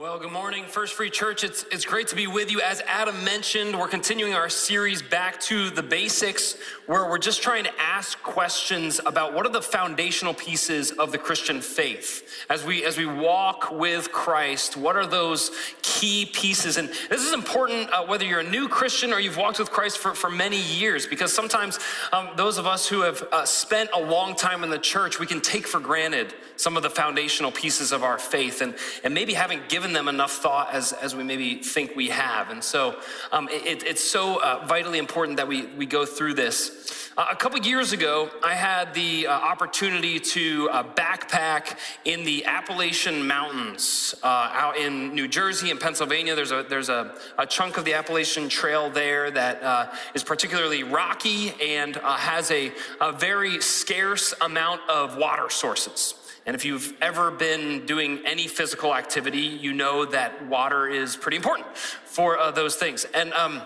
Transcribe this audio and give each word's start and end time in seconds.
Well, 0.00 0.20
good 0.20 0.30
morning, 0.30 0.64
First 0.64 0.94
Free 0.94 1.10
Church. 1.10 1.42
It's, 1.42 1.64
it's 1.72 1.84
great 1.84 2.06
to 2.06 2.14
be 2.14 2.28
with 2.28 2.52
you. 2.52 2.60
As 2.60 2.80
Adam 2.82 3.24
mentioned, 3.24 3.76
we're 3.76 3.88
continuing 3.88 4.32
our 4.32 4.48
series 4.48 5.02
back 5.02 5.40
to 5.40 5.70
the 5.70 5.82
basics, 5.82 6.54
where 6.86 7.10
we're 7.10 7.18
just 7.18 7.42
trying 7.42 7.64
to 7.64 7.80
ask 7.80 8.22
questions 8.22 9.00
about 9.04 9.34
what 9.34 9.44
are 9.44 9.50
the 9.50 9.60
foundational 9.60 10.34
pieces 10.34 10.92
of 10.92 11.10
the 11.10 11.18
Christian 11.18 11.60
faith. 11.60 12.44
As 12.48 12.64
we 12.64 12.84
as 12.84 12.96
we 12.96 13.06
walk 13.06 13.72
with 13.72 14.12
Christ, 14.12 14.76
what 14.76 14.94
are 14.94 15.04
those 15.04 15.50
key 15.82 16.26
pieces? 16.26 16.76
And 16.76 16.90
this 17.10 17.22
is 17.22 17.34
important 17.34 17.90
uh, 17.90 18.06
whether 18.06 18.24
you're 18.24 18.38
a 18.38 18.48
new 18.48 18.68
Christian 18.68 19.12
or 19.12 19.18
you've 19.18 19.36
walked 19.36 19.58
with 19.58 19.72
Christ 19.72 19.98
for, 19.98 20.14
for 20.14 20.30
many 20.30 20.62
years, 20.62 21.08
because 21.08 21.32
sometimes 21.32 21.80
um, 22.12 22.28
those 22.36 22.56
of 22.56 22.68
us 22.68 22.88
who 22.88 23.00
have 23.00 23.24
uh, 23.32 23.44
spent 23.44 23.90
a 23.92 24.00
long 24.00 24.36
time 24.36 24.62
in 24.62 24.70
the 24.70 24.78
church, 24.78 25.18
we 25.18 25.26
can 25.26 25.40
take 25.40 25.66
for 25.66 25.80
granted 25.80 26.34
some 26.54 26.76
of 26.76 26.82
the 26.82 26.90
foundational 26.90 27.52
pieces 27.52 27.92
of 27.92 28.02
our 28.02 28.18
faith 28.18 28.62
and, 28.62 28.74
and 29.04 29.14
maybe 29.14 29.32
haven't 29.32 29.68
given 29.68 29.87
them 29.92 30.08
enough 30.08 30.32
thought 30.32 30.72
as, 30.72 30.92
as 30.92 31.14
we 31.14 31.24
maybe 31.24 31.56
think 31.56 31.94
we 31.96 32.08
have. 32.08 32.50
And 32.50 32.62
so 32.62 33.00
um, 33.32 33.48
it, 33.50 33.82
it's 33.84 34.04
so 34.04 34.42
uh, 34.42 34.64
vitally 34.66 34.98
important 34.98 35.36
that 35.36 35.48
we, 35.48 35.66
we 35.76 35.86
go 35.86 36.04
through 36.06 36.34
this. 36.34 37.10
Uh, 37.18 37.26
a 37.30 37.34
couple 37.34 37.58
years 37.58 37.92
ago, 37.92 38.30
I 38.44 38.54
had 38.54 38.94
the 38.94 39.26
uh, 39.26 39.32
opportunity 39.32 40.20
to 40.20 40.70
uh, 40.70 40.84
backpack 40.94 41.76
in 42.04 42.22
the 42.22 42.44
Appalachian 42.44 43.26
Mountains 43.26 44.14
uh, 44.22 44.26
out 44.52 44.76
in 44.76 45.14
New 45.14 45.26
Jersey 45.26 45.72
and 45.72 45.80
Pennsylvania. 45.80 46.36
There's 46.36 46.52
a, 46.52 46.64
there's 46.68 46.88
a, 46.88 47.16
a 47.36 47.44
chunk 47.44 47.76
of 47.76 47.84
the 47.84 47.94
Appalachian 47.94 48.48
Trail 48.48 48.88
there 48.88 49.32
that 49.32 49.62
uh, 49.64 49.92
is 50.14 50.22
particularly 50.22 50.84
rocky 50.84 51.54
and 51.60 51.96
has 51.96 52.52
a, 52.52 52.72
a 53.00 53.10
very 53.10 53.60
scarce 53.60 54.32
amount 54.40 54.80
of 54.88 55.16
water 55.16 55.50
sources. 55.50 56.14
And 56.48 56.54
if 56.54 56.64
you've 56.64 56.94
ever 57.02 57.30
been 57.30 57.84
doing 57.84 58.20
any 58.24 58.46
physical 58.46 58.94
activity, 58.94 59.40
you 59.40 59.74
know 59.74 60.06
that 60.06 60.46
water 60.46 60.88
is 60.88 61.14
pretty 61.14 61.36
important 61.36 61.76
for 61.76 62.38
uh, 62.38 62.50
those 62.50 62.74
things. 62.74 63.04
And 63.12 63.34
um, 63.34 63.60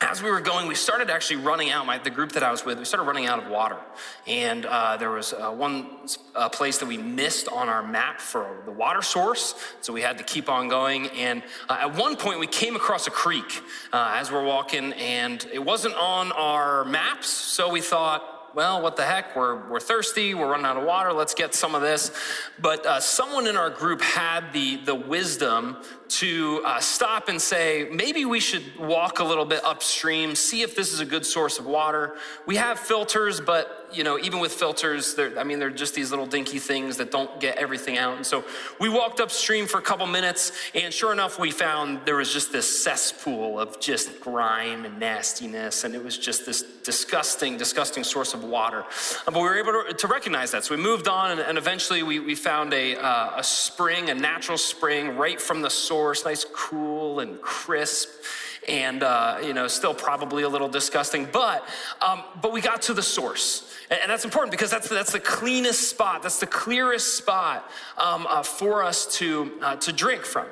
as 0.00 0.22
we 0.22 0.30
were 0.30 0.40
going, 0.40 0.66
we 0.66 0.76
started 0.76 1.10
actually 1.10 1.42
running 1.44 1.68
out. 1.68 1.84
My, 1.84 1.98
the 1.98 2.08
group 2.08 2.32
that 2.32 2.42
I 2.42 2.50
was 2.50 2.64
with, 2.64 2.78
we 2.78 2.86
started 2.86 3.06
running 3.06 3.26
out 3.26 3.38
of 3.44 3.50
water, 3.50 3.76
and 4.26 4.64
uh, 4.64 4.96
there 4.96 5.10
was 5.10 5.34
uh, 5.34 5.50
one 5.50 5.88
uh, 6.34 6.48
place 6.48 6.78
that 6.78 6.86
we 6.86 6.96
missed 6.96 7.48
on 7.48 7.68
our 7.68 7.86
map 7.86 8.18
for 8.18 8.62
the 8.64 8.72
water 8.72 9.02
source, 9.02 9.54
so 9.82 9.92
we 9.92 10.00
had 10.00 10.16
to 10.16 10.24
keep 10.24 10.48
on 10.48 10.68
going. 10.68 11.08
And 11.08 11.42
uh, 11.68 11.80
at 11.82 11.96
one 11.96 12.16
point, 12.16 12.40
we 12.40 12.46
came 12.46 12.76
across 12.76 13.06
a 13.06 13.10
creek 13.10 13.62
uh, 13.92 14.16
as 14.18 14.32
we're 14.32 14.44
walking, 14.44 14.94
and 14.94 15.46
it 15.52 15.62
wasn't 15.62 15.96
on 15.96 16.32
our 16.32 16.86
maps, 16.86 17.28
so 17.28 17.68
we 17.68 17.82
thought, 17.82 18.35
well, 18.56 18.80
what 18.80 18.96
the 18.96 19.04
heck? 19.04 19.36
We're, 19.36 19.68
we're 19.68 19.80
thirsty. 19.80 20.32
We're 20.32 20.50
running 20.50 20.64
out 20.64 20.78
of 20.78 20.84
water. 20.84 21.12
Let's 21.12 21.34
get 21.34 21.54
some 21.54 21.74
of 21.74 21.82
this. 21.82 22.10
But 22.58 22.86
uh, 22.86 23.00
someone 23.00 23.46
in 23.46 23.54
our 23.54 23.68
group 23.68 24.00
had 24.00 24.50
the, 24.54 24.76
the 24.76 24.94
wisdom 24.94 25.76
to 26.08 26.62
uh, 26.64 26.80
stop 26.80 27.28
and 27.28 27.40
say, 27.40 27.88
maybe 27.92 28.24
we 28.24 28.40
should 28.40 28.78
walk 28.78 29.18
a 29.18 29.24
little 29.24 29.44
bit 29.44 29.62
upstream, 29.62 30.34
see 30.34 30.62
if 30.62 30.74
this 30.74 30.92
is 30.94 31.00
a 31.00 31.04
good 31.04 31.26
source 31.26 31.58
of 31.58 31.66
water. 31.66 32.16
We 32.46 32.56
have 32.56 32.78
filters, 32.78 33.40
but 33.40 33.88
you 33.92 34.04
know, 34.04 34.18
even 34.18 34.40
with 34.40 34.52
filters, 34.52 35.16
I 35.18 35.44
mean, 35.44 35.58
they're 35.58 35.70
just 35.70 35.94
these 35.94 36.10
little 36.10 36.26
dinky 36.26 36.58
things 36.58 36.96
that 36.96 37.10
don't 37.10 37.40
get 37.40 37.56
everything 37.58 37.98
out. 37.98 38.16
And 38.16 38.26
so 38.26 38.44
we 38.80 38.88
walked 38.88 39.20
upstream 39.20 39.66
for 39.66 39.78
a 39.78 39.82
couple 39.82 40.06
minutes, 40.06 40.52
and 40.74 40.92
sure 40.92 41.12
enough, 41.12 41.38
we 41.38 41.50
found 41.50 42.00
there 42.04 42.16
was 42.16 42.32
just 42.32 42.52
this 42.52 42.82
cesspool 42.82 43.58
of 43.58 43.80
just 43.80 44.20
grime 44.20 44.84
and 44.84 44.98
nastiness, 44.98 45.84
and 45.84 45.94
it 45.94 46.02
was 46.02 46.18
just 46.18 46.46
this 46.46 46.62
disgusting, 46.62 47.56
disgusting 47.56 48.04
source 48.04 48.34
of 48.34 48.44
water. 48.46 48.84
Uh, 49.26 49.30
but 49.30 49.36
we 49.36 49.42
were 49.42 49.58
able 49.58 49.94
to, 49.94 50.06
recognize 50.06 50.52
that. 50.52 50.64
So 50.64 50.76
we 50.76 50.80
moved 50.80 51.08
on, 51.08 51.32
and, 51.32 51.40
and 51.40 51.58
eventually 51.58 52.02
we, 52.02 52.20
we 52.20 52.34
found 52.34 52.72
a, 52.72 52.96
uh, 52.96 53.38
a 53.38 53.44
spring, 53.44 54.08
a 54.08 54.14
natural 54.14 54.56
spring 54.56 55.16
right 55.16 55.40
from 55.40 55.62
the 55.62 55.70
source 55.70 56.24
nice, 56.24 56.44
cool, 56.52 57.20
and 57.20 57.40
crisp, 57.42 58.08
and 58.68 59.02
uh, 59.02 59.38
you 59.42 59.52
know, 59.52 59.66
still 59.66 59.94
probably 59.94 60.44
a 60.44 60.48
little 60.48 60.68
disgusting. 60.68 61.28
But 61.32 61.66
um, 62.00 62.22
but 62.40 62.52
we 62.52 62.60
got 62.60 62.82
to 62.82 62.94
the 62.94 63.02
source. 63.02 63.72
And 63.88 64.10
that's 64.10 64.24
important 64.24 64.50
because 64.50 64.70
that's, 64.70 64.88
that's 64.88 65.12
the 65.12 65.20
cleanest 65.20 65.88
spot, 65.88 66.22
that's 66.22 66.40
the 66.40 66.46
clearest 66.46 67.14
spot 67.14 67.70
um, 67.96 68.26
uh, 68.28 68.42
for 68.42 68.82
us 68.82 69.06
to, 69.18 69.52
uh, 69.62 69.76
to 69.76 69.92
drink 69.92 70.24
from. 70.24 70.46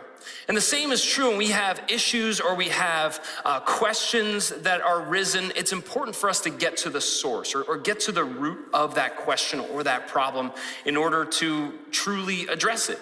And 0.49 0.57
the 0.57 0.61
same 0.61 0.93
is 0.93 1.05
true 1.05 1.29
when 1.29 1.39
we 1.39 1.49
have 1.49 1.83
issues 1.89 2.41
or 2.41 2.55
we 2.55 2.69
have 2.69 3.25
uh, 3.45 3.61
questions 3.61 4.51
that 4.51 4.81
are 4.83 5.01
risen. 5.01 5.53
It's 5.57 5.73
important 5.73 6.17
for 6.17 6.29
us 6.29 6.41
to 6.43 6.51
get 6.51 6.77
to 6.79 6.91
the 6.91 7.01
source 7.01 7.55
or, 7.55 7.63
or 7.63 7.77
get 7.77 8.01
to 8.01 8.13
the 8.13 8.25
root 8.25 8.69
of 8.73 8.95
that 8.95 9.17
question 9.17 9.61
or 9.61 9.83
that 9.85 10.09
problem 10.09 10.53
in 10.85 10.97
order 10.97 11.25
to 11.25 11.73
truly 11.91 12.47
address 12.49 12.89
it. 12.89 12.99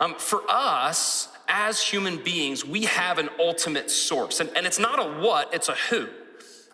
Um, 0.00 0.14
for 0.16 0.42
us, 0.48 1.28
as 1.48 1.82
human 1.82 2.22
beings, 2.22 2.64
we 2.64 2.84
have 2.84 3.18
an 3.18 3.28
ultimate 3.38 3.90
source. 3.90 4.40
And, 4.40 4.50
and 4.56 4.66
it's 4.66 4.78
not 4.78 4.98
a 4.98 5.20
what, 5.20 5.52
it's 5.52 5.68
a 5.68 5.74
who. 5.74 6.08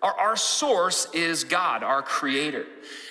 Our, 0.02 0.12
our 0.12 0.36
source 0.36 1.08
is 1.12 1.44
God, 1.44 1.82
our 1.82 2.02
creator. 2.02 2.66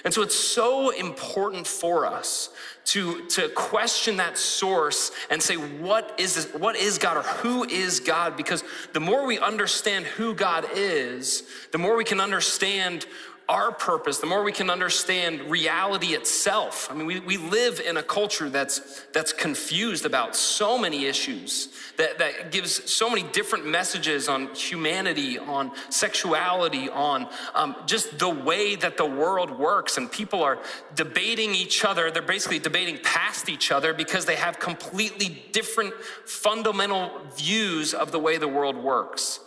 And 0.06 0.14
so 0.14 0.22
it's 0.22 0.36
so 0.36 0.90
important 0.92 1.68
for 1.68 2.06
us 2.06 2.50
to, 2.86 3.26
to 3.28 3.50
question 3.50 4.18
that 4.18 4.38
source 4.38 5.12
and 5.30 5.42
say, 5.44 5.56
what 5.56 6.16
is 6.18 6.36
this, 6.36 6.54
what 6.54 6.78
is 6.78 6.98
God 6.98 7.18
or 7.18 7.24
who 7.24 7.66
is 7.66 8.00
God? 8.00 8.38
Because 8.38 8.64
the 8.94 9.02
more 9.02 9.26
we 9.26 9.38
understand 9.40 10.06
who 10.06 10.34
God 10.34 10.66
is, 10.74 11.44
the 11.74 11.78
more 11.78 11.98
we 11.98 12.06
can 12.06 12.22
understand 12.22 13.06
our 13.50 13.72
purpose, 13.72 14.18
the 14.18 14.26
more 14.26 14.44
we 14.44 14.52
can 14.52 14.70
understand 14.70 15.40
reality 15.50 16.08
itself. 16.08 16.90
I 16.92 16.94
mean, 16.94 17.06
we, 17.06 17.20
we 17.22 17.38
live 17.38 17.80
in 17.80 17.96
a 17.96 18.04
culture 18.04 18.50
that's, 18.50 19.06
that's 19.14 19.32
confused 19.32 20.06
about 20.06 20.36
so 20.36 20.78
many 20.78 21.06
issues, 21.06 21.70
that, 21.96 22.18
that 22.18 22.52
gives 22.52 22.92
so 22.92 23.10
many 23.10 23.24
different 23.32 23.66
messages 23.66 24.28
on 24.28 24.54
humanity, 24.54 25.40
on 25.40 25.72
sexuality, 25.90 26.90
on 26.90 27.30
um, 27.56 27.78
just 27.86 28.20
the 28.20 28.30
way 28.30 28.76
that 28.76 28.98
the 28.98 29.06
world 29.06 29.58
works. 29.58 29.98
And 29.98 30.12
people 30.12 30.44
are 30.44 30.60
debating 30.96 31.56
each 31.56 31.86
other. 31.86 32.12
They're 32.12 32.22
basically 32.22 32.60
debating 32.60 32.98
past 33.02 33.48
each 33.48 33.72
other 33.72 33.94
because 33.94 34.26
they 34.26 34.36
have 34.36 34.60
completely 34.60 35.42
different 35.54 35.94
fundamental 36.26 37.12
views 37.38 37.94
of 37.94 38.12
the 38.12 38.20
way 38.20 38.38
the 38.38 38.48
world 38.50 38.76
works. 38.76 39.40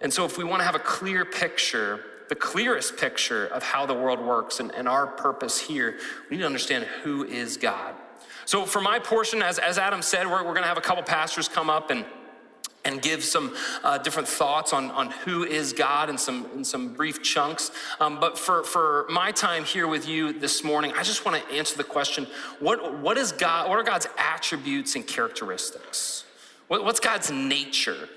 And 0.00 0.12
so, 0.12 0.24
if 0.24 0.38
we 0.38 0.44
want 0.44 0.60
to 0.60 0.64
have 0.64 0.76
a 0.76 0.80
clear 0.80 1.24
picture 1.24 2.04
the 2.28 2.34
clearest 2.34 2.96
picture 2.96 3.46
of 3.46 3.62
how 3.62 3.86
the 3.86 3.94
world 3.94 4.20
works 4.20 4.60
and, 4.60 4.70
and 4.74 4.88
our 4.88 5.06
purpose 5.06 5.58
here, 5.58 5.98
we 6.30 6.36
need 6.36 6.42
to 6.42 6.46
understand 6.46 6.84
who 7.02 7.24
is 7.24 7.56
God. 7.56 7.94
So, 8.44 8.64
for 8.64 8.80
my 8.80 8.98
portion, 8.98 9.42
as, 9.42 9.58
as 9.58 9.78
Adam 9.78 10.00
said, 10.00 10.26
we're, 10.26 10.38
we're 10.38 10.54
going 10.54 10.62
to 10.62 10.68
have 10.68 10.78
a 10.78 10.82
couple 10.82 11.02
pastors 11.02 11.48
come 11.48 11.68
up 11.68 11.90
and 11.90 12.04
and 12.84 13.02
give 13.02 13.22
some 13.22 13.54
uh, 13.84 13.98
different 13.98 14.26
thoughts 14.26 14.72
on, 14.72 14.90
on 14.92 15.10
who 15.10 15.44
is 15.44 15.72
God 15.72 16.08
in 16.08 16.16
some, 16.16 16.46
in 16.54 16.64
some 16.64 16.94
brief 16.94 17.22
chunks. 17.22 17.70
Um, 18.00 18.18
but 18.18 18.38
for, 18.38 18.62
for 18.62 19.04
my 19.10 19.30
time 19.30 19.64
here 19.64 19.86
with 19.86 20.08
you 20.08 20.32
this 20.32 20.64
morning, 20.64 20.92
I 20.96 21.02
just 21.02 21.24
want 21.24 21.42
to 21.42 21.54
answer 21.54 21.76
the 21.76 21.84
question 21.84 22.26
what, 22.60 22.98
what, 22.98 23.18
is 23.18 23.32
God, 23.32 23.68
what 23.68 23.78
are 23.78 23.82
God's 23.82 24.06
attributes 24.16 24.96
and 24.96 25.06
characteristics? 25.06 26.24
What, 26.68 26.84
what's 26.84 27.00
God's 27.00 27.30
nature? 27.30 28.08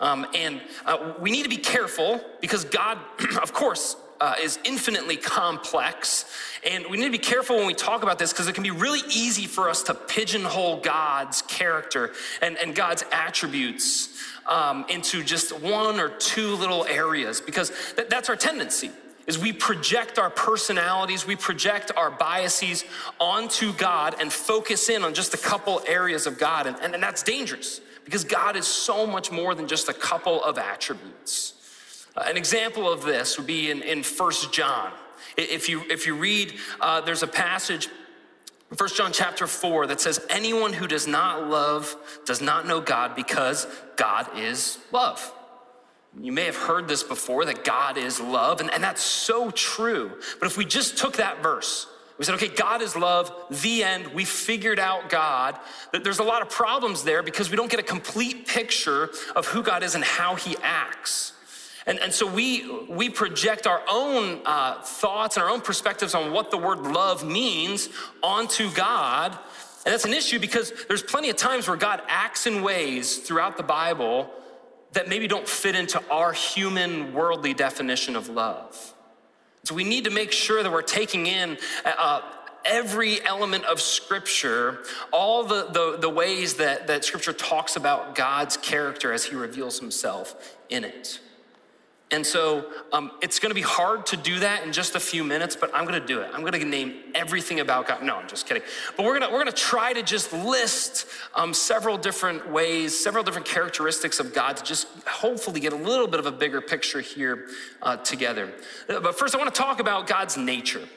Um, 0.00 0.26
and 0.34 0.60
uh, 0.84 1.14
we 1.20 1.30
need 1.30 1.44
to 1.44 1.48
be 1.48 1.56
careful 1.56 2.20
because 2.40 2.64
God, 2.64 2.98
of 3.42 3.52
course, 3.52 3.96
uh, 4.20 4.34
is 4.42 4.58
infinitely 4.64 5.16
complex. 5.16 6.24
And 6.64 6.86
we 6.88 6.96
need 6.96 7.04
to 7.04 7.10
be 7.10 7.18
careful 7.18 7.56
when 7.56 7.66
we 7.66 7.74
talk 7.74 8.02
about 8.02 8.18
this 8.18 8.32
because 8.32 8.48
it 8.48 8.54
can 8.54 8.62
be 8.62 8.70
really 8.70 9.00
easy 9.10 9.46
for 9.46 9.68
us 9.68 9.82
to 9.84 9.94
pigeonhole 9.94 10.80
God's 10.80 11.42
character 11.42 12.12
and, 12.40 12.56
and 12.58 12.74
God's 12.74 13.04
attributes 13.12 14.18
um, 14.46 14.86
into 14.88 15.22
just 15.22 15.58
one 15.60 16.00
or 16.00 16.08
two 16.08 16.56
little 16.56 16.86
areas 16.86 17.40
because 17.40 17.70
th- 17.96 18.08
that's 18.08 18.28
our 18.28 18.36
tendency 18.36 18.90
is 19.26 19.38
we 19.38 19.52
project 19.52 20.18
our 20.18 20.28
personalities, 20.28 21.26
we 21.26 21.34
project 21.36 21.90
our 21.96 22.10
biases 22.10 22.84
onto 23.18 23.72
God 23.72 24.16
and 24.20 24.30
focus 24.32 24.90
in 24.90 25.02
on 25.02 25.14
just 25.14 25.32
a 25.32 25.38
couple 25.38 25.82
areas 25.86 26.26
of 26.26 26.38
God. 26.38 26.66
And, 26.66 26.76
and, 26.80 26.94
and 26.94 27.02
that's 27.02 27.22
dangerous 27.22 27.80
because 28.04 28.24
God 28.24 28.56
is 28.56 28.66
so 28.66 29.06
much 29.06 29.30
more 29.30 29.54
than 29.54 29.66
just 29.66 29.88
a 29.88 29.94
couple 29.94 30.42
of 30.42 30.58
attributes. 30.58 31.54
Uh, 32.16 32.24
an 32.26 32.36
example 32.36 32.90
of 32.90 33.02
this 33.02 33.38
would 33.38 33.46
be 33.46 33.70
in, 33.70 33.82
in 33.82 34.02
1 34.02 34.32
John. 34.52 34.92
If 35.36 35.68
you, 35.68 35.82
if 35.90 36.06
you 36.06 36.14
read, 36.14 36.54
uh, 36.80 37.00
there's 37.00 37.22
a 37.22 37.26
passage, 37.26 37.88
1 38.76 38.88
John 38.90 39.12
chapter 39.12 39.46
4, 39.46 39.88
that 39.88 40.00
says, 40.00 40.24
Anyone 40.30 40.72
who 40.72 40.86
does 40.86 41.06
not 41.06 41.48
love 41.48 41.96
does 42.24 42.40
not 42.40 42.66
know 42.66 42.80
God 42.80 43.16
because 43.16 43.66
God 43.96 44.28
is 44.38 44.78
love. 44.92 45.32
You 46.20 46.30
may 46.30 46.44
have 46.44 46.56
heard 46.56 46.86
this 46.86 47.02
before 47.02 47.44
that 47.46 47.64
God 47.64 47.98
is 47.98 48.20
love, 48.20 48.60
and, 48.60 48.72
and 48.72 48.82
that's 48.82 49.02
so 49.02 49.50
true. 49.50 50.12
But 50.38 50.46
if 50.46 50.56
we 50.56 50.64
just 50.64 50.96
took 50.96 51.16
that 51.16 51.42
verse 51.42 51.88
we 52.18 52.24
said, 52.24 52.36
okay, 52.36 52.48
God 52.48 52.80
is 52.80 52.94
love, 52.94 53.32
the 53.50 53.82
end. 53.82 54.08
We 54.08 54.24
figured 54.24 54.78
out 54.78 55.08
God. 55.08 55.58
That 55.92 56.04
there's 56.04 56.20
a 56.20 56.24
lot 56.24 56.42
of 56.42 56.48
problems 56.48 57.02
there 57.02 57.22
because 57.24 57.50
we 57.50 57.56
don't 57.56 57.70
get 57.70 57.80
a 57.80 57.84
complete 57.84 58.46
picture 58.46 59.10
of 59.34 59.46
who 59.48 59.62
God 59.62 59.82
is 59.82 59.96
and 59.96 60.04
how 60.04 60.36
he 60.36 60.56
acts. 60.62 61.32
And, 61.86 61.98
and 61.98 62.12
so 62.12 62.26
we, 62.26 62.70
we 62.88 63.10
project 63.10 63.66
our 63.66 63.82
own 63.90 64.40
uh, 64.46 64.80
thoughts 64.82 65.36
and 65.36 65.44
our 65.44 65.50
own 65.50 65.60
perspectives 65.60 66.14
on 66.14 66.32
what 66.32 66.50
the 66.50 66.56
word 66.56 66.80
love 66.80 67.26
means 67.26 67.88
onto 68.22 68.70
God. 68.72 69.32
And 69.84 69.92
that's 69.92 70.04
an 70.04 70.14
issue 70.14 70.38
because 70.38 70.72
there's 70.88 71.02
plenty 71.02 71.30
of 71.30 71.36
times 71.36 71.68
where 71.68 71.76
God 71.76 72.00
acts 72.08 72.46
in 72.46 72.62
ways 72.62 73.18
throughout 73.18 73.56
the 73.56 73.62
Bible 73.64 74.30
that 74.92 75.08
maybe 75.08 75.26
don't 75.26 75.48
fit 75.48 75.74
into 75.74 76.02
our 76.10 76.32
human, 76.32 77.12
worldly 77.12 77.52
definition 77.52 78.14
of 78.14 78.28
love. 78.28 78.93
So 79.64 79.74
we 79.74 79.84
need 79.84 80.04
to 80.04 80.10
make 80.10 80.30
sure 80.30 80.62
that 80.62 80.70
we're 80.70 80.82
taking 80.82 81.26
in 81.26 81.56
uh, 81.84 82.20
every 82.64 83.24
element 83.24 83.64
of 83.64 83.80
Scripture, 83.80 84.80
all 85.10 85.44
the, 85.44 85.66
the, 85.66 85.98
the 85.98 86.10
ways 86.10 86.54
that, 86.54 86.86
that 86.86 87.04
Scripture 87.04 87.32
talks 87.32 87.76
about 87.76 88.14
God's 88.14 88.56
character 88.56 89.12
as 89.12 89.24
He 89.24 89.34
reveals 89.34 89.80
Himself 89.80 90.56
in 90.68 90.84
it. 90.84 91.18
And 92.14 92.24
so 92.24 92.66
um, 92.92 93.10
it's 93.20 93.40
to 93.50 93.56
be 93.56 93.60
hard 93.60 94.06
to 94.06 94.16
do 94.16 94.38
that 94.38 94.62
in 94.62 94.72
just 94.72 94.94
a 94.94 95.00
few 95.00 95.24
minutes, 95.24 95.56
but 95.56 95.74
I'm 95.74 95.84
to 96.00 96.06
do 96.06 96.20
it. 96.20 96.30
I'm 96.32 96.42
to 96.52 96.64
name 96.64 96.94
everything 97.12 97.58
about 97.58 97.88
God. 97.88 98.04
No, 98.04 98.14
I'm 98.14 98.28
just 98.28 98.46
kidding. 98.46 98.62
But 98.96 99.04
we're 99.04 99.18
to 99.18 99.28
we're 99.32 99.44
to 99.44 99.50
try 99.50 99.92
to 99.92 100.00
just 100.00 100.32
list 100.32 101.08
um, 101.34 101.52
several 101.52 101.98
different 101.98 102.48
ways, 102.48 102.96
several 102.96 103.24
different 103.24 103.48
characteristics 103.48 104.20
of 104.20 104.32
God 104.32 104.56
to 104.58 104.62
just 104.62 104.86
hopefully 105.08 105.58
get 105.58 105.72
a 105.72 105.76
little 105.76 106.06
bit 106.06 106.20
of 106.20 106.26
a 106.26 106.30
bigger 106.30 106.60
picture 106.60 107.00
here 107.00 107.48
uh, 107.82 107.96
together. 107.96 108.52
But 108.86 109.18
first, 109.18 109.34
I 109.34 109.38
want 109.38 109.52
to 109.52 109.60
talk 109.60 109.80
about 109.80 110.06
God's 110.06 110.36
nature. 110.36 110.88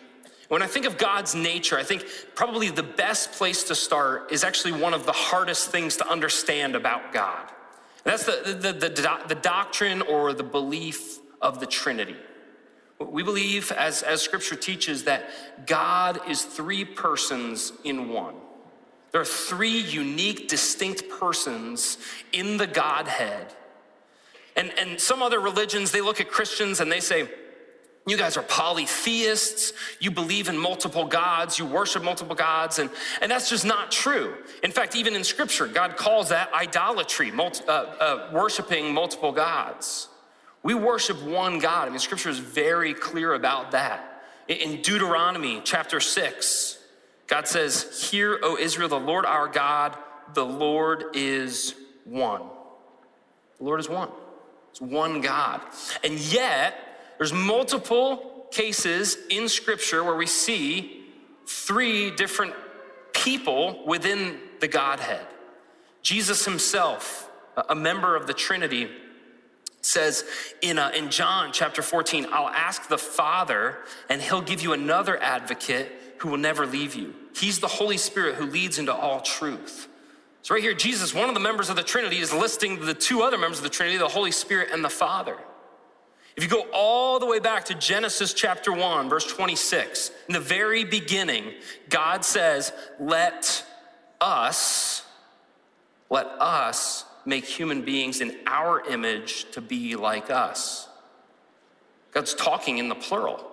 When 0.50 0.62
I 0.62 0.68
think 0.68 0.86
of 0.86 1.00
God's 1.00 1.34
nature, 1.34 1.80
I 1.80 1.84
think 1.84 2.06
probably 2.36 2.70
the 2.70 2.84
best 2.84 3.32
place 3.32 3.64
to 3.64 3.76
start 3.76 4.32
is 4.32 4.44
actually 4.44 4.74
one 4.80 4.94
of 4.94 5.08
the 5.08 5.14
hardest 5.14 5.72
things 5.72 5.98
to 5.98 6.08
understand 6.08 6.76
about 6.76 7.12
God. 7.12 7.52
That's 8.08 8.24
the, 8.24 8.58
the, 8.58 8.72
the, 8.72 9.20
the, 9.28 9.36
doctrine 9.36 10.02
or 10.02 10.32
the 10.32 10.42
belief 10.42 11.20
of 11.42 11.60
the 11.60 11.66
Trinity. 11.66 12.16
We 13.00 13.22
believe, 13.22 13.70
as, 13.74 14.02
as 14.02 14.22
scripture 14.22 14.56
teaches, 14.56 15.04
that 15.04 15.30
God 15.68 16.22
is 16.26 16.44
three 16.44 16.86
persons 16.86 17.74
in 17.84 18.08
one. 18.08 18.36
There 19.12 19.20
are 19.20 19.26
three 19.26 19.82
unique, 19.82 20.48
distinct 20.48 21.10
persons 21.20 21.98
in 22.32 22.56
the 22.56 22.66
Godhead. 22.66 23.54
And, 24.56 24.72
and 24.80 25.02
some 25.02 25.22
other 25.22 25.42
religions, 25.42 25.92
they 25.92 26.00
look 26.00 26.22
at 26.22 26.30
Christians 26.30 26.80
and 26.80 26.90
they 26.90 27.02
say, 27.02 27.28
you 28.08 28.18
guys 28.18 28.38
are 28.38 28.44
polytheists. 28.44 29.74
You 30.00 30.12
believe 30.12 30.48
in 30.48 30.58
multiple 30.58 31.06
gods. 31.06 31.60
You 31.60 31.66
worship 31.66 32.04
multiple 32.04 32.36
gods. 32.36 32.80
And, 32.80 32.90
and 33.22 33.30
that's 33.30 33.50
just 33.50 33.66
not 33.66 33.92
true. 33.92 34.34
In 34.64 34.72
fact, 34.72 34.96
even 34.96 35.14
in 35.14 35.26
scripture, 35.26 35.68
God 35.68 35.98
calls 35.98 36.30
that 36.30 36.52
idolatry, 36.54 37.32
multi, 37.32 37.66
uh, 37.68 37.72
uh, 37.72 38.30
worshiping 38.32 38.94
multiple 38.94 39.34
gods. 39.34 40.08
We 40.64 40.74
worship 40.74 41.22
one 41.22 41.60
God. 41.60 41.88
I 41.88 41.90
mean, 41.90 42.00
scripture 42.00 42.30
is 42.30 42.40
very 42.40 42.94
clear 42.94 43.34
about 43.34 43.72
that. 43.72 44.24
In 44.48 44.82
Deuteronomy 44.82 45.60
chapter 45.66 46.00
6, 46.00 46.80
God 47.28 47.46
says, 47.46 48.10
Hear, 48.10 48.40
O 48.42 48.58
Israel, 48.58 48.88
the 48.88 49.00
Lord 49.00 49.26
our 49.26 49.50
God, 49.50 49.98
the 50.34 50.46
Lord 50.46 51.04
is 51.14 51.76
one. 52.06 52.44
The 53.58 53.66
Lord 53.66 53.82
is 53.82 53.90
one. 53.90 54.10
It's 54.72 54.80
one 54.80 55.20
God. 55.20 55.60
And 56.06 56.18
yet, 56.20 56.87
there's 57.18 57.34
multiple 57.34 58.48
cases 58.52 59.18
in 59.30 59.50
Scripture 59.50 60.04
where 60.04 60.16
we 60.16 60.28
see 60.28 61.06
three 61.46 62.12
different 62.12 62.54
people 63.14 63.84
within 63.86 64.38
the 64.60 64.68
Godhead. 64.68 65.26
Jesus 66.02 66.46
himself, 66.46 67.30
a 67.70 67.76
member 67.76 68.16
of 68.16 68.28
the 68.28 68.34
Trinity, 68.34 68.90
says 69.82 70.26
in, 70.62 70.78
uh, 70.78 70.92
in 70.96 71.10
John 71.10 71.52
chapter 71.52 71.82
14, 71.82 72.28
I'll 72.32 72.50
ask 72.50 72.88
the 72.88 72.98
Father, 72.98 73.78
and 74.10 74.22
he'll 74.22 74.42
give 74.42 74.62
you 74.62 74.74
another 74.74 75.22
advocate 75.22 75.92
who 76.20 76.30
will 76.30 76.38
never 76.38 76.66
leave 76.66 76.96
you. 76.96 77.14
He's 77.36 77.60
the 77.60 77.68
Holy 77.68 77.98
Spirit 77.98 78.36
who 78.36 78.46
leads 78.46 78.80
into 78.80 78.94
all 78.94 79.22
truth. 79.22 79.88
So, 80.42 80.54
right 80.54 80.64
here, 80.64 80.74
Jesus, 80.74 81.14
one 81.14 81.28
of 81.28 81.36
the 81.36 81.42
members 81.42 81.70
of 81.70 81.76
the 81.76 81.84
Trinity, 81.84 82.20
is 82.20 82.34
listing 82.34 82.80
the 82.80 82.94
two 82.94 83.22
other 83.22 83.38
members 83.38 83.58
of 83.58 83.64
the 83.64 83.70
Trinity, 83.70 83.98
the 83.98 84.08
Holy 84.08 84.32
Spirit 84.32 84.70
and 84.72 84.84
the 84.84 84.90
Father. 84.90 85.38
If 86.38 86.44
you 86.44 86.50
go 86.50 86.68
all 86.72 87.18
the 87.18 87.26
way 87.26 87.40
back 87.40 87.66
to 87.66 87.74
Genesis 87.74 88.32
chapter 88.32 88.72
1, 88.72 89.10
verse 89.10 89.26
26, 89.26 90.12
in 90.28 90.34
the 90.34 90.40
very 90.40 90.84
beginning, 90.84 91.56
God 91.90 92.24
says, 92.24 92.72
Let 93.00 93.66
us, 94.22 95.04
let 96.12 96.28
us 96.40 97.06
make 97.26 97.44
human 97.44 97.82
beings 97.82 98.22
in 98.22 98.38
our 98.46 98.88
image 98.88 99.50
to 99.54 99.62
be 99.62 99.96
like 99.96 100.30
us. 100.30 100.88
God's 102.12 102.36
talking 102.36 102.78
in 102.78 102.88
the 102.88 102.96
plural. 102.96 103.44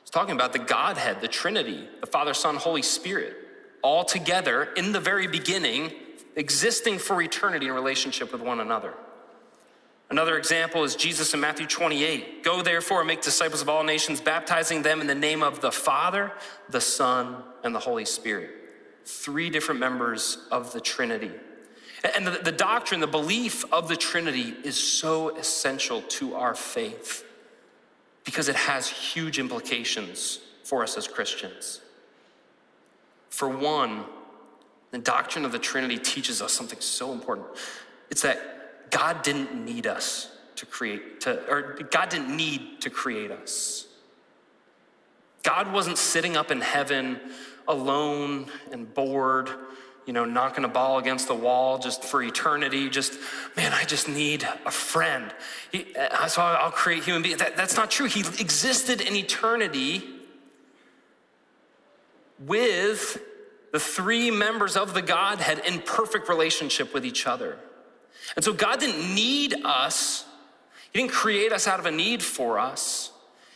He's 0.00 0.10
talking 0.10 0.34
about 0.34 0.54
the 0.54 0.58
Godhead, 0.58 1.20
the 1.20 1.28
Trinity, 1.28 1.86
the 2.00 2.06
Father, 2.06 2.32
Son, 2.32 2.56
Holy 2.56 2.82
Spirit, 2.82 3.36
all 3.82 4.04
together 4.04 4.70
in 4.74 4.92
the 4.92 5.00
very 5.00 5.26
beginning, 5.26 5.92
existing 6.34 6.98
for 6.98 7.20
eternity 7.20 7.66
in 7.66 7.74
relationship 7.74 8.32
with 8.32 8.40
one 8.40 8.60
another. 8.60 8.94
Another 10.08 10.38
example 10.38 10.84
is 10.84 10.94
Jesus 10.94 11.34
in 11.34 11.40
Matthew 11.40 11.66
28. 11.66 12.44
Go 12.44 12.62
therefore 12.62 13.00
and 13.00 13.08
make 13.08 13.22
disciples 13.22 13.60
of 13.60 13.68
all 13.68 13.82
nations, 13.82 14.20
baptizing 14.20 14.82
them 14.82 15.00
in 15.00 15.06
the 15.08 15.14
name 15.14 15.42
of 15.42 15.60
the 15.60 15.72
Father, 15.72 16.32
the 16.68 16.80
Son, 16.80 17.42
and 17.64 17.74
the 17.74 17.80
Holy 17.80 18.04
Spirit. 18.04 18.50
Three 19.04 19.50
different 19.50 19.80
members 19.80 20.38
of 20.52 20.72
the 20.72 20.80
Trinity. 20.80 21.32
And 22.14 22.26
the, 22.26 22.30
the 22.30 22.52
doctrine, 22.52 23.00
the 23.00 23.08
belief 23.08 23.64
of 23.72 23.88
the 23.88 23.96
Trinity 23.96 24.54
is 24.62 24.76
so 24.76 25.36
essential 25.36 26.02
to 26.02 26.34
our 26.34 26.54
faith 26.54 27.24
because 28.24 28.48
it 28.48 28.56
has 28.56 28.88
huge 28.88 29.38
implications 29.38 30.40
for 30.62 30.82
us 30.84 30.96
as 30.96 31.08
Christians. 31.08 31.80
For 33.30 33.48
one, 33.48 34.04
the 34.92 34.98
doctrine 34.98 35.44
of 35.44 35.52
the 35.52 35.58
Trinity 35.58 35.98
teaches 35.98 36.40
us 36.40 36.52
something 36.52 36.80
so 36.80 37.12
important. 37.12 37.48
It's 38.10 38.22
that 38.22 38.55
God 38.90 39.22
didn't 39.22 39.64
need 39.64 39.86
us 39.86 40.30
to 40.56 40.66
create, 40.66 41.20
to, 41.22 41.50
or 41.50 41.78
God 41.90 42.08
didn't 42.08 42.34
need 42.34 42.80
to 42.82 42.90
create 42.90 43.30
us. 43.30 43.86
God 45.42 45.72
wasn't 45.72 45.98
sitting 45.98 46.36
up 46.36 46.50
in 46.50 46.60
heaven 46.60 47.20
alone 47.68 48.46
and 48.72 48.92
bored, 48.92 49.50
you 50.06 50.12
know, 50.12 50.24
knocking 50.24 50.64
a 50.64 50.68
ball 50.68 50.98
against 50.98 51.28
the 51.28 51.34
wall 51.34 51.78
just 51.78 52.02
for 52.04 52.22
eternity. 52.22 52.88
Just, 52.88 53.18
man, 53.56 53.72
I 53.72 53.84
just 53.84 54.08
need 54.08 54.48
a 54.64 54.70
friend. 54.70 55.32
He, 55.72 55.94
uh, 55.96 56.26
so 56.26 56.42
I'll 56.42 56.70
create 56.70 57.04
human 57.04 57.22
beings. 57.22 57.38
That, 57.38 57.56
that's 57.56 57.76
not 57.76 57.90
true. 57.90 58.06
He 58.06 58.20
existed 58.20 59.00
in 59.00 59.14
eternity 59.14 60.04
with 62.38 63.20
the 63.72 63.80
three 63.80 64.30
members 64.30 64.76
of 64.76 64.94
the 64.94 65.02
Godhead 65.02 65.60
in 65.66 65.80
perfect 65.80 66.28
relationship 66.28 66.94
with 66.94 67.04
each 67.04 67.26
other. 67.26 67.58
And 68.34 68.44
so 68.44 68.52
God 68.52 68.80
didn't 68.80 69.14
need 69.14 69.54
us, 69.64 70.24
He 70.92 70.98
didn't 70.98 71.12
create 71.12 71.52
us 71.52 71.66
out 71.66 71.80
of 71.80 71.86
a 71.86 71.90
need 71.90 72.22
for 72.22 72.58
us. 72.58 73.12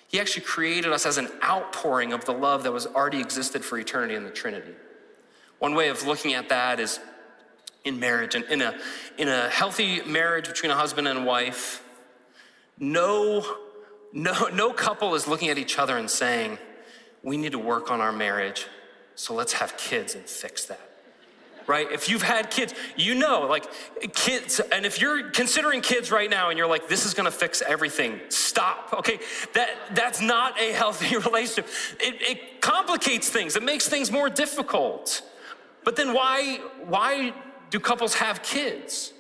He 0.09 0.19
actually 0.19 0.45
created 0.45 0.93
us 0.93 1.07
as 1.07 1.19
an 1.19 1.29
outpouring 1.45 2.13
of 2.13 2.25
the 2.25 2.33
love 2.33 2.65
that 2.65 2.73
was 2.73 2.87
already 2.87 3.21
existed 3.21 3.65
for 3.65 3.79
eternity 3.79 4.17
in 4.17 4.25
the 4.25 4.31
Trinity. 4.31 4.73
One 5.61 5.75
way 5.75 5.89
of 5.89 6.05
looking 6.05 6.35
at 6.35 6.49
that 6.49 6.81
is 6.81 6.99
in 7.85 8.01
marriage. 8.01 8.35
And 8.35 8.45
in 8.47 8.61
a, 8.61 8.75
in 9.19 9.29
a 9.29 9.49
healthy 9.49 10.03
marriage 10.03 10.49
between 10.49 10.73
a 10.73 10.75
husband 10.75 11.07
and 11.07 11.25
wife, 11.25 11.85
no, 12.77 13.47
no, 14.13 14.49
no 14.53 14.73
couple 14.73 15.15
is 15.15 15.29
looking 15.29 15.49
at 15.49 15.59
each 15.59 15.79
other 15.79 15.97
and 15.97 16.11
saying, 16.11 16.59
We 17.23 17.37
need 17.37 17.53
to 17.53 17.59
work 17.59 17.93
on 17.93 18.01
our 18.01 18.13
marriage, 18.13 18.67
so 19.15 19.33
let's 19.35 19.53
have 19.55 19.77
kids 19.77 20.17
and 20.17 20.25
fix 20.25 20.65
that 20.67 20.90
right? 21.71 21.91
If 21.93 22.09
you've 22.09 22.23
had 22.23 22.51
kids, 22.51 22.75
you 22.97 23.15
know, 23.15 23.47
like 23.47 23.65
kids, 24.13 24.61
and 24.73 24.85
if 24.85 25.01
you're 25.01 25.31
considering 25.31 25.81
kids 25.81 26.11
right 26.11 26.29
now 26.29 26.49
and 26.49 26.59
you're 26.59 26.67
like, 26.67 26.89
this 26.89 27.07
is 27.07 27.15
gonna 27.15 27.31
fix 27.31 27.63
everything, 27.63 28.21
stop, 28.29 28.93
okay? 28.93 29.21
That, 29.55 29.71
that's 29.95 30.21
not 30.21 30.61
a 30.61 30.73
healthy 30.73 31.17
relationship. 31.29 31.69
It, 32.01 32.21
it 32.21 32.61
complicates 32.61 33.29
things, 33.29 33.55
it 33.55 33.63
makes 33.63 33.89
things 33.89 34.11
more 34.11 34.29
difficult. 34.29 35.23
But 35.85 35.95
then 35.95 36.13
why, 36.13 36.57
why 36.87 37.33
do 37.71 37.79
couples 37.79 38.15
have 38.15 38.43
kids? 38.43 39.13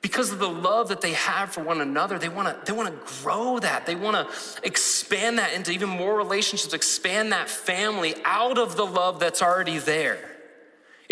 because 0.00 0.32
of 0.32 0.40
the 0.40 0.48
love 0.48 0.88
that 0.88 1.00
they 1.00 1.12
have 1.12 1.52
for 1.52 1.62
one 1.62 1.80
another 1.80 2.18
they 2.18 2.28
want 2.28 2.48
to 2.48 2.72
they 2.72 2.76
want 2.76 2.88
to 2.88 3.22
grow 3.22 3.60
that 3.60 3.86
they 3.86 3.94
want 3.94 4.16
to 4.16 4.66
expand 4.66 5.38
that 5.38 5.52
into 5.52 5.70
even 5.70 5.88
more 5.88 6.16
relationships 6.16 6.74
expand 6.74 7.30
that 7.30 7.48
family 7.48 8.16
out 8.24 8.58
of 8.58 8.74
the 8.74 8.84
love 8.84 9.20
that's 9.20 9.40
already 9.40 9.78
there 9.78 10.31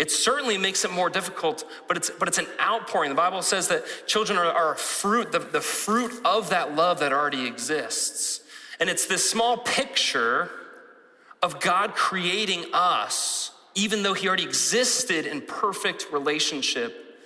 it 0.01 0.09
certainly 0.09 0.57
makes 0.57 0.83
it 0.83 0.89
more 0.89 1.11
difficult, 1.11 1.63
but 1.87 1.95
it's, 1.95 2.09
but 2.09 2.27
it's 2.27 2.39
an 2.39 2.47
outpouring. 2.59 3.09
The 3.09 3.15
Bible 3.15 3.43
says 3.43 3.67
that 3.67 3.83
children 4.07 4.39
are, 4.39 4.45
are 4.45 4.73
fruit, 4.73 5.31
the, 5.31 5.37
the 5.37 5.61
fruit 5.61 6.11
of 6.25 6.49
that 6.49 6.75
love 6.75 7.01
that 7.01 7.13
already 7.13 7.45
exists. 7.45 8.41
And 8.79 8.89
it's 8.89 9.05
this 9.05 9.29
small 9.29 9.57
picture 9.57 10.49
of 11.43 11.59
God 11.59 11.93
creating 11.93 12.65
us, 12.73 13.51
even 13.75 14.01
though 14.01 14.15
He 14.15 14.27
already 14.27 14.41
existed 14.41 15.27
in 15.27 15.39
perfect 15.39 16.07
relationship 16.11 17.19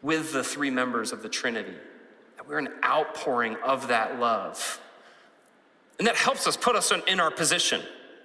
with 0.00 0.32
the 0.32 0.42
three 0.42 0.70
members 0.70 1.12
of 1.12 1.22
the 1.22 1.28
Trinity. 1.28 1.76
That 2.38 2.48
we're 2.48 2.60
an 2.60 2.70
outpouring 2.82 3.56
of 3.62 3.88
that 3.88 4.18
love. 4.18 4.80
And 5.98 6.08
that 6.08 6.16
helps 6.16 6.46
us 6.46 6.56
put 6.56 6.76
us 6.76 6.90
in 7.06 7.20
our 7.20 7.30
position 7.30 7.82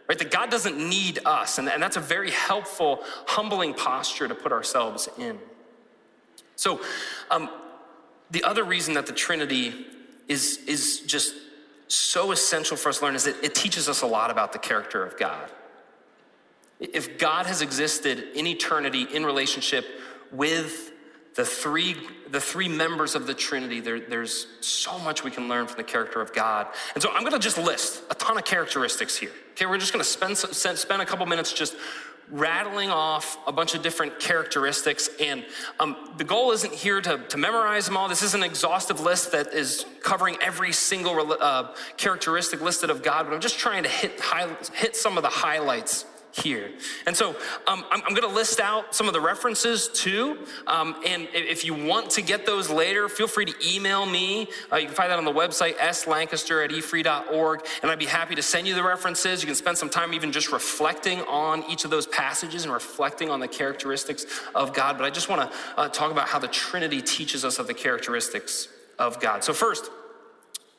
right? 0.08 0.18
That 0.18 0.32
God 0.32 0.50
doesn't 0.50 0.78
need 0.78 1.20
us. 1.26 1.58
And, 1.58 1.70
and 1.70 1.82
that's 1.82 1.98
a 1.98 2.02
very 2.02 2.32
helpful, 2.32 3.00
humbling 3.28 3.74
posture 3.74 4.28
to 4.28 4.36
put 4.36 4.52
ourselves 4.52 5.08
in. 5.18 5.40
So, 6.56 6.82
um, 7.30 7.50
the 8.30 8.44
other 8.44 8.64
reason 8.64 8.94
that 8.94 9.08
the 9.08 9.14
Trinity 9.14 9.86
is, 10.28 10.60
is 10.68 11.02
just 11.02 11.34
so 11.88 12.32
essential 12.32 12.78
for 12.78 12.90
us 12.90 13.00
to 13.00 13.06
learn 13.06 13.16
is 13.16 13.26
that 13.26 13.44
it 13.44 13.54
teaches 13.54 13.90
us 13.90 14.02
a 14.02 14.08
lot 14.08 14.32
about 14.32 14.54
the 14.54 14.60
character 14.60 15.04
of 15.04 15.18
God. 15.18 15.52
If 16.80 17.18
God 17.20 17.46
has 17.46 17.62
existed 17.62 18.30
in 18.34 18.48
eternity 18.48 19.04
in 19.14 19.26
relationship 19.26 19.86
with 20.32 20.92
the 21.36 21.46
three, 21.46 21.96
the 22.30 22.42
three 22.42 22.68
members 22.68 23.16
of 23.16 23.28
the 23.28 23.34
Trinity, 23.34 23.80
there, 23.80 24.00
there's 24.00 24.48
so 24.62 24.98
much 25.00 25.24
we 25.24 25.32
can 25.32 25.48
learn 25.48 25.68
from 25.68 25.78
the 25.78 25.84
character 25.84 26.22
of 26.22 26.34
God. 26.34 26.68
And 26.94 27.04
so 27.04 27.12
I'm 27.12 27.22
going 27.22 27.34
to 27.34 27.40
just 27.40 27.58
list 27.58 28.02
a 28.10 28.16
ton 28.16 28.38
of 28.38 28.46
characteristics 28.46 29.18
here. 29.18 29.32
Okay, 29.52 29.66
we're 29.66 29.78
just 29.78 29.94
going 29.94 30.04
to 30.04 30.10
spend, 30.10 30.38
spend 30.38 31.02
a 31.02 31.06
couple 31.06 31.26
minutes 31.26 31.54
just 31.54 31.76
rattling 32.32 32.90
off 32.90 33.38
a 33.46 33.52
bunch 33.52 33.76
of 33.76 33.82
different 33.82 34.20
characteristics. 34.20 35.10
And 35.20 35.46
um, 35.80 36.14
the 36.18 36.24
goal 36.24 36.52
isn't 36.52 36.74
here 36.74 37.02
to, 37.02 37.18
to 37.18 37.38
memorize 37.38 37.86
them 37.86 37.98
all. 37.98 38.08
This 38.08 38.24
is 38.24 38.34
an 38.34 38.44
exhaustive 38.44 39.02
list 39.02 39.34
that 39.34 39.54
is 39.54 39.86
covering 40.02 40.38
every 40.42 40.72
single 40.72 41.36
uh, 41.40 41.76
characteristic 41.98 42.62
listed 42.62 42.90
of 42.90 43.04
God, 43.04 43.26
but 43.26 43.34
I'm 43.34 43.42
just 43.42 43.60
trying 43.60 43.84
to 43.84 43.90
hit, 43.90 44.20
high, 44.20 44.48
hit 44.74 44.96
some 44.96 45.18
of 45.18 45.24
the 45.24 45.30
highlights 45.30 46.06
here. 46.32 46.72
And 47.06 47.16
so 47.16 47.30
um, 47.68 47.84
I'm, 47.92 48.02
I'm 48.06 48.14
going 48.14 48.28
to 48.28 48.36
list 48.36 48.60
out 48.60 48.96
some 48.96 49.08
of 49.08 49.14
the 49.14 49.22
references 49.22 49.90
too. 49.90 50.38
Um, 50.68 50.96
and 51.06 51.28
if 51.34 51.66
you 51.66 51.74
want 51.74 52.10
to 52.12 52.22
get 52.22 52.46
those 52.46 52.70
later, 52.70 53.10
feel 53.10 53.28
free 53.28 53.46
to 53.46 53.54
email 53.76 54.06
me. 54.06 54.48
Uh, 54.72 54.78
you 54.78 54.86
can 54.86 54.96
find 54.96 55.12
that 55.12 55.18
on 55.18 55.26
the 55.26 55.34
website, 55.34 55.76
slancaster 55.78 56.64
at 56.64 56.72
efree.org. 56.72 57.66
And 57.82 57.92
I'd 57.92 58.00
be 58.00 58.06
happy 58.06 58.36
to 58.36 58.42
send 58.42 58.68
you 58.68 58.76
the 58.76 58.84
references. 58.84 59.42
You 59.42 59.48
can 59.48 59.56
spend 59.56 59.78
some 59.78 59.90
time 59.90 60.14
even 60.14 60.32
just 60.32 60.52
reflecting 60.52 61.22
on 61.22 61.64
each 61.70 61.86
of 61.86 61.92
those 61.92 62.08
passages 62.08 62.64
and 62.64 62.74
reflecting 62.74 63.30
on 63.30 63.40
the 63.40 63.48
characteristics 63.48 64.26
of 64.56 64.74
God. 64.74 64.98
But 64.98 65.06
I 65.06 65.10
just 65.10 65.30
want 65.30 65.52
to 65.52 65.58
uh, 65.78 65.90
talk 65.90 66.12
about 66.12 66.28
how 66.28 66.40
the 66.40 66.48
Trinity 66.48 67.02
teaches 67.02 67.44
us 67.46 67.60
of 67.60 67.68
the 67.68 67.74
characteristics 67.74 68.68
of 69.00 69.20
God. 69.20 69.44
So, 69.44 69.54
first, 69.54 69.90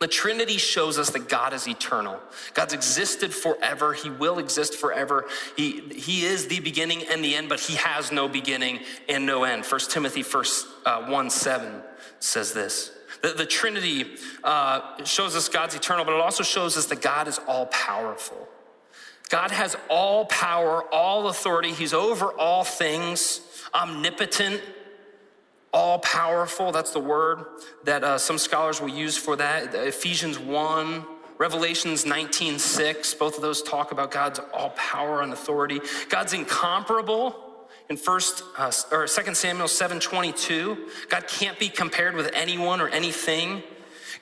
the 0.02 0.08
Trinity 0.08 0.58
shows 0.58 0.98
us 0.98 1.10
that 1.10 1.28
God 1.28 1.52
is 1.52 1.68
eternal. 1.68 2.18
God's 2.54 2.72
existed 2.74 3.32
forever. 3.32 3.92
He 3.92 4.10
will 4.10 4.38
exist 4.38 4.74
forever. 4.74 5.26
He, 5.56 5.80
he 5.94 6.24
is 6.24 6.48
the 6.48 6.60
beginning 6.60 7.04
and 7.10 7.24
the 7.24 7.36
end, 7.36 7.48
but 7.48 7.60
he 7.60 7.76
has 7.76 8.10
no 8.10 8.28
beginning 8.28 8.80
and 9.08 9.24
no 9.24 9.44
end. 9.44 9.64
1 9.64 9.80
Timothy 9.88 10.22
first, 10.22 10.66
uh, 10.84 11.04
1 11.04 11.30
7 11.30 11.82
says 12.18 12.52
this. 12.52 12.90
The, 13.22 13.28
the 13.28 13.46
Trinity 13.46 14.16
uh, 14.42 15.04
shows 15.04 15.36
us 15.36 15.48
God's 15.48 15.76
eternal, 15.76 16.04
but 16.04 16.14
it 16.14 16.20
also 16.20 16.42
shows 16.42 16.76
us 16.76 16.86
that 16.86 17.00
God 17.00 17.28
is 17.28 17.38
all 17.46 17.66
powerful. 17.66 18.48
God 19.28 19.50
has 19.52 19.76
all 19.88 20.26
power, 20.26 20.82
all 20.92 21.28
authority. 21.28 21.72
He's 21.72 21.94
over 21.94 22.32
all 22.32 22.64
things, 22.64 23.40
omnipotent, 23.72 24.60
all 25.72 25.98
powerful. 26.00 26.72
That's 26.72 26.92
the 26.92 27.00
word 27.00 27.44
that 27.84 28.04
uh, 28.04 28.18
some 28.18 28.38
scholars 28.38 28.80
will 28.80 28.90
use 28.90 29.16
for 29.16 29.36
that. 29.36 29.74
Ephesians 29.74 30.38
1, 30.38 31.04
Revelations 31.38 32.04
19, 32.04 32.58
6, 32.58 33.14
both 33.14 33.36
of 33.36 33.42
those 33.42 33.62
talk 33.62 33.90
about 33.90 34.10
God's 34.10 34.40
all 34.52 34.70
power 34.70 35.22
and 35.22 35.32
authority. 35.32 35.80
God's 36.08 36.34
incomparable 36.34 37.34
in 37.88 37.96
first 37.96 38.44
uh, 38.58 38.70
or 38.90 39.06
2 39.06 39.34
Samuel 39.34 39.68
7, 39.68 39.98
22. 39.98 40.88
God 41.08 41.26
can't 41.26 41.58
be 41.58 41.68
compared 41.68 42.14
with 42.14 42.30
anyone 42.34 42.80
or 42.80 42.88
anything. 42.88 43.62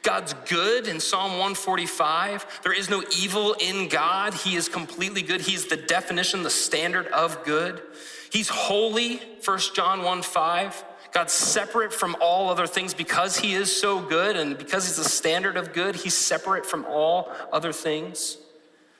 God's 0.02 0.32
good 0.46 0.88
in 0.88 0.98
Psalm 0.98 1.32
145. 1.32 2.60
There 2.62 2.72
is 2.72 2.88
no 2.88 3.02
evil 3.18 3.54
in 3.60 3.88
God. 3.88 4.32
He 4.32 4.56
is 4.56 4.68
completely 4.68 5.20
good. 5.20 5.42
He's 5.42 5.66
the 5.66 5.76
definition, 5.76 6.42
the 6.42 6.48
standard 6.50 7.06
of 7.08 7.44
good. 7.44 7.82
He's 8.30 8.48
holy, 8.48 9.20
1 9.44 9.58
John 9.74 10.02
1 10.02 10.22
5. 10.22 10.84
God's 11.12 11.32
separate 11.32 11.92
from 11.92 12.16
all 12.20 12.50
other 12.50 12.66
things 12.66 12.94
because 12.94 13.36
he 13.36 13.54
is 13.54 13.74
so 13.74 14.00
good 14.00 14.36
and 14.36 14.56
because 14.56 14.86
he's 14.86 14.96
the 14.96 15.08
standard 15.08 15.56
of 15.56 15.72
good, 15.72 15.96
he's 15.96 16.14
separate 16.14 16.64
from 16.64 16.84
all 16.86 17.32
other 17.52 17.72
things. 17.72 18.38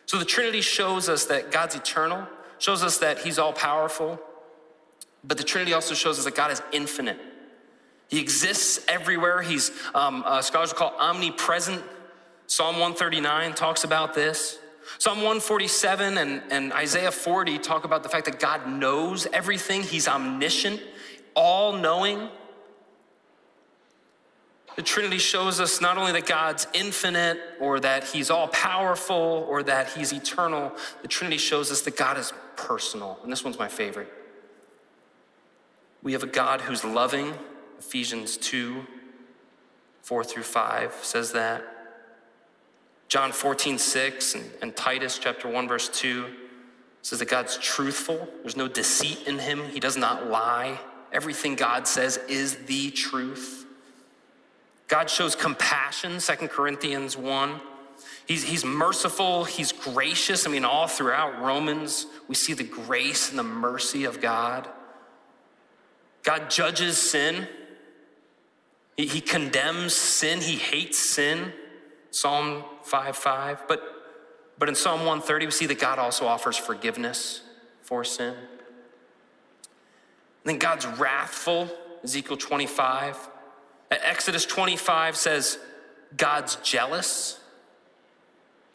So 0.07 0.19
the 0.19 0.25
Trinity 0.25 0.61
shows 0.61 1.09
us 1.09 1.27
that 1.27 1.53
God's 1.53 1.77
eternal, 1.77 2.27
shows 2.59 2.83
us 2.83 2.99
that 2.99 3.21
he's 3.21 3.39
all 3.39 3.53
powerful, 3.53 4.21
but 5.23 5.39
the 5.39 5.45
Trinity 5.45 5.73
also 5.73 5.95
shows 5.95 6.19
us 6.19 6.25
that 6.25 6.35
God 6.35 6.51
is 6.51 6.63
infinite. 6.73 7.19
He 8.09 8.21
exists 8.21 8.85
everywhere. 8.89 9.41
He's, 9.41 9.71
um, 9.95 10.25
uh, 10.27 10.43
scholars 10.43 10.73
call 10.73 10.95
omnipresent. 10.99 11.83
Psalm 12.49 12.75
139 12.75 13.55
talks 13.55 13.85
about 13.85 14.15
this. 14.15 14.59
Psalm 14.99 15.19
147 15.19 16.19
and, 16.19 16.43
and 16.51 16.73
Isaiah 16.73 17.13
40 17.13 17.59
talk 17.59 17.85
about 17.85 18.03
the 18.03 18.09
fact 18.09 18.25
that 18.25 18.41
God 18.41 18.67
knows 18.67 19.29
everything. 19.33 19.85
He's 19.85 20.09
omniscient 20.09 20.81
all 21.35 21.73
knowing. 21.73 22.29
The 24.77 24.83
Trinity 24.83 25.19
shows 25.19 25.61
us 25.61 25.81
not 25.81 25.99
only 25.99 26.13
that 26.13 26.27
God's 26.27 26.67
infinite 26.73 27.39
or 27.61 27.81
that 27.81 28.05
He's 28.05 28.31
all 28.31 28.49
powerful 28.49 29.47
or 29.49 29.63
that 29.65 29.91
He's 29.91 30.13
eternal, 30.13 30.73
the 31.03 31.09
Trinity 31.09 31.39
shows 31.39 31.71
us 31.71 31.83
that 31.83 31.97
God 31.97 32.17
is 32.17 32.33
personal. 32.57 33.19
And 33.23 33.31
this 33.31 33.45
one's 33.45 33.59
my 33.59 33.69
favorite. 33.69 34.13
We 36.03 36.13
have 36.13 36.23
a 36.23 36.29
God 36.29 36.63
who's 36.63 36.85
loving. 36.85 37.35
Ephesians 37.79 38.37
2 38.37 38.87
4 40.03 40.25
through 40.25 40.43
5 40.43 40.95
says 41.03 41.33
that. 41.33 41.63
John 43.09 43.33
14 43.33 43.77
6 43.77 44.35
and, 44.37 44.51
and 44.63 44.77
Titus 44.77 45.19
chapter 45.19 45.49
1, 45.49 45.69
verse 45.69 45.89
2 45.89 46.27
says 47.03 47.19
that 47.19 47.29
God's 47.29 47.59
truthful. 47.59 48.29
There's 48.43 48.57
no 48.57 48.69
deceit 48.69 49.27
in 49.27 49.39
Him, 49.39 49.69
He 49.69 49.81
does 49.81 49.97
not 49.97 50.29
lie. 50.29 50.79
Everything 51.13 51.55
God 51.55 51.87
says 51.87 52.19
is 52.29 52.57
the 52.67 52.91
truth. 52.91 53.67
God 54.89 55.09
shows 55.09 55.35
compassion, 55.35 56.21
Second 56.21 56.49
Corinthians 56.49 57.17
1. 57.17 57.61
He's, 58.27 58.45
he's 58.45 58.65
merciful, 58.65 59.45
he's 59.45 59.73
gracious. 59.73 60.47
I 60.47 60.51
mean, 60.51 60.65
all 60.65 60.87
throughout 60.87 61.41
Romans, 61.43 62.07
we 62.29 62.35
see 62.35 62.55
the 62.55 62.65
grace 62.65 63.31
and 63.31 63.39
the 63.39 63.45
mercy 63.45 64.05
of 64.05 64.21
God. 64.21 64.69
God 66.23 66.51
judges 66.51 66.99
sin, 66.99 67.49
he, 68.97 69.07
he 69.07 69.21
condemns 69.21 69.95
sin, 69.95 70.41
he 70.41 70.57
hates 70.57 70.99
sin. 70.99 71.53
Psalm 72.11 72.65
5 72.83 73.17
5. 73.17 73.69
But, 73.69 73.83
but 74.59 74.69
in 74.69 74.75
Psalm 74.75 75.01
130, 75.01 75.47
we 75.47 75.53
see 75.53 75.67
that 75.67 75.79
God 75.79 75.99
also 75.99 76.27
offers 76.27 76.57
forgiveness 76.57 77.43
for 77.83 78.05
sin. 78.05 78.35
Then 80.45 80.59
God's 80.59 80.87
wrathful, 80.87 81.69
Ezekiel 82.03 82.37
25. 82.37 83.17
Exodus 83.91 84.47
25 84.47 85.17
says 85.17 85.59
God's 86.17 86.57
jealous. 86.57 87.41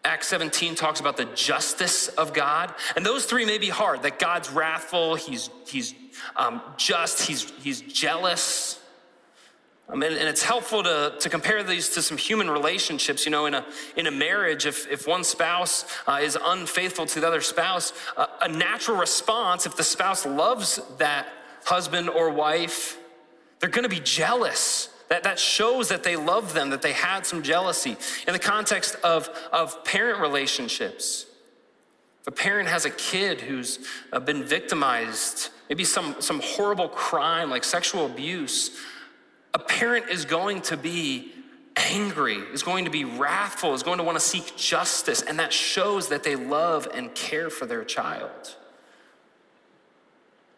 Acts 0.04 0.28
17 0.28 0.76
talks 0.76 1.00
about 1.00 1.18
the 1.18 1.26
justice 1.26 2.10
of 2.10 2.32
God. 2.32 2.74
And 2.96 3.04
those 3.04 3.26
three 3.26 3.44
may 3.44 3.58
be 3.58 3.70
hard 3.70 4.04
that 4.04 4.20
God's 4.20 4.52
wrathful, 4.52 5.16
he's, 5.16 5.50
he's 5.68 5.96
um, 6.36 6.62
just, 6.78 7.28
he's, 7.28 7.52
he's 7.62 7.82
jealous. 7.82 8.80
Um, 9.90 10.04
and, 10.04 10.16
and, 10.16 10.28
it's 10.30 10.44
helpful 10.44 10.84
to, 10.84 11.16
to 11.20 11.30
compare 11.30 11.64
these 11.64 11.90
to 11.90 12.02
some 12.02 12.18
human 12.18 12.50
relationships. 12.50 13.26
You 13.26 13.32
know, 13.32 13.46
in 13.48 13.56
a, 13.56 13.66
in 13.96 14.06
a 14.08 14.12
marriage, 14.12 14.66
if, 14.66 14.90
if 14.92 15.08
one 15.08 15.24
spouse 15.24 15.86
uh, 16.08 16.20
is 16.22 16.38
unfaithful 16.44 17.06
to 17.08 17.20
the 17.20 17.28
other 17.28 17.42
spouse, 17.42 17.92
uh, 18.18 18.28
a 18.42 18.48
natural 18.48 18.98
response, 18.98 19.66
if 19.66 19.76
the 19.76 19.84
spouse 19.84 20.26
loves 20.26 20.80
that 20.98 21.28
husband 21.66 22.10
or 22.10 22.30
wife, 22.30 22.98
they're 23.60 23.70
to 23.70 23.90
be 23.90 24.00
jealous. 24.00 24.90
That, 25.10 25.24
that 25.24 25.38
shows 25.38 25.90
that 25.90 26.04
they 26.04 26.16
love 26.16 26.54
them, 26.54 26.72
that 26.72 26.82
they 26.82 26.94
had 26.94 27.28
some 27.28 27.44
jealousy. 27.44 27.96
In 28.28 28.34
the 28.34 28.40
context 28.40 28.96
of, 29.04 29.30
of 29.52 29.84
parent 29.84 30.20
relationships, 30.20 31.28
if 32.22 32.28
a 32.28 32.32
parent 32.32 32.68
has 32.70 32.86
a 32.86 32.90
kid 32.90 33.42
who's 33.42 33.80
uh, 34.12 34.20
been 34.20 34.44
victimized, 34.44 35.50
maybe 35.70 35.84
some, 35.84 36.16
some 36.20 36.42
horrible 36.44 36.88
crime 36.90 37.52
like 37.52 37.64
sexual 37.64 38.08
abuse, 38.08 38.80
a 39.54 39.60
parent 39.60 40.10
is 40.10 40.26
going 40.26 40.62
to 40.62 40.76
be 40.76 41.32
angry, 41.76 42.38
is 42.38 42.64
going 42.64 42.86
to 42.86 42.92
be 42.92 43.06
wrathful, 43.06 43.76
is 43.76 43.84
going 43.84 44.00
to 44.00 44.04
want 44.04 44.18
to 44.18 44.26
seek 44.26 44.56
justice, 44.56 45.22
and 45.22 45.38
that 45.38 45.54
shows 45.54 46.10
that 46.10 46.24
they 46.24 46.36
love 46.36 46.88
and 46.94 47.14
care 47.14 47.52
for 47.52 47.68
their 47.68 47.84
child. 47.84 48.56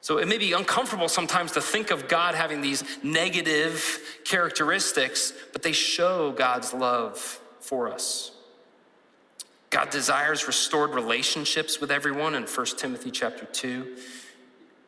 So 0.08 0.20
it 0.20 0.28
may 0.30 0.38
be 0.38 0.54
uncomfortable 0.54 1.10
sometimes 1.10 1.52
to 1.52 1.60
think 1.60 1.92
of 1.92 2.08
God 2.08 2.34
having 2.34 2.62
these 2.62 2.82
negative 3.04 4.00
characteristics, 4.24 5.34
but 5.52 5.64
they 5.64 5.74
show 5.74 6.32
God's 6.32 6.74
love 6.74 7.42
for 7.60 7.92
us. 7.92 8.32
God 9.70 9.90
desires 9.90 10.48
restored 10.48 10.92
relationships 10.92 11.82
with 11.82 11.92
everyone 11.92 12.36
in 12.36 12.44
1 12.44 12.66
Timothy 12.78 13.12
chapter 13.12 13.44
2. 13.44 13.98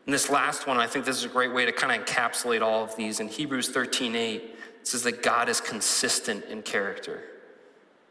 And 0.06 0.14
this 0.14 0.30
last 0.30 0.68
one, 0.68 0.78
I 0.78 0.88
think 0.88 1.04
this 1.04 1.18
is 1.18 1.26
a 1.26 1.28
great 1.28 1.54
way 1.54 1.66
to 1.66 1.74
kind 1.74 2.02
of 2.02 2.08
encapsulate 2.08 2.62
all 2.62 2.86
of 2.86 2.96
these. 2.96 3.20
In 3.20 3.28
Hebrews 3.28 3.68
13 3.68 4.16
8, 4.16 4.36
it 4.36 4.88
says 4.88 5.04
that 5.04 5.22
God 5.22 5.50
is 5.50 5.60
consistent 5.60 6.46
in 6.46 6.62
character. 6.62 7.24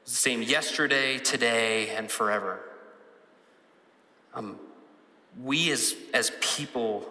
It's 0.02 0.12
the 0.12 0.18
same 0.18 0.42
yesterday, 0.42 1.16
today, 1.16 1.88
and 1.88 2.10
forever. 2.10 2.60
um, 4.34 4.60
we 5.42 5.70
as, 5.70 5.94
as 6.12 6.32
people, 6.40 7.08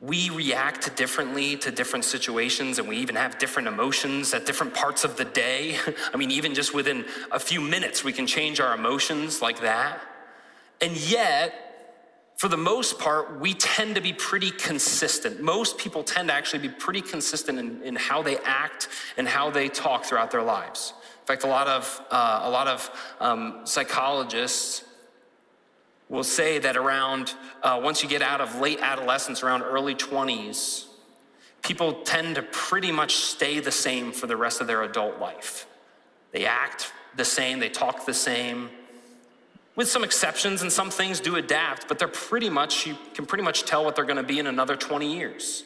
we 0.00 0.30
react 0.30 0.96
differently 0.96 1.56
to 1.56 1.70
different 1.70 2.04
situations 2.04 2.78
and 2.78 2.88
we 2.88 2.98
even 2.98 3.16
have 3.16 3.38
different 3.38 3.68
emotions 3.68 4.32
at 4.32 4.46
different 4.46 4.74
parts 4.74 5.04
of 5.04 5.16
the 5.16 5.24
day. 5.24 5.76
I 6.14 6.16
mean, 6.16 6.30
even 6.30 6.54
just 6.54 6.74
within 6.74 7.04
a 7.32 7.40
few 7.40 7.60
minutes, 7.60 8.04
we 8.04 8.12
can 8.12 8.26
change 8.26 8.60
our 8.60 8.74
emotions 8.74 9.42
like 9.42 9.60
that. 9.60 10.00
And 10.80 10.96
yet, 10.96 11.64
for 12.36 12.46
the 12.46 12.56
most 12.56 13.00
part, 13.00 13.40
we 13.40 13.52
tend 13.54 13.96
to 13.96 14.00
be 14.00 14.12
pretty 14.12 14.52
consistent. 14.52 15.42
Most 15.42 15.76
people 15.76 16.04
tend 16.04 16.28
to 16.28 16.34
actually 16.34 16.60
be 16.60 16.68
pretty 16.68 17.00
consistent 17.00 17.58
in, 17.58 17.82
in 17.82 17.96
how 17.96 18.22
they 18.22 18.36
act 18.38 18.86
and 19.16 19.26
how 19.26 19.50
they 19.50 19.68
talk 19.68 20.04
throughout 20.04 20.30
their 20.30 20.44
lives. 20.44 20.92
In 21.20 21.26
fact, 21.26 21.42
a 21.42 21.48
lot 21.48 21.66
of, 21.66 22.00
uh, 22.12 22.42
a 22.44 22.50
lot 22.50 22.68
of 22.68 23.16
um, 23.18 23.62
psychologists 23.64 24.84
will 26.08 26.24
say 26.24 26.58
that 26.58 26.76
around, 26.76 27.34
uh, 27.62 27.80
once 27.82 28.02
you 28.02 28.08
get 28.08 28.22
out 28.22 28.40
of 28.40 28.60
late 28.60 28.80
adolescence, 28.80 29.42
around 29.42 29.62
early 29.62 29.94
20s, 29.94 30.86
people 31.62 31.92
tend 32.04 32.36
to 32.36 32.42
pretty 32.42 32.90
much 32.90 33.16
stay 33.16 33.60
the 33.60 33.72
same 33.72 34.12
for 34.12 34.26
the 34.26 34.36
rest 34.36 34.60
of 34.60 34.66
their 34.66 34.82
adult 34.82 35.18
life. 35.18 35.66
They 36.32 36.46
act 36.46 36.92
the 37.16 37.24
same, 37.24 37.58
they 37.58 37.68
talk 37.68 38.06
the 38.06 38.14
same, 38.14 38.70
with 39.76 39.88
some 39.88 40.02
exceptions 40.02 40.62
and 40.62 40.72
some 40.72 40.90
things 40.90 41.20
do 41.20 41.36
adapt, 41.36 41.88
but 41.88 41.98
they're 41.98 42.08
pretty 42.08 42.50
much, 42.50 42.86
you 42.86 42.96
can 43.14 43.26
pretty 43.26 43.44
much 43.44 43.64
tell 43.64 43.84
what 43.84 43.94
they're 43.94 44.04
gonna 44.04 44.22
be 44.22 44.38
in 44.38 44.46
another 44.46 44.76
20 44.76 45.14
years. 45.14 45.64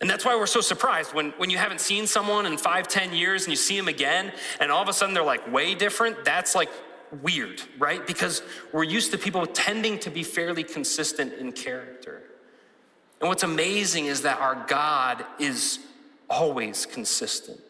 And 0.00 0.10
that's 0.10 0.24
why 0.24 0.36
we're 0.36 0.46
so 0.46 0.60
surprised 0.60 1.14
when, 1.14 1.30
when 1.32 1.50
you 1.50 1.58
haven't 1.58 1.80
seen 1.80 2.06
someone 2.06 2.46
in 2.46 2.58
five, 2.58 2.88
ten 2.88 3.14
years 3.14 3.44
and 3.44 3.52
you 3.52 3.56
see 3.56 3.76
them 3.76 3.88
again, 3.88 4.32
and 4.60 4.70
all 4.70 4.82
of 4.82 4.88
a 4.88 4.92
sudden 4.92 5.14
they're 5.14 5.24
like 5.24 5.50
way 5.52 5.74
different. 5.74 6.24
That's 6.24 6.54
like 6.54 6.68
weird, 7.22 7.62
right? 7.78 8.06
Because 8.06 8.42
we're 8.72 8.84
used 8.84 9.10
to 9.12 9.18
people 9.18 9.46
tending 9.46 9.98
to 10.00 10.10
be 10.10 10.22
fairly 10.22 10.64
consistent 10.64 11.34
in 11.34 11.52
character. 11.52 12.22
And 13.20 13.28
what's 13.28 13.42
amazing 13.42 14.06
is 14.06 14.22
that 14.22 14.38
our 14.40 14.64
God 14.66 15.24
is 15.38 15.78
always 16.28 16.86
consistent, 16.86 17.60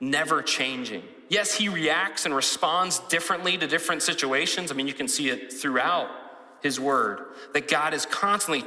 never 0.00 0.42
changing. 0.42 1.02
Yes, 1.28 1.54
he 1.54 1.68
reacts 1.68 2.26
and 2.26 2.34
responds 2.34 2.98
differently 2.98 3.56
to 3.58 3.66
different 3.66 4.02
situations. 4.02 4.70
I 4.70 4.74
mean, 4.74 4.86
you 4.86 4.94
can 4.94 5.08
see 5.08 5.30
it 5.30 5.52
throughout 5.52 6.08
his 6.62 6.78
word 6.78 7.26
that 7.54 7.68
God 7.68 7.94
is 7.94 8.06
constantly 8.06 8.64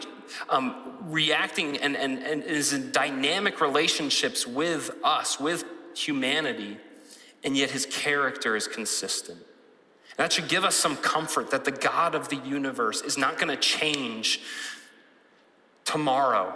um, 0.49 0.97
reacting 1.01 1.77
and, 1.77 1.95
and, 1.95 2.19
and 2.19 2.43
is 2.43 2.73
in 2.73 2.91
dynamic 2.91 3.61
relationships 3.61 4.45
with 4.45 4.91
us, 5.03 5.39
with 5.39 5.63
humanity, 5.95 6.77
and 7.43 7.55
yet 7.55 7.71
his 7.71 7.85
character 7.85 8.55
is 8.55 8.67
consistent. 8.67 9.39
That 10.17 10.31
should 10.31 10.47
give 10.47 10.63
us 10.63 10.75
some 10.75 10.95
comfort 10.97 11.51
that 11.51 11.65
the 11.65 11.71
God 11.71 12.15
of 12.15 12.29
the 12.29 12.37
universe 12.37 13.01
is 13.01 13.17
not 13.17 13.37
going 13.37 13.49
to 13.49 13.57
change 13.57 14.41
tomorrow 15.83 16.55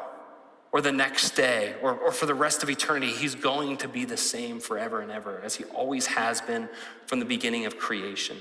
or 0.71 0.81
the 0.81 0.91
next 0.91 1.31
day 1.31 1.75
or, 1.81 1.93
or 1.93 2.11
for 2.11 2.25
the 2.25 2.33
rest 2.33 2.63
of 2.63 2.69
eternity, 2.69 3.11
he's 3.11 3.35
going 3.35 3.77
to 3.77 3.87
be 3.87 4.05
the 4.05 4.17
same 4.17 4.59
forever 4.59 5.01
and 5.01 5.11
ever, 5.11 5.41
as 5.43 5.55
he 5.55 5.63
always 5.65 6.05
has 6.07 6.41
been 6.41 6.69
from 7.05 7.19
the 7.19 7.25
beginning 7.25 7.65
of 7.65 7.77
creation. 7.77 8.37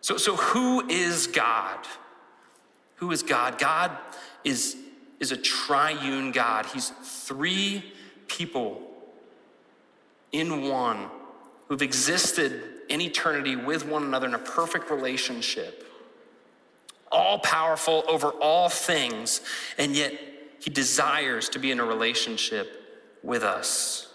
So, 0.00 0.16
so 0.16 0.36
who 0.36 0.88
is 0.88 1.26
God? 1.26 1.86
Who 2.96 3.10
is 3.10 3.22
God? 3.22 3.58
God 3.58 3.90
is, 4.44 4.76
is 5.18 5.32
a 5.32 5.36
triune 5.36 6.32
God. 6.32 6.66
He's 6.66 6.90
three 7.02 7.92
people 8.28 8.82
in 10.32 10.68
one 10.68 11.08
who've 11.68 11.82
existed 11.82 12.79
in 12.90 13.00
eternity 13.00 13.56
with 13.56 13.86
one 13.86 14.02
another 14.02 14.26
in 14.26 14.34
a 14.34 14.38
perfect 14.38 14.90
relationship, 14.90 15.86
all 17.10 17.38
powerful 17.38 18.04
over 18.08 18.30
all 18.30 18.68
things, 18.68 19.40
and 19.78 19.96
yet 19.96 20.12
he 20.60 20.70
desires 20.70 21.48
to 21.48 21.58
be 21.58 21.70
in 21.70 21.80
a 21.80 21.84
relationship 21.84 23.18
with 23.22 23.42
us. 23.42 24.12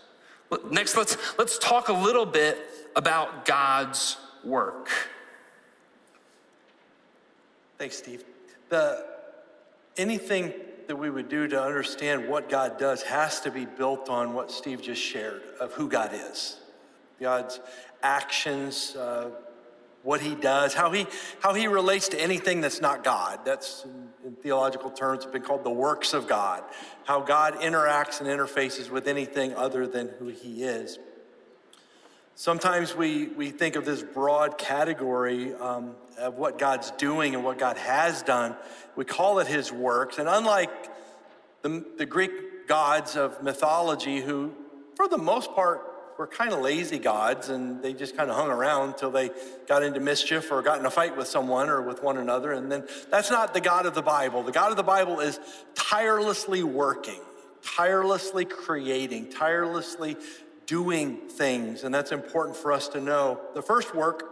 Next, 0.70 0.96
let's, 0.96 1.18
let's 1.40 1.58
talk 1.58 1.90
a 1.90 1.94
little 1.94 2.26
bit 2.26 2.60
about 2.96 3.46
God's 3.46 4.18
work. 4.44 4.90
Thanks, 7.78 7.98
Steve. 7.98 8.24
The, 8.70 9.06
anything 9.98 10.54
that 10.88 10.96
we 10.96 11.10
would 11.10 11.30
do 11.30 11.48
to 11.48 11.62
understand 11.62 12.28
what 12.28 12.50
God 12.50 12.78
does 12.78 13.02
has 13.04 13.42
to 13.42 13.52
be 13.52 13.66
built 13.66 14.10
on 14.10 14.34
what 14.34 14.52
Steve 14.52 14.82
just 14.82 15.02
shared 15.02 15.42
of 15.60 15.74
who 15.74 15.90
God 15.90 16.12
is. 16.14 16.58
God's 17.20 17.60
actions, 18.02 18.96
uh, 18.96 19.30
what 20.04 20.22
he 20.22 20.36
does, 20.36 20.74
how 20.74 20.92
he, 20.92 21.08
how 21.42 21.54
he 21.54 21.68
relates 21.68 22.10
to 22.10 22.22
anything 22.22 22.62
that's 22.62 22.80
not 22.80 23.04
God. 23.04 23.40
That's, 23.44 23.86
in, 23.86 24.10
in 24.24 24.36
theological 24.36 24.92
terms, 24.92 25.26
been 25.26 25.42
called 25.42 25.64
the 25.64 25.72
works 25.72 26.14
of 26.14 26.28
God, 26.28 26.64
how 27.06 27.22
God 27.22 27.56
interacts 27.56 28.22
and 28.22 28.30
interfaces 28.30 28.90
with 28.90 29.08
anything 29.08 29.56
other 29.56 29.88
than 29.88 30.10
who 30.20 30.28
he 30.28 30.64
is. 30.64 31.00
Sometimes 32.36 32.96
we, 32.96 33.28
we 33.28 33.50
think 33.50 33.76
of 33.78 33.86
this 33.86 34.04
broad 34.04 34.58
category 34.58 35.54
um, 35.56 35.96
of 36.20 36.36
what 36.36 36.60
God's 36.60 36.92
doing 36.92 37.34
and 37.34 37.44
what 37.44 37.58
God 37.58 37.78
has 37.78 38.22
done. 38.22 38.56
We 38.96 39.06
call 39.06 39.40
it 39.40 39.48
his 39.48 39.72
works. 39.72 40.18
And 40.18 40.28
unlike 40.28 40.70
the, 41.62 41.84
the 41.98 42.06
Greek 42.06 42.68
gods 42.68 43.16
of 43.16 43.42
mythology, 43.42 44.20
who, 44.20 44.54
for 44.96 45.08
the 45.08 45.18
most 45.18 45.54
part, 45.54 45.95
were 46.18 46.28
kind 46.28 46.54
of 46.54 46.62
lazy 46.62 46.98
gods 46.98 47.50
and 47.50 47.82
they 47.82 47.94
just 47.94 48.16
kind 48.16 48.30
of 48.30 48.36
hung 48.36 48.50
around 48.50 48.90
until 48.90 49.12
they 49.12 49.32
got 49.68 49.84
into 49.84 50.00
mischief 50.00 50.52
or 50.52 50.62
got 50.62 50.80
in 50.80 50.86
a 50.86 50.92
fight 50.92 51.18
with 51.18 51.28
someone 51.28 51.70
or 51.70 51.82
with 51.82 52.02
one 52.02 52.18
another. 52.18 52.54
And 52.54 52.72
then 52.72 52.88
that's 53.10 53.30
not 53.30 53.54
the 53.54 53.62
God 53.62 53.86
of 53.86 53.96
the 53.96 54.02
Bible. 54.02 54.44
The 54.44 54.52
God 54.52 54.72
of 54.72 54.78
the 54.78 54.84
Bible 54.84 55.20
is 55.20 55.40
tirelessly 55.74 56.64
working, 56.64 57.20
tirelessly 57.64 58.46
creating, 58.46 59.30
tirelessly 59.30 60.16
doing 60.66 61.18
things. 61.30 61.84
And 61.84 61.94
that's 61.94 62.12
important 62.12 62.56
for 62.58 62.72
us 62.72 62.88
to 62.90 63.02
know. 63.02 63.40
The 63.54 63.62
first 63.62 63.94
work 63.94 64.24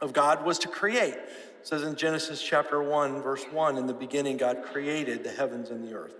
of 0.00 0.12
God 0.12 0.44
was 0.44 0.58
to 0.60 0.68
create. 0.68 1.14
It 1.14 1.66
says 1.66 1.82
in 1.82 1.94
Genesis 1.94 2.42
chapter 2.42 2.82
1, 2.82 3.20
verse 3.20 3.44
1, 3.44 3.76
in 3.76 3.86
the 3.86 3.92
beginning, 3.92 4.38
God 4.38 4.62
created 4.64 5.22
the 5.22 5.30
heavens 5.30 5.68
and 5.68 5.86
the 5.86 5.94
earth. 5.94 6.14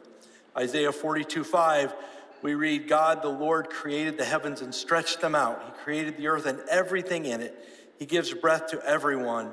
Isaiah 0.56 0.92
42, 0.92 1.44
5, 1.44 1.94
we 2.42 2.54
read, 2.54 2.88
God 2.88 3.22
the 3.22 3.28
Lord 3.28 3.70
created 3.70 4.16
the 4.16 4.24
heavens 4.24 4.60
and 4.60 4.74
stretched 4.74 5.20
them 5.20 5.34
out. 5.34 5.62
He 5.64 5.82
created 5.82 6.16
the 6.16 6.28
earth 6.28 6.46
and 6.46 6.60
everything 6.70 7.26
in 7.26 7.40
it. 7.40 7.56
He 7.98 8.06
gives 8.06 8.32
breath 8.32 8.68
to 8.68 8.82
everyone, 8.84 9.50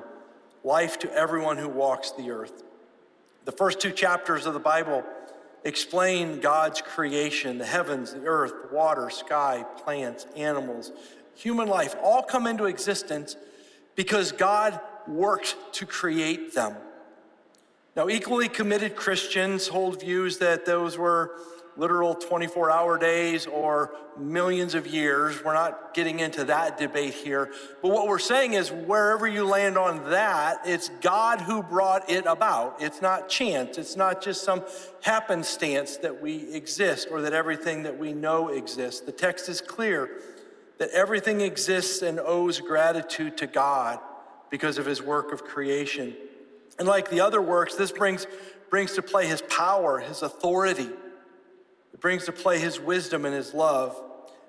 life 0.64 1.00
to 1.00 1.14
everyone 1.14 1.58
who 1.58 1.68
walks 1.68 2.12
the 2.12 2.32
earth. 2.32 2.64
The 3.46 3.52
first 3.52 3.80
two 3.80 3.92
chapters 3.92 4.46
of 4.46 4.54
the 4.54 4.60
Bible 4.60 5.04
explain 5.64 6.40
God's 6.40 6.82
creation 6.82 7.58
the 7.58 7.66
heavens, 7.66 8.14
the 8.14 8.26
earth, 8.26 8.72
water, 8.72 9.10
sky, 9.10 9.66
plants, 9.84 10.26
animals, 10.36 10.92
human 11.36 11.68
life 11.68 11.96
all 12.02 12.24
come 12.24 12.48
into 12.48 12.66
existence 12.66 13.36
because 13.96 14.32
God 14.32 14.80
worked 15.08 15.56
to 15.74 15.86
create 15.86 16.54
them. 16.54 16.76
Now, 17.96 18.10
equally 18.10 18.48
committed 18.48 18.96
Christians 18.96 19.68
hold 19.68 20.02
views 20.02 20.38
that 20.38 20.66
those 20.66 20.98
were 20.98 21.32
literal 21.78 22.16
24 22.16 22.72
hour 22.72 22.98
days 22.98 23.46
or 23.46 23.94
millions 24.18 24.74
of 24.74 24.88
years. 24.88 25.44
We're 25.44 25.54
not 25.54 25.94
getting 25.94 26.20
into 26.20 26.44
that 26.46 26.78
debate 26.78 27.14
here. 27.14 27.52
But 27.82 27.92
what 27.92 28.08
we're 28.08 28.20
saying 28.20 28.54
is 28.54 28.72
wherever 28.72 29.28
you 29.28 29.46
land 29.46 29.78
on 29.78 30.10
that, 30.10 30.62
it's 30.66 30.90
God 31.02 31.42
who 31.42 31.62
brought 31.62 32.10
it 32.10 32.26
about. 32.26 32.82
It's 32.82 33.02
not 33.02 33.30
chance. 33.30 33.78
It's 33.78 33.96
not 33.96 34.22
just 34.22 34.44
some 34.44 34.64
happenstance 35.02 35.98
that 35.98 36.22
we 36.22 36.54
exist 36.54 37.08
or 37.12 37.22
that 37.22 37.34
everything 37.34 37.84
that 37.84 37.98
we 37.98 38.14
know 38.14 38.50
exists. 38.50 39.02
The 39.02 39.12
text 39.12 39.50
is 39.50 39.62
clear 39.62 40.10
that 40.80 40.90
everything 40.92 41.42
exists 41.42 42.02
and 42.02 42.20
owes 42.20 42.60
gratitude 42.60 43.38
to 43.38 43.48
God 43.48 44.00
because 44.50 44.78
of 44.78 44.86
his 44.86 45.02
work 45.02 45.32
of 45.32 45.44
creation. 45.44 46.16
And 46.80 46.88
like 46.88 47.10
the 47.10 47.22
other 47.22 47.42
works, 47.42 47.76
this 47.76 47.92
brings, 47.92 48.28
brings 48.70 48.94
to 48.94 49.02
play 49.02 49.28
his 49.28 49.42
power, 49.44 50.00
his 50.00 50.22
authority. 50.22 50.90
It 51.98 52.02
brings 52.02 52.26
to 52.26 52.32
play 52.32 52.60
his 52.60 52.80
wisdom 52.80 53.26
and 53.26 53.34
his 53.34 53.56
love. 53.56 54.00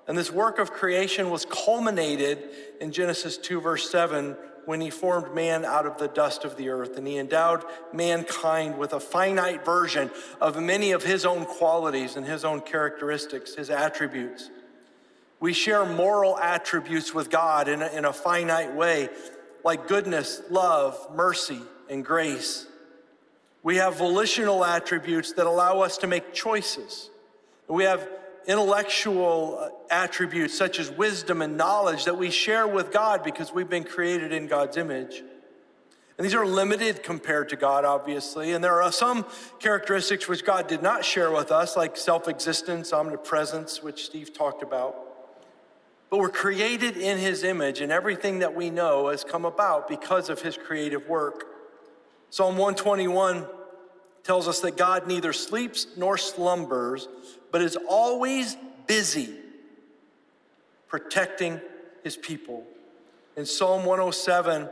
And 0.07 0.15
this 0.15 0.31
work 0.31 0.59
of 0.59 0.71
creation 0.71 1.31
was 1.31 1.45
culminated 1.45 2.47
in 2.79 2.91
Genesis 2.91 3.37
2, 3.39 3.59
verse 3.59 3.89
7, 3.89 4.37
when 4.65 4.81
he 4.81 4.91
formed 4.91 5.33
man 5.33 5.65
out 5.65 5.87
of 5.87 5.97
the 5.97 6.09
dust 6.09 6.45
of 6.45 6.57
the 6.57 6.69
earth. 6.69 6.95
And 6.95 7.07
he 7.07 7.17
endowed 7.17 7.63
mankind 7.91 8.77
with 8.77 8.93
a 8.93 8.99
finite 8.99 9.65
version 9.65 10.11
of 10.39 10.61
many 10.61 10.91
of 10.91 11.03
his 11.03 11.25
own 11.25 11.45
qualities 11.45 12.17
and 12.17 12.23
his 12.23 12.45
own 12.45 12.61
characteristics, 12.61 13.55
his 13.55 13.71
attributes. 13.71 14.51
We 15.39 15.53
share 15.53 15.87
moral 15.87 16.37
attributes 16.37 17.15
with 17.15 17.31
God 17.31 17.67
in 17.67 17.81
a, 17.81 17.87
in 17.87 18.05
a 18.05 18.13
finite 18.13 18.75
way, 18.75 19.09
like 19.63 19.87
goodness, 19.87 20.39
love, 20.51 20.99
mercy, 21.15 21.61
and 21.89 22.05
grace. 22.05 22.67
We 23.63 23.77
have 23.77 23.95
volitional 23.95 24.63
attributes 24.63 25.33
that 25.33 25.47
allow 25.47 25.79
us 25.79 25.97
to 25.97 26.07
make 26.07 26.31
choices. 26.31 27.09
We 27.69 27.83
have 27.83 28.09
intellectual 28.47 29.59
uh, 29.61 29.69
attributes 29.93 30.57
such 30.57 30.79
as 30.79 30.89
wisdom 30.89 31.41
and 31.41 31.55
knowledge 31.55 32.05
that 32.05 32.17
we 32.17 32.31
share 32.31 32.67
with 32.67 32.91
God 32.91 33.23
because 33.23 33.53
we've 33.53 33.69
been 33.69 33.83
created 33.83 34.33
in 34.33 34.47
God's 34.47 34.75
image. 34.75 35.23
And 36.17 36.25
these 36.25 36.33
are 36.33 36.45
limited 36.45 37.03
compared 37.03 37.49
to 37.49 37.55
God, 37.55 37.85
obviously. 37.85 38.51
And 38.51 38.63
there 38.63 38.81
are 38.81 38.91
some 38.91 39.25
characteristics 39.59 40.27
which 40.27 40.43
God 40.43 40.67
did 40.67 40.81
not 40.81 41.05
share 41.05 41.31
with 41.31 41.51
us, 41.51 41.77
like 41.77 41.95
self 41.95 42.27
existence, 42.27 42.91
omnipresence, 42.91 43.81
which 43.81 44.05
Steve 44.05 44.33
talked 44.33 44.63
about. 44.63 44.97
But 46.09 46.19
we're 46.19 46.29
created 46.29 46.97
in 46.97 47.19
his 47.19 47.43
image, 47.43 47.81
and 47.81 47.91
everything 47.91 48.39
that 48.39 48.55
we 48.55 48.71
know 48.71 49.09
has 49.09 49.23
come 49.23 49.45
about 49.45 49.87
because 49.87 50.27
of 50.27 50.41
his 50.41 50.57
creative 50.57 51.07
work. 51.07 51.45
Psalm 52.31 52.57
121 52.57 53.45
tells 54.23 54.47
us 54.47 54.59
that 54.59 54.75
God 54.75 55.07
neither 55.07 55.31
sleeps 55.31 55.87
nor 55.95 56.17
slumbers, 56.17 57.07
but 57.51 57.61
is 57.61 57.77
always 57.87 58.57
busy 58.87 59.35
protecting 60.87 61.61
his 62.03 62.17
people. 62.17 62.63
In 63.37 63.45
Psalm 63.45 63.85
107, 63.85 64.69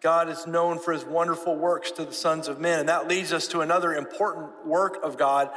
God 0.00 0.28
is 0.28 0.46
known 0.46 0.78
for 0.78 0.92
his 0.92 1.04
wonderful 1.04 1.56
works 1.56 1.90
to 1.92 2.04
the 2.04 2.12
sons 2.12 2.48
of 2.48 2.60
men. 2.60 2.80
And 2.80 2.88
that 2.88 3.08
leads 3.08 3.32
us 3.32 3.48
to 3.48 3.60
another 3.60 3.94
important 3.94 4.66
work 4.66 5.02
of 5.02 5.16
God. 5.16 5.50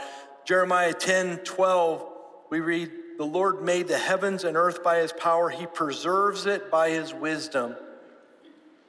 Jeremiah 0.46 0.94
10 0.94 1.40
12, 1.40 2.08
we 2.50 2.60
read, 2.60 2.92
The 3.18 3.26
Lord 3.26 3.62
made 3.62 3.88
the 3.88 3.98
heavens 3.98 4.44
and 4.44 4.58
earth 4.58 4.84
by 4.84 5.00
his 5.00 5.14
power, 5.14 5.50
he 5.50 5.66
preserves 5.66 6.46
it 6.46 6.72
by 6.72 6.90
his 6.90 7.14
wisdom. 7.14 7.76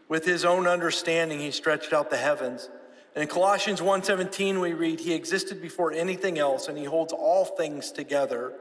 With 0.08 0.24
his 0.24 0.44
own 0.44 0.66
understanding, 0.66 1.38
he 1.38 1.50
stretched 1.50 1.92
out 1.92 2.10
the 2.10 2.16
heavens. 2.16 2.68
In 3.14 3.26
Colossians 3.26 3.80
1:17 3.80 4.60
we 4.60 4.72
read 4.72 5.00
he 5.00 5.12
existed 5.12 5.60
before 5.60 5.92
anything 5.92 6.38
else 6.38 6.68
and 6.68 6.78
he 6.78 6.84
holds 6.84 7.12
all 7.12 7.44
things 7.44 7.92
together. 7.92 8.54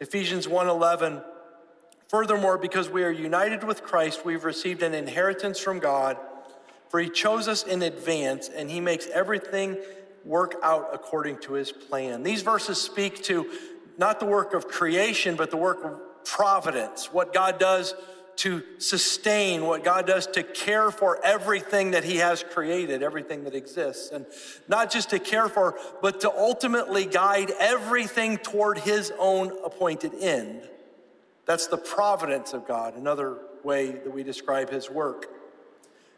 Ephesians 0.00 0.46
1:11 0.46 1.24
Furthermore, 2.08 2.56
because 2.56 2.88
we 2.88 3.02
are 3.02 3.10
united 3.10 3.64
with 3.64 3.82
Christ, 3.82 4.24
we've 4.24 4.44
received 4.44 4.84
an 4.84 4.94
inheritance 4.94 5.58
from 5.58 5.80
God, 5.80 6.16
for 6.88 7.00
he 7.00 7.10
chose 7.10 7.48
us 7.48 7.64
in 7.64 7.82
advance 7.82 8.48
and 8.48 8.70
he 8.70 8.80
makes 8.80 9.08
everything 9.08 9.76
work 10.24 10.54
out 10.62 10.90
according 10.92 11.38
to 11.38 11.54
his 11.54 11.72
plan. 11.72 12.22
These 12.22 12.42
verses 12.42 12.80
speak 12.80 13.24
to 13.24 13.50
not 13.98 14.20
the 14.20 14.26
work 14.26 14.54
of 14.54 14.68
creation, 14.68 15.34
but 15.34 15.50
the 15.50 15.56
work 15.56 15.84
of 15.84 16.00
providence, 16.24 17.12
what 17.12 17.32
God 17.32 17.58
does 17.58 17.94
to 18.36 18.62
sustain, 18.78 19.64
what 19.64 19.82
God 19.82 20.06
does 20.06 20.26
to 20.28 20.42
care 20.42 20.90
for 20.90 21.24
everything 21.24 21.92
that 21.92 22.04
He 22.04 22.16
has 22.16 22.42
created, 22.42 23.02
everything 23.02 23.44
that 23.44 23.54
exists. 23.54 24.10
And 24.10 24.26
not 24.68 24.90
just 24.90 25.10
to 25.10 25.18
care 25.18 25.48
for, 25.48 25.78
but 26.02 26.20
to 26.20 26.30
ultimately 26.30 27.06
guide 27.06 27.50
everything 27.58 28.36
toward 28.38 28.78
His 28.78 29.12
own 29.18 29.52
appointed 29.64 30.12
end. 30.20 30.68
That's 31.46 31.68
the 31.68 31.78
providence 31.78 32.52
of 32.52 32.66
God, 32.66 32.96
another 32.96 33.38
way 33.62 33.92
that 33.92 34.12
we 34.12 34.22
describe 34.22 34.68
his 34.70 34.90
work. 34.90 35.26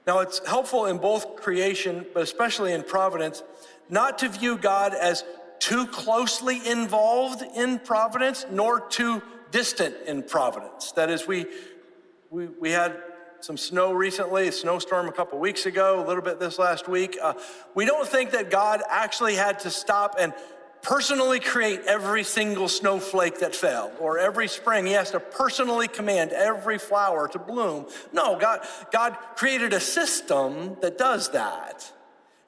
Now, 0.06 0.20
it's 0.20 0.46
helpful 0.46 0.86
in 0.86 0.98
both 0.98 1.36
creation, 1.36 2.06
but 2.14 2.22
especially 2.22 2.72
in 2.72 2.82
providence, 2.82 3.42
not 3.90 4.18
to 4.20 4.28
view 4.28 4.56
God 4.56 4.94
as 4.94 5.22
too 5.58 5.86
closely 5.86 6.66
involved 6.66 7.42
in 7.56 7.78
providence, 7.78 8.46
nor 8.50 8.80
too 8.80 9.22
distant 9.50 9.94
in 10.06 10.22
providence. 10.22 10.92
That 10.92 11.10
is, 11.10 11.26
we, 11.26 11.46
we, 12.30 12.46
we 12.46 12.70
had 12.70 13.00
some 13.40 13.56
snow 13.56 13.92
recently, 13.92 14.48
a 14.48 14.52
snowstorm 14.52 15.08
a 15.08 15.12
couple 15.12 15.38
weeks 15.38 15.66
ago, 15.66 16.04
a 16.04 16.06
little 16.06 16.22
bit 16.22 16.40
this 16.40 16.58
last 16.58 16.88
week. 16.88 17.16
Uh, 17.20 17.34
we 17.74 17.84
don't 17.84 18.06
think 18.06 18.32
that 18.32 18.50
God 18.50 18.82
actually 18.88 19.34
had 19.34 19.60
to 19.60 19.70
stop 19.70 20.16
and 20.18 20.32
personally 20.82 21.40
create 21.40 21.80
every 21.86 22.24
single 22.24 22.68
snowflake 22.68 23.40
that 23.40 23.54
fell, 23.54 23.92
or 24.00 24.18
every 24.18 24.46
spring, 24.46 24.86
he 24.86 24.92
has 24.92 25.10
to 25.10 25.20
personally 25.20 25.88
command 25.88 26.32
every 26.32 26.78
flower 26.78 27.28
to 27.28 27.38
bloom. 27.38 27.86
No, 28.12 28.38
God, 28.38 28.60
God 28.92 29.16
created 29.36 29.72
a 29.72 29.80
system 29.80 30.76
that 30.80 30.96
does 30.98 31.30
that. 31.30 31.92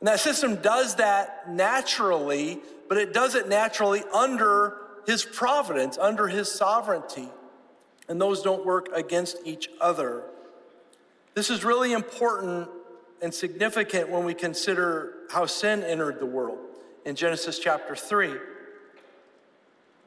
And 0.00 0.08
that 0.08 0.20
system 0.20 0.56
does 0.56 0.96
that 0.96 1.50
naturally, 1.50 2.60
but 2.88 2.98
it 2.98 3.12
does 3.12 3.34
it 3.34 3.48
naturally 3.48 4.02
under 4.12 4.76
his 5.06 5.24
providence, 5.24 5.98
under 5.98 6.28
his 6.28 6.50
sovereignty. 6.50 7.28
And 8.10 8.20
those 8.20 8.42
don't 8.42 8.66
work 8.66 8.88
against 8.92 9.36
each 9.44 9.70
other. 9.80 10.24
This 11.34 11.48
is 11.48 11.64
really 11.64 11.92
important 11.92 12.68
and 13.22 13.32
significant 13.32 14.08
when 14.08 14.24
we 14.24 14.34
consider 14.34 15.12
how 15.30 15.46
sin 15.46 15.84
entered 15.84 16.18
the 16.18 16.26
world 16.26 16.58
in 17.04 17.14
Genesis 17.14 17.60
chapter 17.60 17.94
3. 17.94 18.34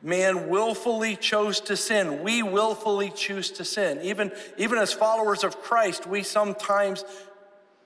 Man 0.01 0.49
willfully 0.49 1.15
chose 1.15 1.61
to 1.61 1.77
sin. 1.77 2.21
We 2.23 2.43
willfully 2.43 3.09
choose 3.09 3.51
to 3.51 3.63
sin. 3.63 4.01
Even, 4.01 4.33
even 4.57 4.79
as 4.79 4.91
followers 4.91 5.45
of 5.45 5.61
Christ, 5.61 6.05
we 6.05 6.23
sometimes 6.23 7.05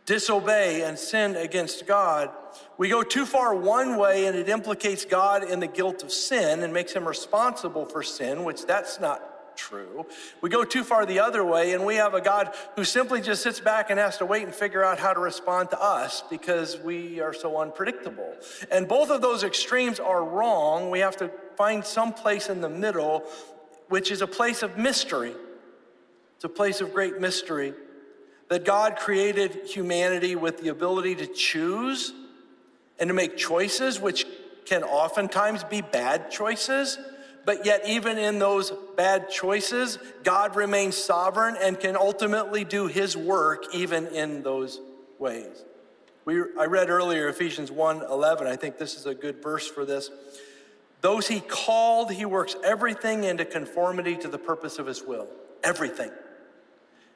disobey 0.07 0.81
and 0.81 0.97
sin 0.97 1.35
against 1.35 1.85
God. 1.85 2.31
We 2.79 2.89
go 2.89 3.03
too 3.03 3.27
far 3.27 3.53
one 3.53 3.97
way 3.97 4.25
and 4.25 4.35
it 4.35 4.49
implicates 4.49 5.05
God 5.05 5.43
in 5.43 5.59
the 5.59 5.67
guilt 5.67 6.01
of 6.01 6.11
sin 6.11 6.63
and 6.63 6.73
makes 6.73 6.93
him 6.93 7.07
responsible 7.07 7.85
for 7.85 8.01
sin, 8.01 8.43
which 8.43 8.65
that's 8.65 8.99
not 8.99 9.36
true. 9.57 10.05
We 10.41 10.49
go 10.49 10.63
too 10.63 10.83
far 10.83 11.05
the 11.05 11.19
other 11.19 11.43
way, 11.43 11.73
and 11.73 11.85
we 11.85 11.95
have 11.95 12.13
a 12.13 12.21
God 12.21 12.55
who 12.75 12.83
simply 12.83 13.19
just 13.19 13.43
sits 13.43 13.59
back 13.59 13.89
and 13.89 13.99
has 13.99 14.17
to 14.19 14.25
wait 14.25 14.43
and 14.43 14.53
figure 14.53 14.83
out 14.83 14.99
how 14.99 15.13
to 15.13 15.19
respond 15.19 15.71
to 15.71 15.81
us 15.81 16.23
because 16.29 16.77
we 16.79 17.19
are 17.19 17.33
so 17.33 17.59
unpredictable. 17.59 18.33
And 18.71 18.87
both 18.87 19.09
of 19.09 19.21
those 19.21 19.43
extremes 19.43 19.99
are 19.99 20.23
wrong. 20.23 20.89
We 20.89 20.99
have 20.99 21.17
to 21.17 21.31
find 21.57 21.83
some 21.83 22.13
place 22.13 22.47
in 22.49 22.61
the 22.61 22.69
middle, 22.69 23.25
which 23.89 24.11
is 24.11 24.21
a 24.21 24.27
place 24.27 24.63
of 24.63 24.77
mystery. 24.77 25.33
It's 26.35 26.45
a 26.45 26.49
place 26.49 26.81
of 26.81 26.93
great 26.93 27.19
mystery 27.19 27.73
that 28.49 28.63
God 28.63 28.95
created 28.95 29.65
humanity 29.65 30.35
with 30.35 30.61
the 30.61 30.69
ability 30.69 31.15
to 31.15 31.27
choose 31.27 32.13
and 32.99 33.09
to 33.09 33.13
make 33.13 33.37
choices, 33.37 33.99
which 33.99 34.25
can 34.65 34.83
oftentimes 34.83 35.63
be 35.63 35.81
bad 35.81 36.29
choices 36.31 36.97
but 37.47 37.65
yet, 37.65 37.87
even 37.87 38.17
in 38.17 38.39
those 38.39 38.73
bad 38.97 39.29
choices, 39.29 39.99
God 40.25 40.57
remains 40.57 40.97
sovereign 40.97 41.55
and 41.57 41.79
can 41.79 41.95
ultimately 41.95 42.65
do 42.65 42.87
his 42.87 43.15
work 43.15 43.73
even 43.73 44.07
in 44.07 44.43
those 44.43 44.81
ways. 45.17 45.63
We, 46.25 46.41
I 46.59 46.65
read 46.65 46.89
earlier 46.89 47.29
Ephesians 47.29 47.71
1 47.71 48.01
11. 48.01 48.47
I 48.47 48.57
think 48.57 48.77
this 48.77 48.95
is 48.95 49.05
a 49.05 49.15
good 49.15 49.41
verse 49.41 49.65
for 49.65 49.85
this. 49.85 50.11
Those 50.99 51.29
he 51.29 51.39
called, 51.39 52.11
he 52.11 52.25
works 52.25 52.57
everything 52.65 53.23
into 53.23 53.45
conformity 53.45 54.17
to 54.17 54.27
the 54.27 54.37
purpose 54.37 54.77
of 54.77 54.85
his 54.85 55.01
will. 55.01 55.29
Everything. 55.63 56.11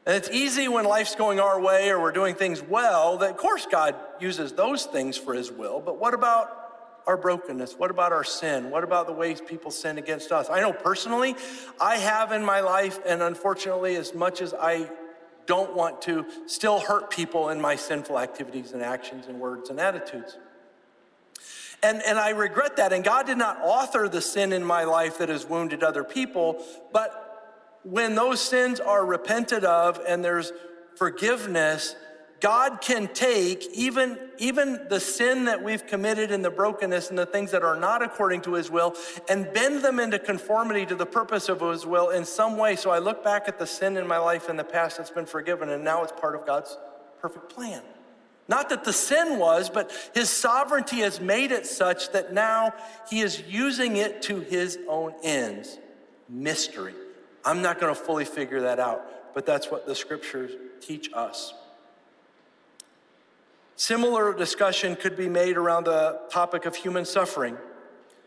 And 0.06 0.16
it's 0.16 0.30
easy 0.30 0.70
when 0.70 0.86
life's 0.86 1.14
going 1.14 1.42
our 1.42 1.60
way 1.60 1.90
or 1.90 2.00
we're 2.00 2.14
doing 2.14 2.36
things 2.36 2.62
well 2.62 3.18
that, 3.18 3.32
of 3.32 3.36
course, 3.38 3.68
God 3.70 3.96
uses 4.22 4.54
those 4.54 4.86
things 4.86 5.18
for 5.18 5.34
his 5.34 5.52
will. 5.52 5.82
But 5.82 6.00
what 6.00 6.14
about 6.14 6.61
our 7.08 7.18
brokenness? 7.18 7.74
What 7.78 7.92
about 7.92 8.12
our 8.12 8.24
sin? 8.24 8.70
What 8.70 8.84
about 8.84 9.08
the 9.08 9.14
ways 9.14 9.42
people 9.42 9.72
sin 9.72 9.98
against 9.98 10.32
us? 10.32 10.50
I 10.50 10.62
know 10.62 10.74
personally, 10.74 11.36
I 11.80 11.98
have 11.98 12.32
in 12.32 12.44
my 12.46 12.62
life, 12.62 13.00
and 13.06 13.22
unfortunately, 13.22 13.96
as 13.96 14.14
much 14.14 14.42
as 14.42 14.54
I 14.54 14.90
don't 15.46 15.76
want 15.76 16.02
to, 16.04 16.26
still 16.46 16.80
hurt 16.80 17.10
people 17.10 17.50
in 17.50 17.60
my 17.60 17.76
sinful 17.76 18.18
activities 18.20 18.72
and 18.72 18.82
actions 18.82 19.28
and 19.28 19.40
words 19.40 19.70
and 19.70 19.80
attitudes. 19.80 20.38
And, 21.84 22.02
and 22.06 22.20
I 22.20 22.30
regret 22.30 22.78
that. 22.78 22.94
And 22.94 23.04
God 23.04 23.26
did 23.26 23.38
not 23.38 23.60
author 23.62 24.08
the 24.08 24.22
sin 24.22 24.54
in 24.54 24.64
my 24.64 24.84
life 24.84 25.18
that 25.18 25.30
has 25.30 25.46
wounded 25.46 25.84
other 25.84 26.04
people. 26.04 26.64
But 26.94 27.80
when 27.84 28.16
those 28.16 28.40
sins 28.40 28.80
are 28.80 29.04
repented 29.04 29.66
of 29.66 30.00
and 30.08 30.24
there's 30.24 30.54
forgiveness, 30.96 31.96
God 32.42 32.82
can 32.82 33.08
take 33.08 33.68
even, 33.72 34.18
even 34.40 34.88
the 34.90 35.00
sin 35.00 35.46
that 35.46 35.64
we've 35.64 35.86
committed 35.86 36.32
and 36.32 36.44
the 36.44 36.50
brokenness 36.50 37.12
and 37.12 37.18
the 37.18 37.28
things 37.28 37.52
that 37.52 37.64
are 37.64 37.80
not 37.80 38.02
according 38.02 38.42
to 38.42 38.56
his 38.56 38.72
will 38.72 38.96
and 39.30 39.54
bend 39.54 39.84
them 39.84 40.00
into 40.00 40.18
conformity 40.18 40.84
to 40.88 40.96
the 40.96 41.06
purpose 41.06 41.50
of 41.50 41.62
his 41.62 41.86
will 41.86 42.10
in 42.10 42.26
some 42.26 42.58
way. 42.58 42.76
So 42.76 42.90
I 42.90 42.98
look 42.98 43.24
back 43.24 43.48
at 43.48 43.60
the 43.60 43.68
sin 43.68 43.96
in 43.96 44.08
my 44.08 44.18
life 44.18 44.50
in 44.50 44.58
the 44.58 44.64
past 44.64 44.98
that's 44.98 45.12
been 45.12 45.28
forgiven 45.28 45.70
and 45.70 45.84
now 45.84 46.02
it's 46.02 46.12
part 46.20 46.34
of 46.34 46.48
God's 46.48 46.76
perfect 47.22 47.54
plan. 47.54 47.84
Not 48.48 48.70
that 48.70 48.86
the 48.86 48.94
sin 48.94 49.38
was, 49.38 49.70
but 49.70 49.92
his 50.16 50.32
sovereignty 50.32 50.98
has 51.02 51.22
made 51.22 51.52
it 51.52 51.68
such 51.68 52.12
that 52.12 52.34
now 52.34 52.74
he 53.08 53.22
is 53.22 53.44
using 53.48 53.98
it 53.98 54.24
to 54.24 54.40
his 54.40 54.80
own 54.90 55.14
ends. 55.24 55.78
Mystery. 56.28 56.96
I'm 57.46 57.62
not 57.62 57.80
going 57.80 57.94
to 57.94 58.00
fully 58.00 58.26
figure 58.26 58.62
that 58.62 58.80
out, 58.80 59.34
but 59.36 59.46
that's 59.46 59.70
what 59.70 59.86
the 59.86 59.94
scriptures 59.94 60.52
teach 60.82 61.12
us. 61.14 61.54
Similar 63.82 64.36
discussion 64.36 64.96
could 64.96 65.18
be 65.18 65.28
made 65.28 65.58
around 65.58 65.86
the 65.86 66.20
topic 66.30 66.68
of 66.68 66.76
human 66.76 67.04
suffering. 67.04 67.58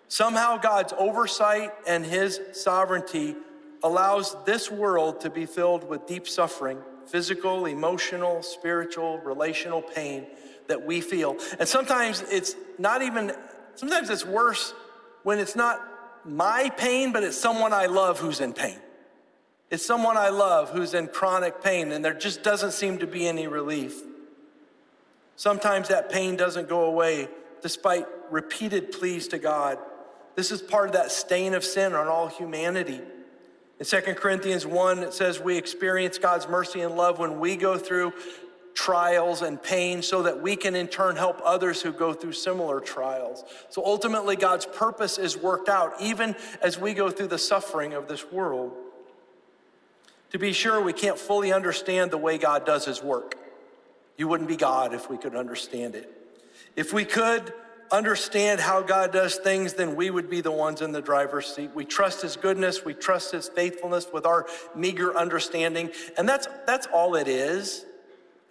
Somehow, 0.08 0.56
God's 0.56 0.92
oversight 0.98 1.70
and 1.86 2.04
his 2.04 2.40
sovereignty 2.50 3.36
allows 3.80 4.34
this 4.46 4.68
world 4.68 5.20
to 5.20 5.30
be 5.30 5.46
filled 5.46 5.88
with 5.88 6.08
deep 6.08 6.26
suffering 6.26 6.82
physical, 7.06 7.66
emotional, 7.66 8.42
spiritual, 8.42 9.18
relational 9.18 9.80
pain 9.80 10.26
that 10.66 10.84
we 10.84 11.00
feel. 11.00 11.36
And 11.60 11.68
sometimes 11.68 12.24
it's 12.32 12.56
not 12.76 13.02
even, 13.02 13.30
sometimes 13.76 14.10
it's 14.10 14.26
worse 14.26 14.74
when 15.22 15.38
it's 15.38 15.54
not 15.54 15.80
my 16.24 16.68
pain, 16.76 17.12
but 17.12 17.22
it's 17.22 17.40
someone 17.40 17.72
I 17.72 17.86
love 17.86 18.18
who's 18.18 18.40
in 18.40 18.54
pain. 18.54 18.80
It's 19.70 19.86
someone 19.86 20.16
I 20.16 20.30
love 20.30 20.70
who's 20.70 20.94
in 20.94 21.06
chronic 21.06 21.62
pain, 21.62 21.92
and 21.92 22.04
there 22.04 22.12
just 22.12 22.42
doesn't 22.42 22.72
seem 22.72 22.98
to 22.98 23.06
be 23.06 23.28
any 23.28 23.46
relief. 23.46 24.02
Sometimes 25.36 25.88
that 25.88 26.10
pain 26.10 26.36
doesn't 26.36 26.68
go 26.68 26.84
away 26.84 27.28
despite 27.62 28.06
repeated 28.30 28.92
pleas 28.92 29.28
to 29.28 29.38
God. 29.38 29.78
This 30.34 30.50
is 30.50 30.60
part 30.60 30.88
of 30.88 30.92
that 30.94 31.10
stain 31.10 31.54
of 31.54 31.64
sin 31.64 31.94
on 31.94 32.08
all 32.08 32.28
humanity. 32.28 33.00
In 33.80 33.86
2 33.86 34.00
Corinthians 34.14 34.66
1, 34.66 34.98
it 35.00 35.14
says 35.14 35.40
we 35.40 35.56
experience 35.56 36.18
God's 36.18 36.48
mercy 36.48 36.80
and 36.80 36.96
love 36.96 37.18
when 37.18 37.40
we 37.40 37.56
go 37.56 37.76
through 37.76 38.12
trials 38.74 39.42
and 39.42 39.62
pain 39.62 40.02
so 40.02 40.22
that 40.22 40.42
we 40.42 40.56
can 40.56 40.74
in 40.74 40.88
turn 40.88 41.16
help 41.16 41.40
others 41.44 41.80
who 41.80 41.92
go 41.92 42.12
through 42.12 42.32
similar 42.32 42.80
trials. 42.80 43.44
So 43.70 43.84
ultimately, 43.84 44.36
God's 44.36 44.66
purpose 44.66 45.16
is 45.16 45.36
worked 45.36 45.68
out 45.68 45.94
even 46.00 46.34
as 46.60 46.78
we 46.78 46.92
go 46.92 47.10
through 47.10 47.28
the 47.28 47.38
suffering 47.38 47.92
of 47.94 48.08
this 48.08 48.30
world. 48.30 48.72
To 50.30 50.38
be 50.38 50.52
sure, 50.52 50.80
we 50.80 50.92
can't 50.92 51.18
fully 51.18 51.52
understand 51.52 52.10
the 52.10 52.18
way 52.18 52.38
God 52.38 52.66
does 52.66 52.84
his 52.84 53.02
work. 53.02 53.38
You 54.16 54.28
wouldn't 54.28 54.48
be 54.48 54.56
God 54.56 54.94
if 54.94 55.10
we 55.10 55.16
could 55.16 55.34
understand 55.34 55.94
it. 55.94 56.10
If 56.76 56.92
we 56.92 57.04
could, 57.04 57.52
understand 57.90 58.60
how 58.60 58.82
God 58.82 59.12
does 59.12 59.36
things, 59.36 59.74
then 59.74 59.94
we 59.96 60.10
would 60.10 60.28
be 60.28 60.40
the 60.40 60.50
ones 60.50 60.82
in 60.82 60.92
the 60.92 61.02
driver's 61.02 61.46
seat. 61.46 61.70
We 61.74 61.84
trust 61.84 62.22
his 62.22 62.36
goodness, 62.36 62.84
we 62.84 62.94
trust 62.94 63.32
his 63.32 63.48
faithfulness 63.48 64.08
with 64.12 64.26
our 64.26 64.46
meager 64.74 65.16
understanding, 65.16 65.90
and 66.16 66.28
that's 66.28 66.48
that's 66.66 66.86
all 66.88 67.14
it 67.14 67.28
is. 67.28 67.84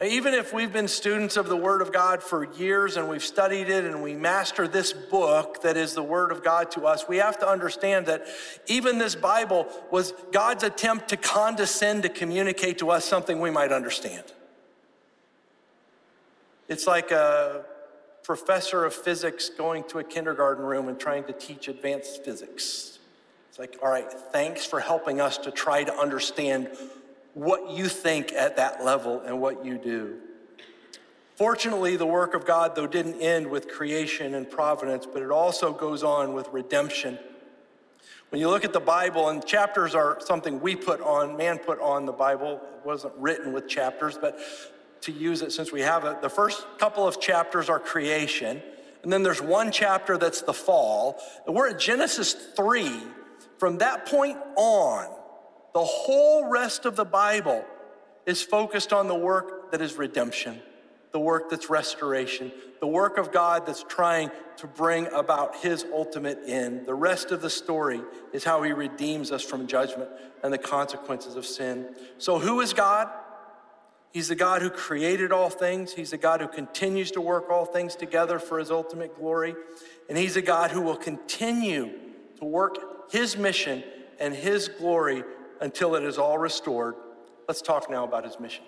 Even 0.01 0.33
if 0.33 0.53
we've 0.53 0.73
been 0.73 0.87
students 0.87 1.37
of 1.37 1.47
the 1.47 1.55
Word 1.55 1.81
of 1.81 1.93
God 1.93 2.21
for 2.21 2.51
years 2.55 2.97
and 2.97 3.07
we've 3.07 3.23
studied 3.23 3.69
it 3.69 3.85
and 3.85 4.03
we 4.03 4.15
master 4.15 4.67
this 4.67 4.91
book 4.91 5.61
that 5.61 5.77
is 5.77 5.93
the 5.93 6.03
Word 6.03 6.31
of 6.31 6.43
God 6.43 6.71
to 6.71 6.85
us, 6.85 7.07
we 7.07 7.17
have 7.17 7.39
to 7.39 7.47
understand 7.47 8.07
that 8.07 8.25
even 8.67 8.97
this 8.97 9.15
Bible 9.15 9.67
was 9.91 10.13
God's 10.31 10.63
attempt 10.63 11.09
to 11.09 11.17
condescend 11.17 12.03
to 12.03 12.09
communicate 12.09 12.79
to 12.79 12.89
us 12.89 13.05
something 13.05 13.39
we 13.39 13.51
might 13.51 13.71
understand. 13.71 14.23
It's 16.73 16.87
like 16.87 17.11
a 17.11 17.65
professor 18.23 18.83
of 18.83 18.95
physics 18.95 19.47
going 19.47 19.83
to 19.89 19.99
a 19.99 20.03
kindergarten 20.03 20.65
room 20.65 20.87
and 20.87 20.99
trying 20.99 21.23
to 21.25 21.31
teach 21.31 21.67
advanced 21.67 22.25
physics. 22.25 22.97
It's 23.47 23.59
like, 23.59 23.77
all 23.83 23.89
right, 23.89 24.11
thanks 24.11 24.65
for 24.65 24.79
helping 24.79 25.21
us 25.21 25.37
to 25.37 25.51
try 25.51 25.83
to 25.83 25.95
understand 25.95 26.71
what 27.35 27.69
you 27.69 27.87
think 27.87 28.33
at 28.33 28.57
that 28.57 28.83
level 28.83 29.21
and 29.21 29.39
what 29.39 29.63
you 29.63 29.77
do. 29.77 30.17
Fortunately, 31.35 31.95
the 31.95 32.07
work 32.07 32.33
of 32.33 32.43
God, 32.43 32.75
though, 32.75 32.87
didn't 32.87 33.21
end 33.21 33.45
with 33.51 33.67
creation 33.67 34.33
and 34.33 34.49
providence, 34.49 35.05
but 35.05 35.21
it 35.21 35.29
also 35.29 35.73
goes 35.73 36.01
on 36.01 36.33
with 36.33 36.47
redemption. 36.51 37.19
When 38.29 38.41
you 38.41 38.49
look 38.49 38.65
at 38.65 38.73
the 38.73 38.79
Bible, 38.79 39.29
and 39.29 39.45
chapters 39.45 39.93
are 39.93 40.17
something 40.21 40.59
we 40.59 40.75
put 40.75 41.01
on, 41.01 41.37
man 41.37 41.59
put 41.59 41.79
on 41.79 42.07
the 42.07 42.11
Bible. 42.11 42.59
It 42.77 42.83
wasn't 42.83 43.13
written 43.17 43.53
with 43.53 43.67
chapters, 43.67 44.17
but 44.17 44.39
to 45.03 45.11
use 45.11 45.41
it 45.41 45.51
since 45.51 45.71
we 45.71 45.81
have 45.81 46.05
it. 46.05 46.21
The 46.21 46.29
first 46.29 46.65
couple 46.77 47.07
of 47.07 47.19
chapters 47.19 47.69
are 47.69 47.79
creation, 47.79 48.61
and 49.03 49.11
then 49.11 49.23
there's 49.23 49.41
one 49.41 49.71
chapter 49.71 50.17
that's 50.17 50.41
the 50.41 50.53
fall. 50.53 51.21
And 51.45 51.55
we're 51.55 51.69
at 51.69 51.79
Genesis 51.79 52.33
3. 52.33 52.89
From 53.57 53.77
that 53.79 54.05
point 54.05 54.37
on, 54.55 55.07
the 55.73 55.83
whole 55.83 56.49
rest 56.49 56.85
of 56.85 56.95
the 56.95 57.05
Bible 57.05 57.65
is 58.25 58.41
focused 58.41 58.93
on 58.93 59.07
the 59.07 59.15
work 59.15 59.71
that 59.71 59.81
is 59.81 59.97
redemption, 59.97 60.61
the 61.11 61.19
work 61.19 61.49
that's 61.49 61.69
restoration, 61.69 62.51
the 62.79 62.87
work 62.87 63.17
of 63.17 63.31
God 63.31 63.65
that's 63.65 63.83
trying 63.83 64.31
to 64.57 64.67
bring 64.67 65.07
about 65.07 65.57
his 65.57 65.85
ultimate 65.93 66.39
end. 66.45 66.85
The 66.85 66.93
rest 66.93 67.31
of 67.31 67.41
the 67.41 67.49
story 67.49 68.01
is 68.31 68.43
how 68.43 68.61
he 68.63 68.71
redeems 68.71 69.31
us 69.31 69.41
from 69.41 69.67
judgment 69.67 70.09
and 70.43 70.53
the 70.53 70.57
consequences 70.57 71.35
of 71.35 71.45
sin. 71.45 71.87
So, 72.17 72.39
who 72.39 72.61
is 72.61 72.73
God? 72.73 73.09
He's 74.13 74.27
the 74.27 74.35
God 74.35 74.61
who 74.61 74.69
created 74.69 75.31
all 75.31 75.49
things. 75.49 75.93
He's 75.93 76.11
the 76.11 76.19
God 76.19 76.39
who 76.39 76.47
continues 76.47 77.09
to 77.11 77.21
work 77.21 77.49
all 77.49 77.65
things 77.65 77.95
together 77.95 78.37
for 78.37 78.59
his 78.59 78.69
ultimate 78.69 79.17
glory. 79.17 79.55
And 80.07 80.15
he's 80.15 80.37
a 80.37 80.41
God 80.41 80.69
who 80.69 80.81
will 80.81 80.95
continue 80.95 81.89
to 82.37 82.45
work 82.45 83.11
his 83.11 83.35
mission 83.35 83.83
and 84.19 84.35
his 84.35 84.67
glory 84.67 85.23
until 85.59 85.95
it 85.95 86.03
is 86.03 86.19
all 86.19 86.37
restored. 86.37 86.93
Let's 87.47 87.63
talk 87.63 87.89
now 87.89 88.03
about 88.03 88.23
his 88.23 88.39
mission. 88.39 88.63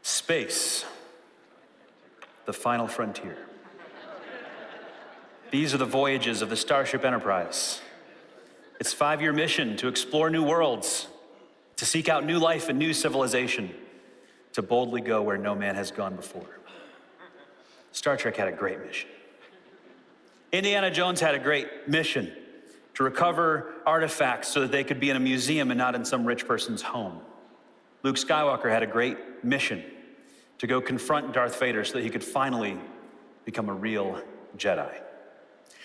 Space, 0.00 0.86
the 2.46 2.54
final 2.54 2.86
frontier. 2.86 3.36
These 5.50 5.74
are 5.74 5.78
the 5.78 5.84
voyages 5.84 6.40
of 6.40 6.48
the 6.48 6.56
Starship 6.56 7.04
Enterprise. 7.04 7.82
Its 8.80 8.94
five 8.94 9.20
year 9.20 9.32
mission 9.34 9.76
to 9.76 9.88
explore 9.88 10.30
new 10.30 10.42
worlds, 10.42 11.06
to 11.76 11.84
seek 11.84 12.08
out 12.08 12.24
new 12.24 12.38
life 12.38 12.70
and 12.70 12.78
new 12.78 12.94
civilization, 12.94 13.70
to 14.54 14.62
boldly 14.62 15.02
go 15.02 15.20
where 15.20 15.36
no 15.36 15.54
man 15.54 15.74
has 15.74 15.90
gone 15.90 16.16
before. 16.16 16.58
Star 17.92 18.16
Trek 18.16 18.36
had 18.36 18.48
a 18.48 18.52
great 18.52 18.82
mission. 18.84 19.10
Indiana 20.50 20.90
Jones 20.90 21.20
had 21.20 21.34
a 21.34 21.38
great 21.38 21.88
mission 21.88 22.32
to 22.94 23.04
recover 23.04 23.74
artifacts 23.84 24.48
so 24.48 24.62
that 24.62 24.72
they 24.72 24.82
could 24.82 24.98
be 24.98 25.10
in 25.10 25.16
a 25.16 25.20
museum 25.20 25.70
and 25.70 25.78
not 25.78 25.94
in 25.94 26.04
some 26.04 26.24
rich 26.24 26.46
person's 26.46 26.82
home. 26.82 27.20
Luke 28.02 28.16
Skywalker 28.16 28.70
had 28.70 28.82
a 28.82 28.86
great 28.86 29.44
mission 29.44 29.84
to 30.58 30.66
go 30.66 30.80
confront 30.80 31.34
Darth 31.34 31.58
Vader 31.60 31.84
so 31.84 31.94
that 31.94 32.02
he 32.02 32.10
could 32.10 32.24
finally 32.24 32.78
become 33.44 33.68
a 33.68 33.74
real 33.74 34.22
Jedi. 34.56 34.90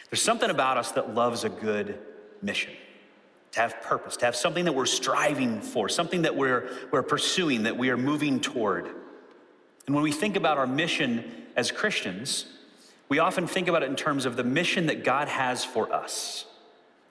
There's 0.09 0.21
something 0.21 0.49
about 0.49 0.77
us 0.77 0.93
that 0.93 1.13
loves 1.13 1.43
a 1.43 1.49
good 1.49 1.99
mission 2.41 2.73
to 3.55 3.61
have 3.61 3.81
purpose, 3.81 4.17
to 4.17 4.25
have 4.25 4.35
something 4.35 4.65
that 4.65 4.73
we're 4.73 4.85
striving 4.85 5.61
for, 5.61 5.87
something 5.87 6.23
that 6.23 6.35
we're, 6.35 6.69
we're 6.91 7.01
pursuing, 7.01 7.63
that 7.63 7.77
we 7.77 7.89
are 7.89 7.95
moving 7.95 8.41
toward. 8.41 8.85
And 9.85 9.95
when 9.95 10.03
we 10.03 10.11
think 10.11 10.35
about 10.35 10.57
our 10.57 10.67
mission 10.67 11.23
as 11.55 11.71
Christians, 11.71 12.47
we 13.07 13.19
often 13.19 13.47
think 13.47 13.69
about 13.69 13.81
it 13.81 13.89
in 13.89 13.95
terms 13.95 14.25
of 14.25 14.35
the 14.35 14.43
mission 14.43 14.87
that 14.87 15.05
God 15.05 15.29
has 15.29 15.63
for 15.63 15.93
us. 15.93 16.45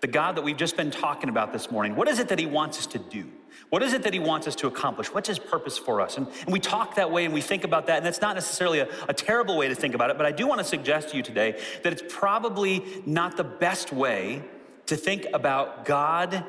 The 0.02 0.06
God 0.06 0.36
that 0.36 0.44
we've 0.44 0.58
just 0.58 0.76
been 0.76 0.90
talking 0.90 1.30
about 1.30 1.54
this 1.54 1.70
morning. 1.70 1.96
What 1.96 2.08
is 2.08 2.18
it 2.18 2.28
that 2.28 2.38
He 2.38 2.44
wants 2.44 2.78
us 2.78 2.86
to 2.88 2.98
do? 2.98 3.24
What 3.70 3.82
is 3.82 3.94
it 3.94 4.02
that 4.02 4.12
He 4.12 4.20
wants 4.20 4.46
us 4.46 4.54
to 4.56 4.66
accomplish? 4.66 5.14
What's 5.14 5.28
His 5.28 5.38
purpose 5.38 5.78
for 5.78 6.02
us? 6.02 6.18
And, 6.18 6.26
and 6.42 6.52
we 6.52 6.60
talk 6.60 6.96
that 6.96 7.10
way 7.10 7.24
and 7.24 7.32
we 7.32 7.40
think 7.40 7.64
about 7.64 7.86
that, 7.86 7.96
and 7.96 8.06
that's 8.06 8.20
not 8.20 8.34
necessarily 8.34 8.80
a, 8.80 8.88
a 9.08 9.14
terrible 9.14 9.56
way 9.56 9.68
to 9.68 9.74
think 9.74 9.94
about 9.94 10.10
it, 10.10 10.18
but 10.18 10.26
I 10.26 10.32
do 10.32 10.46
want 10.46 10.58
to 10.58 10.64
suggest 10.64 11.08
to 11.08 11.16
you 11.16 11.22
today 11.22 11.58
that 11.84 11.90
it's 11.94 12.02
probably 12.06 12.84
not 13.06 13.38
the 13.38 13.44
best 13.44 13.94
way 13.94 14.42
to 14.86 14.96
think 14.96 15.26
about 15.32 15.84
God 15.84 16.44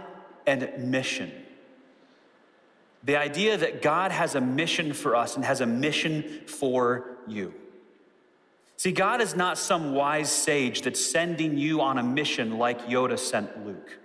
and 0.46 0.92
mission. 0.92 1.32
The 3.04 3.18
idea 3.18 3.58
that 3.58 3.82
God 3.82 4.12
has 4.12 4.36
a 4.36 4.42
mission 4.42 4.94
for 4.94 5.16
us 5.16 5.36
and 5.36 5.46
has 5.46 5.62
a 5.62 5.66
mission 5.66 6.42
for 6.48 7.18
you. 7.28 7.54
See, 8.78 8.92
God 8.92 9.22
is 9.22 9.36
not 9.36 9.58
some 9.58 9.94
wise 9.94 10.32
sage 10.32 10.82
that's 10.82 11.04
sending 11.04 11.58
you 11.58 11.82
on 11.82 11.98
a 11.98 12.04
mission 12.04 12.58
like 12.58 12.88
Yoda 12.88 13.18
sent 13.18 13.66
Luke. 13.66 14.00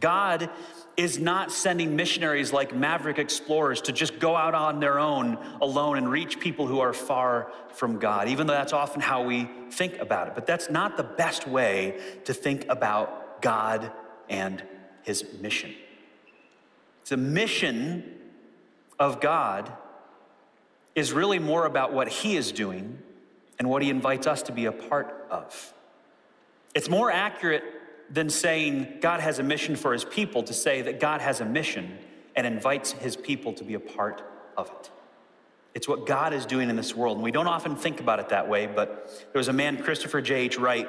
God 0.00 0.50
is 0.96 1.18
not 1.18 1.52
sending 1.52 1.96
missionaries 1.96 2.52
like 2.52 2.74
maverick 2.74 3.18
explorers 3.18 3.80
to 3.82 3.92
just 3.92 4.18
go 4.18 4.36
out 4.36 4.54
on 4.54 4.80
their 4.80 4.98
own 4.98 5.38
alone 5.60 5.96
and 5.96 6.10
reach 6.10 6.38
people 6.38 6.66
who 6.66 6.80
are 6.80 6.92
far 6.92 7.50
from 7.70 7.98
God, 7.98 8.28
even 8.28 8.46
though 8.46 8.52
that's 8.52 8.72
often 8.72 9.00
how 9.00 9.22
we 9.22 9.48
think 9.70 9.98
about 9.98 10.26
it. 10.26 10.34
But 10.34 10.46
that's 10.46 10.68
not 10.68 10.96
the 10.96 11.04
best 11.04 11.46
way 11.46 11.98
to 12.24 12.34
think 12.34 12.66
about 12.68 13.21
God 13.42 13.92
and 14.28 14.62
his 15.02 15.24
mission. 15.40 15.74
The 17.06 17.18
mission 17.18 18.04
of 18.98 19.20
God 19.20 19.70
is 20.94 21.12
really 21.12 21.38
more 21.38 21.66
about 21.66 21.92
what 21.92 22.08
he 22.08 22.36
is 22.36 22.52
doing 22.52 22.98
and 23.58 23.68
what 23.68 23.82
he 23.82 23.90
invites 23.90 24.26
us 24.26 24.42
to 24.44 24.52
be 24.52 24.64
a 24.64 24.72
part 24.72 25.26
of. 25.30 25.74
It's 26.74 26.88
more 26.88 27.10
accurate 27.10 27.64
than 28.08 28.30
saying 28.30 28.98
God 29.00 29.20
has 29.20 29.38
a 29.38 29.42
mission 29.42 29.76
for 29.76 29.92
his 29.92 30.04
people 30.04 30.42
to 30.44 30.54
say 30.54 30.80
that 30.82 31.00
God 31.00 31.20
has 31.20 31.40
a 31.40 31.44
mission 31.44 31.98
and 32.34 32.46
invites 32.46 32.92
his 32.92 33.14
people 33.14 33.52
to 33.54 33.64
be 33.64 33.74
a 33.74 33.80
part 33.80 34.22
of 34.56 34.70
it. 34.70 34.90
It's 35.74 35.88
what 35.88 36.06
God 36.06 36.32
is 36.32 36.44
doing 36.46 36.70
in 36.70 36.76
this 36.76 36.94
world. 36.94 37.16
And 37.16 37.24
we 37.24 37.30
don't 37.30 37.46
often 37.46 37.76
think 37.76 38.00
about 38.00 38.20
it 38.20 38.28
that 38.28 38.48
way, 38.48 38.66
but 38.66 39.08
there 39.32 39.38
was 39.40 39.48
a 39.48 39.52
man, 39.52 39.82
Christopher 39.82 40.20
J.H. 40.20 40.58
Wright, 40.58 40.88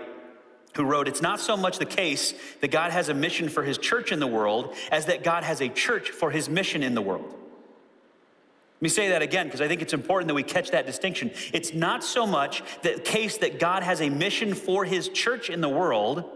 who 0.76 0.84
wrote, 0.84 1.08
It's 1.08 1.22
not 1.22 1.40
so 1.40 1.56
much 1.56 1.80
the 1.80 1.86
case 1.86 2.34
that 2.62 2.72
God 2.72 2.92
has 2.92 3.10
a 3.10 3.14
mission 3.14 3.50
for 3.50 3.64
his 3.64 3.78
church 3.78 4.12
in 4.12 4.20
the 4.20 4.28
world 4.28 4.76
as 4.92 5.06
that 5.06 5.24
God 5.24 5.44
has 5.44 5.62
a 5.62 5.70
church 5.70 6.10
for 6.10 6.32
his 6.32 6.50
mission 6.50 6.84
in 6.84 6.96
the 6.96 7.02
world. 7.02 7.26
Let 7.26 8.82
me 8.82 8.90
say 8.90 9.10
that 9.10 9.22
again 9.22 9.48
because 9.48 9.62
I 9.62 9.68
think 9.68 9.82
it's 9.82 9.94
important 9.94 10.28
that 10.28 10.34
we 10.34 10.44
catch 10.44 10.72
that 10.72 10.86
distinction. 10.86 11.32
It's 11.54 11.74
not 11.74 12.04
so 12.04 12.28
much 12.28 12.64
the 12.82 13.00
case 13.00 13.38
that 13.38 13.60
God 13.60 13.82
has 13.84 14.02
a 14.02 14.10
mission 14.10 14.54
for 14.54 14.84
his 14.84 15.08
church 15.10 15.50
in 15.50 15.62
the 15.62 15.70
world 15.70 16.30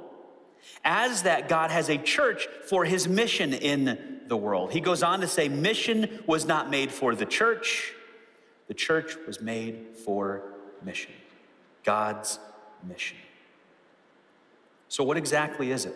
as 0.86 1.24
that 1.24 1.50
God 1.50 1.72
has 1.72 1.90
a 1.90 1.98
church 1.98 2.48
for 2.70 2.86
his 2.86 3.08
mission 3.08 3.54
in 3.54 4.22
the 4.28 4.38
world. 4.38 4.72
He 4.72 4.80
goes 4.80 5.04
on 5.04 5.22
to 5.22 5.28
say, 5.28 5.50
Mission 5.50 6.24
was 6.26 6.46
not 6.46 6.70
made 6.70 6.92
for 6.92 7.16
the 7.16 7.26
church, 7.26 7.94
the 8.68 8.74
church 8.74 9.18
was 9.26 9.42
made 9.42 9.98
for 10.06 10.54
mission. 10.84 11.12
God's 11.84 12.40
mission. 12.88 13.18
So, 14.90 15.04
what 15.04 15.18
exactly 15.18 15.72
is 15.72 15.86
it 15.86 15.96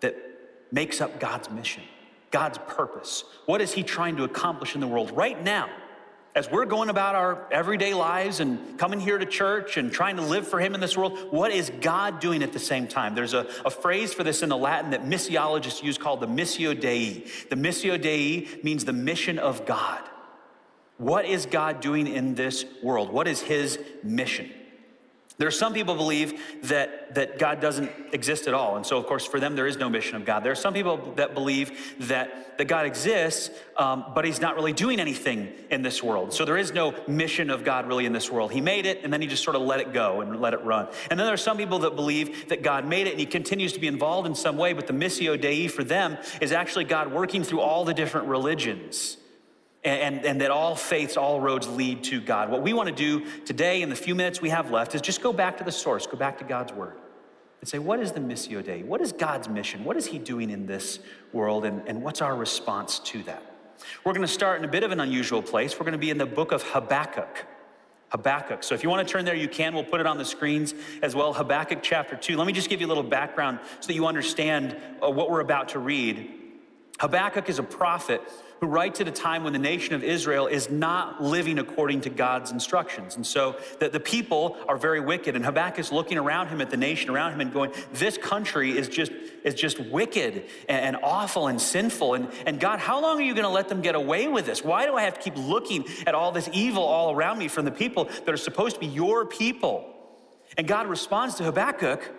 that 0.00 0.16
makes 0.70 1.00
up 1.00 1.18
God's 1.18 1.50
mission? 1.50 1.82
God's 2.30 2.58
purpose? 2.66 3.24
What 3.46 3.60
is 3.60 3.72
He 3.72 3.82
trying 3.82 4.16
to 4.16 4.24
accomplish 4.24 4.74
in 4.74 4.80
the 4.80 4.88
world 4.88 5.10
right 5.12 5.42
now? 5.42 5.68
As 6.34 6.50
we're 6.50 6.64
going 6.64 6.90
about 6.90 7.14
our 7.14 7.46
everyday 7.52 7.94
lives 7.94 8.40
and 8.40 8.76
coming 8.76 8.98
here 8.98 9.18
to 9.18 9.24
church 9.24 9.76
and 9.76 9.92
trying 9.92 10.16
to 10.16 10.22
live 10.22 10.48
for 10.48 10.58
Him 10.58 10.74
in 10.74 10.80
this 10.80 10.96
world, 10.96 11.16
what 11.30 11.52
is 11.52 11.70
God 11.80 12.18
doing 12.18 12.42
at 12.42 12.52
the 12.52 12.58
same 12.58 12.88
time? 12.88 13.14
There's 13.14 13.34
a, 13.34 13.46
a 13.64 13.70
phrase 13.70 14.12
for 14.12 14.24
this 14.24 14.42
in 14.42 14.48
the 14.48 14.56
Latin 14.56 14.90
that 14.90 15.04
missiologists 15.04 15.80
use 15.80 15.96
called 15.96 16.18
the 16.18 16.26
Missio 16.26 16.78
Dei. 16.78 17.24
The 17.50 17.56
Missio 17.56 18.00
Dei 18.00 18.48
means 18.64 18.84
the 18.84 18.92
mission 18.92 19.38
of 19.38 19.64
God. 19.64 20.02
What 20.98 21.24
is 21.24 21.46
God 21.46 21.80
doing 21.80 22.08
in 22.08 22.34
this 22.34 22.64
world? 22.82 23.12
What 23.12 23.28
is 23.28 23.40
His 23.40 23.78
mission? 24.02 24.50
There 25.36 25.48
are 25.48 25.52
some 25.52 25.74
people 25.74 25.96
believe 25.96 26.40
that, 26.64 27.16
that 27.16 27.40
God 27.40 27.60
doesn't 27.60 27.90
exist 28.12 28.46
at 28.46 28.54
all. 28.54 28.76
And 28.76 28.86
so, 28.86 28.98
of 28.98 29.06
course, 29.06 29.26
for 29.26 29.40
them, 29.40 29.56
there 29.56 29.66
is 29.66 29.76
no 29.76 29.90
mission 29.90 30.14
of 30.14 30.24
God. 30.24 30.44
There 30.44 30.52
are 30.52 30.56
some 30.56 30.72
people 30.72 31.12
that 31.16 31.34
believe 31.34 31.96
that, 32.06 32.56
that 32.58 32.66
God 32.66 32.86
exists, 32.86 33.50
um, 33.76 34.04
but 34.14 34.24
he's 34.24 34.40
not 34.40 34.54
really 34.54 34.72
doing 34.72 35.00
anything 35.00 35.52
in 35.70 35.82
this 35.82 36.04
world. 36.04 36.32
So 36.32 36.44
there 36.44 36.56
is 36.56 36.72
no 36.72 36.94
mission 37.08 37.50
of 37.50 37.64
God 37.64 37.88
really 37.88 38.06
in 38.06 38.12
this 38.12 38.30
world. 38.30 38.52
He 38.52 38.60
made 38.60 38.86
it, 38.86 39.02
and 39.02 39.12
then 39.12 39.20
he 39.20 39.26
just 39.26 39.42
sort 39.42 39.56
of 39.56 39.62
let 39.62 39.80
it 39.80 39.92
go 39.92 40.20
and 40.20 40.40
let 40.40 40.54
it 40.54 40.62
run. 40.62 40.86
And 41.10 41.18
then 41.18 41.26
there 41.26 41.34
are 41.34 41.36
some 41.36 41.56
people 41.56 41.80
that 41.80 41.96
believe 41.96 42.48
that 42.50 42.62
God 42.62 42.86
made 42.86 43.08
it, 43.08 43.10
and 43.10 43.20
he 43.20 43.26
continues 43.26 43.72
to 43.72 43.80
be 43.80 43.88
involved 43.88 44.28
in 44.28 44.36
some 44.36 44.56
way, 44.56 44.72
but 44.72 44.86
the 44.86 44.92
Missio 44.92 45.40
Dei 45.40 45.66
for 45.66 45.82
them 45.82 46.16
is 46.40 46.52
actually 46.52 46.84
God 46.84 47.12
working 47.12 47.42
through 47.42 47.60
all 47.60 47.84
the 47.84 47.94
different 47.94 48.28
religions 48.28 49.16
and, 49.84 50.24
and, 50.24 50.40
that 50.40 50.50
all 50.50 50.74
faiths, 50.74 51.16
all 51.16 51.40
roads 51.40 51.68
lead 51.68 52.04
to 52.04 52.20
God. 52.20 52.50
What 52.50 52.62
we 52.62 52.72
want 52.72 52.88
to 52.88 52.94
do 52.94 53.26
today, 53.44 53.82
in 53.82 53.90
the 53.90 53.96
few 53.96 54.14
minutes 54.14 54.40
we 54.40 54.48
have 54.48 54.70
left, 54.70 54.94
is 54.94 55.02
just 55.02 55.20
go 55.20 55.32
back 55.32 55.58
to 55.58 55.64
the 55.64 55.72
source, 55.72 56.06
go 56.06 56.16
back 56.16 56.38
to 56.38 56.44
God's 56.44 56.72
word, 56.72 56.96
and 57.60 57.68
say, 57.68 57.78
what 57.78 58.00
is 58.00 58.12
the 58.12 58.20
Missio 58.20 58.64
Dei? 58.64 58.82
What 58.82 59.02
is 59.02 59.12
God's 59.12 59.48
mission? 59.48 59.84
What 59.84 59.98
is 59.98 60.06
He 60.06 60.18
doing 60.18 60.50
in 60.50 60.66
this 60.66 61.00
world, 61.32 61.66
and, 61.66 61.86
and 61.86 62.02
what's 62.02 62.22
our 62.22 62.34
response 62.34 62.98
to 63.00 63.22
that? 63.24 63.42
We're 64.04 64.12
going 64.12 64.26
to 64.26 64.32
start 64.32 64.58
in 64.58 64.64
a 64.64 64.70
bit 64.70 64.84
of 64.84 64.90
an 64.90 65.00
unusual 65.00 65.42
place. 65.42 65.78
We're 65.78 65.84
going 65.84 65.92
to 65.92 65.98
be 65.98 66.10
in 66.10 66.18
the 66.18 66.26
book 66.26 66.52
of 66.52 66.62
Habakkuk. 66.62 67.46
Habakkuk. 68.08 68.62
So 68.62 68.74
if 68.74 68.82
you 68.82 68.88
want 68.88 69.06
to 69.06 69.12
turn 69.12 69.24
there, 69.24 69.34
you 69.34 69.48
can. 69.48 69.74
We'll 69.74 69.84
put 69.84 70.00
it 70.00 70.06
on 70.06 70.18
the 70.18 70.24
screens 70.24 70.72
as 71.02 71.16
well. 71.16 71.32
Habakkuk 71.32 71.80
chapter 71.82 72.16
2. 72.16 72.36
Let 72.36 72.46
me 72.46 72.52
just 72.52 72.70
give 72.70 72.80
you 72.80 72.86
a 72.86 72.88
little 72.88 73.02
background 73.02 73.58
so 73.80 73.88
that 73.88 73.94
you 73.94 74.06
understand 74.06 74.76
uh, 75.02 75.10
what 75.10 75.30
we're 75.30 75.40
about 75.40 75.70
to 75.70 75.80
read. 75.80 76.32
Habakkuk 77.00 77.48
is 77.48 77.58
a 77.58 77.64
prophet 77.64 78.22
who 78.64 78.70
writes 78.70 78.98
at 79.02 79.06
a 79.06 79.12
time 79.12 79.44
when 79.44 79.52
the 79.52 79.58
nation 79.58 79.94
of 79.94 80.02
Israel 80.02 80.46
is 80.46 80.70
not 80.70 81.22
living 81.22 81.58
according 81.58 82.00
to 82.00 82.08
God's 82.08 82.50
instructions. 82.50 83.14
And 83.14 83.26
so 83.26 83.56
that 83.78 83.92
the 83.92 84.00
people 84.00 84.56
are 84.66 84.78
very 84.78 85.00
wicked. 85.00 85.36
And 85.36 85.44
Habakkuk 85.44 85.80
is 85.80 85.92
looking 85.92 86.16
around 86.16 86.48
him 86.48 86.62
at 86.62 86.70
the 86.70 86.78
nation 86.78 87.10
around 87.10 87.34
him 87.34 87.42
and 87.42 87.52
going, 87.52 87.72
This 87.92 88.16
country 88.16 88.70
is 88.70 88.88
just, 88.88 89.12
is 89.44 89.52
just 89.52 89.78
wicked 89.78 90.46
and, 90.66 90.96
and 90.96 90.96
awful 91.02 91.48
and 91.48 91.60
sinful. 91.60 92.14
And, 92.14 92.28
and 92.46 92.58
God, 92.58 92.78
how 92.78 93.02
long 93.02 93.18
are 93.18 93.22
you 93.22 93.34
going 93.34 93.44
to 93.44 93.50
let 93.50 93.68
them 93.68 93.82
get 93.82 93.96
away 93.96 94.28
with 94.28 94.46
this? 94.46 94.64
Why 94.64 94.86
do 94.86 94.96
I 94.96 95.02
have 95.02 95.12
to 95.12 95.20
keep 95.20 95.36
looking 95.36 95.84
at 96.06 96.14
all 96.14 96.32
this 96.32 96.48
evil 96.54 96.84
all 96.84 97.14
around 97.14 97.36
me 97.36 97.48
from 97.48 97.66
the 97.66 97.70
people 97.70 98.04
that 98.24 98.30
are 98.30 98.38
supposed 98.38 98.76
to 98.76 98.80
be 98.80 98.86
your 98.86 99.26
people? 99.26 99.94
And 100.56 100.66
God 100.66 100.86
responds 100.86 101.34
to 101.34 101.44
Habakkuk 101.44 102.10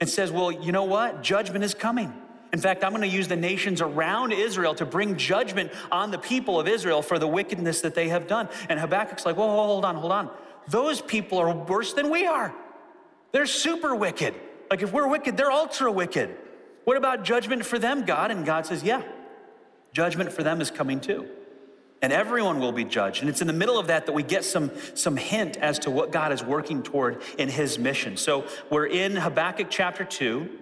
and 0.00 0.08
says, 0.08 0.32
Well, 0.32 0.50
you 0.50 0.72
know 0.72 0.84
what? 0.84 1.22
Judgment 1.22 1.64
is 1.64 1.74
coming. 1.74 2.21
In 2.52 2.58
fact, 2.58 2.84
I'm 2.84 2.90
going 2.90 3.02
to 3.02 3.08
use 3.08 3.28
the 3.28 3.36
nations 3.36 3.80
around 3.80 4.32
Israel 4.32 4.74
to 4.74 4.84
bring 4.84 5.16
judgment 5.16 5.72
on 5.90 6.10
the 6.10 6.18
people 6.18 6.60
of 6.60 6.68
Israel 6.68 7.00
for 7.00 7.18
the 7.18 7.26
wickedness 7.26 7.80
that 7.80 7.94
they 7.94 8.08
have 8.08 8.26
done. 8.26 8.48
And 8.68 8.78
Habakkuk's 8.78 9.24
like, 9.24 9.36
whoa, 9.36 9.46
whoa 9.46 9.66
hold 9.66 9.84
on, 9.86 9.94
hold 9.96 10.12
on. 10.12 10.30
Those 10.68 11.00
people 11.00 11.38
are 11.38 11.52
worse 11.54 11.94
than 11.94 12.10
we 12.10 12.26
are. 12.26 12.54
They're 13.32 13.46
super 13.46 13.94
wicked. 13.94 14.34
Like 14.70 14.82
if 14.82 14.92
we're 14.92 15.08
wicked, 15.08 15.36
they're 15.36 15.50
ultra 15.50 15.90
wicked. 15.90 16.36
What 16.84 16.98
about 16.98 17.24
judgment 17.24 17.64
for 17.64 17.78
them, 17.78 18.04
God? 18.04 18.30
And 18.30 18.44
God 18.44 18.66
says, 18.66 18.82
yeah, 18.82 19.02
judgment 19.92 20.32
for 20.32 20.42
them 20.42 20.60
is 20.60 20.70
coming 20.70 21.00
too. 21.00 21.26
And 22.02 22.12
everyone 22.12 22.58
will 22.58 22.72
be 22.72 22.84
judged. 22.84 23.20
And 23.22 23.30
it's 23.30 23.40
in 23.40 23.46
the 23.46 23.52
middle 23.52 23.78
of 23.78 23.86
that 23.86 24.06
that 24.06 24.12
we 24.12 24.24
get 24.24 24.44
some, 24.44 24.72
some 24.94 25.16
hint 25.16 25.56
as 25.56 25.78
to 25.80 25.90
what 25.90 26.10
God 26.10 26.32
is 26.32 26.42
working 26.42 26.82
toward 26.82 27.22
in 27.38 27.48
his 27.48 27.78
mission. 27.78 28.16
So 28.16 28.44
we're 28.70 28.86
in 28.86 29.16
Habakkuk 29.16 29.68
chapter 29.70 30.04
2. 30.04 30.58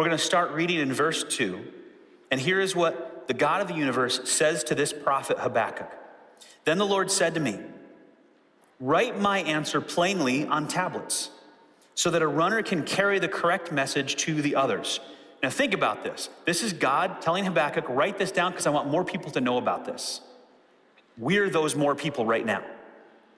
We're 0.00 0.06
going 0.06 0.16
to 0.16 0.24
start 0.24 0.52
reading 0.52 0.80
in 0.80 0.94
verse 0.94 1.24
2. 1.24 1.62
And 2.30 2.40
here 2.40 2.58
is 2.58 2.74
what 2.74 3.28
the 3.28 3.34
God 3.34 3.60
of 3.60 3.68
the 3.68 3.74
universe 3.74 4.30
says 4.30 4.64
to 4.64 4.74
this 4.74 4.94
prophet 4.94 5.38
Habakkuk. 5.38 5.92
Then 6.64 6.78
the 6.78 6.86
Lord 6.86 7.10
said 7.10 7.34
to 7.34 7.40
me, 7.40 7.58
Write 8.80 9.20
my 9.20 9.40
answer 9.40 9.78
plainly 9.82 10.46
on 10.46 10.68
tablets, 10.68 11.28
so 11.94 12.10
that 12.12 12.22
a 12.22 12.26
runner 12.26 12.62
can 12.62 12.82
carry 12.82 13.18
the 13.18 13.28
correct 13.28 13.72
message 13.72 14.16
to 14.24 14.40
the 14.40 14.56
others. 14.56 15.00
Now, 15.42 15.50
think 15.50 15.74
about 15.74 16.02
this. 16.02 16.30
This 16.46 16.62
is 16.62 16.72
God 16.72 17.20
telling 17.20 17.44
Habakkuk, 17.44 17.86
Write 17.86 18.16
this 18.16 18.32
down 18.32 18.52
because 18.52 18.66
I 18.66 18.70
want 18.70 18.88
more 18.88 19.04
people 19.04 19.30
to 19.32 19.40
know 19.42 19.58
about 19.58 19.84
this. 19.84 20.22
We're 21.18 21.50
those 21.50 21.76
more 21.76 21.94
people 21.94 22.24
right 22.24 22.46
now. 22.46 22.64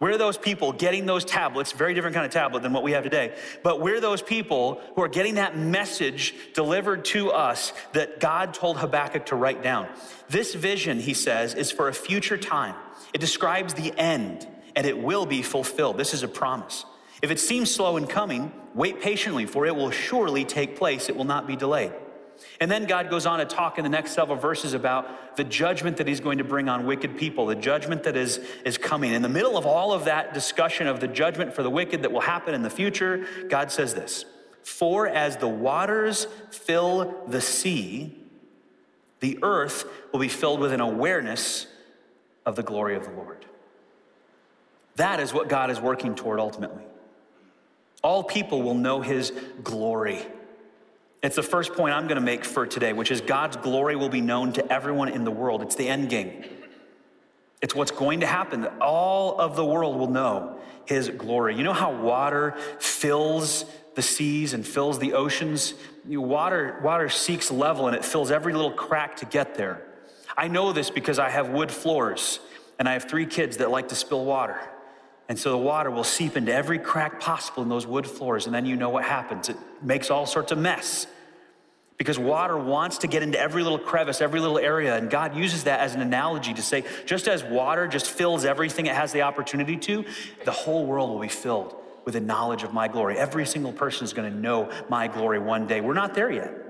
We're 0.02 0.18
those 0.18 0.36
people 0.36 0.72
getting 0.72 1.06
those 1.06 1.24
tablets, 1.24 1.70
very 1.70 1.94
different 1.94 2.14
kind 2.14 2.26
of 2.26 2.32
tablet 2.32 2.64
than 2.64 2.72
what 2.72 2.82
we 2.82 2.90
have 2.90 3.04
today, 3.04 3.36
but 3.62 3.80
we're 3.80 4.00
those 4.00 4.20
people 4.20 4.80
who 4.96 5.02
are 5.02 5.08
getting 5.08 5.36
that 5.36 5.56
message 5.56 6.34
delivered 6.54 7.04
to 7.04 7.30
us 7.30 7.72
that 7.92 8.18
God 8.18 8.52
told 8.52 8.78
Habakkuk 8.78 9.26
to 9.26 9.36
write 9.36 9.62
down. 9.62 9.86
This 10.28 10.56
vision, 10.56 10.98
he 10.98 11.14
says, 11.14 11.54
is 11.54 11.70
for 11.70 11.86
a 11.86 11.92
future 11.92 12.36
time. 12.36 12.74
It 13.14 13.20
describes 13.20 13.74
the 13.74 13.96
end, 13.96 14.44
and 14.74 14.88
it 14.88 14.98
will 14.98 15.24
be 15.24 15.40
fulfilled. 15.40 15.98
This 15.98 16.14
is 16.14 16.24
a 16.24 16.28
promise. 16.28 16.84
If 17.22 17.30
it 17.30 17.38
seems 17.38 17.72
slow 17.72 17.96
in 17.96 18.08
coming, 18.08 18.50
wait 18.74 19.00
patiently, 19.00 19.46
for 19.46 19.66
it 19.66 19.76
will 19.76 19.92
surely 19.92 20.44
take 20.44 20.76
place. 20.76 21.08
It 21.08 21.14
will 21.14 21.22
not 21.22 21.46
be 21.46 21.54
delayed. 21.54 21.92
And 22.60 22.70
then 22.70 22.84
God 22.86 23.10
goes 23.10 23.26
on 23.26 23.38
to 23.38 23.44
talk 23.44 23.78
in 23.78 23.84
the 23.84 23.90
next 23.90 24.12
several 24.12 24.36
verses 24.36 24.74
about 24.74 25.36
the 25.36 25.44
judgment 25.44 25.96
that 25.96 26.06
he's 26.06 26.20
going 26.20 26.38
to 26.38 26.44
bring 26.44 26.68
on 26.68 26.86
wicked 26.86 27.16
people, 27.16 27.46
the 27.46 27.54
judgment 27.54 28.04
that 28.04 28.16
is, 28.16 28.40
is 28.64 28.78
coming. 28.78 29.12
In 29.12 29.22
the 29.22 29.28
middle 29.28 29.56
of 29.56 29.66
all 29.66 29.92
of 29.92 30.04
that 30.04 30.34
discussion 30.34 30.86
of 30.86 31.00
the 31.00 31.08
judgment 31.08 31.54
for 31.54 31.62
the 31.62 31.70
wicked 31.70 32.02
that 32.02 32.12
will 32.12 32.20
happen 32.20 32.54
in 32.54 32.62
the 32.62 32.70
future, 32.70 33.26
God 33.48 33.70
says 33.72 33.94
this 33.94 34.24
For 34.62 35.08
as 35.08 35.36
the 35.36 35.48
waters 35.48 36.26
fill 36.50 37.24
the 37.26 37.40
sea, 37.40 38.16
the 39.20 39.38
earth 39.42 39.84
will 40.12 40.20
be 40.20 40.28
filled 40.28 40.60
with 40.60 40.72
an 40.72 40.80
awareness 40.80 41.66
of 42.44 42.56
the 42.56 42.62
glory 42.62 42.96
of 42.96 43.04
the 43.04 43.12
Lord. 43.12 43.46
That 44.96 45.20
is 45.20 45.32
what 45.32 45.48
God 45.48 45.70
is 45.70 45.80
working 45.80 46.14
toward 46.14 46.38
ultimately. 46.38 46.82
All 48.02 48.24
people 48.24 48.62
will 48.62 48.74
know 48.74 49.00
his 49.00 49.32
glory. 49.62 50.26
It's 51.22 51.36
the 51.36 51.42
first 51.42 51.74
point 51.74 51.94
I'm 51.94 52.08
going 52.08 52.16
to 52.16 52.24
make 52.24 52.44
for 52.44 52.66
today, 52.66 52.92
which 52.92 53.12
is 53.12 53.20
God's 53.20 53.56
glory 53.56 53.94
will 53.94 54.08
be 54.08 54.20
known 54.20 54.52
to 54.54 54.72
everyone 54.72 55.08
in 55.08 55.24
the 55.24 55.30
world. 55.30 55.62
It's 55.62 55.76
the 55.76 55.88
end 55.88 56.10
game. 56.10 56.44
It's 57.60 57.76
what's 57.76 57.92
going 57.92 58.20
to 58.20 58.26
happen. 58.26 58.66
All 58.80 59.40
of 59.40 59.54
the 59.54 59.64
world 59.64 59.96
will 59.96 60.10
know 60.10 60.58
his 60.84 61.08
glory. 61.10 61.56
You 61.56 61.62
know 61.62 61.72
how 61.72 61.92
water 61.92 62.56
fills 62.80 63.64
the 63.94 64.02
seas 64.02 64.52
and 64.52 64.66
fills 64.66 64.98
the 64.98 65.12
oceans? 65.12 65.74
Water, 66.04 66.80
water 66.82 67.08
seeks 67.08 67.52
level 67.52 67.86
and 67.86 67.94
it 67.94 68.04
fills 68.04 68.32
every 68.32 68.52
little 68.52 68.72
crack 68.72 69.16
to 69.18 69.26
get 69.26 69.54
there. 69.54 69.86
I 70.36 70.48
know 70.48 70.72
this 70.72 70.90
because 70.90 71.20
I 71.20 71.28
have 71.28 71.50
wood 71.50 71.70
floors 71.70 72.40
and 72.80 72.88
I 72.88 72.94
have 72.94 73.04
three 73.04 73.26
kids 73.26 73.58
that 73.58 73.70
like 73.70 73.88
to 73.90 73.94
spill 73.94 74.24
water. 74.24 74.58
And 75.32 75.38
so 75.38 75.50
the 75.50 75.56
water 75.56 75.90
will 75.90 76.04
seep 76.04 76.36
into 76.36 76.52
every 76.52 76.78
crack 76.78 77.18
possible 77.18 77.62
in 77.62 77.70
those 77.70 77.86
wood 77.86 78.06
floors, 78.06 78.44
and 78.44 78.54
then 78.54 78.66
you 78.66 78.76
know 78.76 78.90
what 78.90 79.04
happens. 79.04 79.48
It 79.48 79.56
makes 79.80 80.10
all 80.10 80.26
sorts 80.26 80.52
of 80.52 80.58
mess 80.58 81.06
because 81.96 82.18
water 82.18 82.58
wants 82.58 82.98
to 82.98 83.06
get 83.06 83.22
into 83.22 83.40
every 83.40 83.62
little 83.62 83.78
crevice, 83.78 84.20
every 84.20 84.40
little 84.40 84.58
area. 84.58 84.94
And 84.94 85.08
God 85.08 85.34
uses 85.34 85.64
that 85.64 85.80
as 85.80 85.94
an 85.94 86.02
analogy 86.02 86.52
to 86.52 86.60
say, 86.60 86.84
just 87.06 87.28
as 87.28 87.42
water 87.42 87.88
just 87.88 88.10
fills 88.10 88.44
everything 88.44 88.84
it 88.84 88.94
has 88.94 89.12
the 89.12 89.22
opportunity 89.22 89.78
to, 89.78 90.04
the 90.44 90.50
whole 90.50 90.84
world 90.84 91.08
will 91.08 91.20
be 91.20 91.28
filled 91.28 91.76
with 92.04 92.12
the 92.12 92.20
knowledge 92.20 92.62
of 92.62 92.74
my 92.74 92.86
glory. 92.86 93.16
Every 93.16 93.46
single 93.46 93.72
person 93.72 94.04
is 94.04 94.12
going 94.12 94.30
to 94.30 94.38
know 94.38 94.70
my 94.90 95.08
glory 95.08 95.38
one 95.38 95.66
day. 95.66 95.80
We're 95.80 95.94
not 95.94 96.12
there 96.12 96.30
yet. 96.30 96.61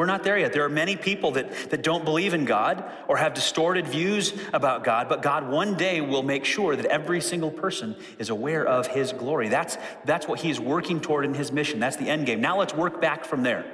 We're 0.00 0.06
not 0.06 0.24
there 0.24 0.38
yet. 0.38 0.54
There 0.54 0.64
are 0.64 0.70
many 0.70 0.96
people 0.96 1.32
that, 1.32 1.52
that 1.68 1.82
don't 1.82 2.06
believe 2.06 2.32
in 2.32 2.46
God 2.46 2.90
or 3.06 3.18
have 3.18 3.34
distorted 3.34 3.86
views 3.86 4.32
about 4.54 4.82
God, 4.82 5.10
but 5.10 5.20
God 5.20 5.46
one 5.50 5.74
day 5.74 6.00
will 6.00 6.22
make 6.22 6.46
sure 6.46 6.74
that 6.74 6.86
every 6.86 7.20
single 7.20 7.50
person 7.50 7.94
is 8.18 8.30
aware 8.30 8.66
of 8.66 8.86
His 8.86 9.12
glory. 9.12 9.50
That's, 9.50 9.76
that's 10.06 10.26
what 10.26 10.40
He 10.40 10.48
is 10.48 10.58
working 10.58 11.02
toward 11.02 11.26
in 11.26 11.34
His 11.34 11.52
mission. 11.52 11.80
That's 11.80 11.96
the 11.96 12.08
end 12.08 12.24
game. 12.24 12.40
Now 12.40 12.58
let's 12.58 12.72
work 12.72 13.02
back 13.02 13.26
from 13.26 13.42
there. 13.42 13.70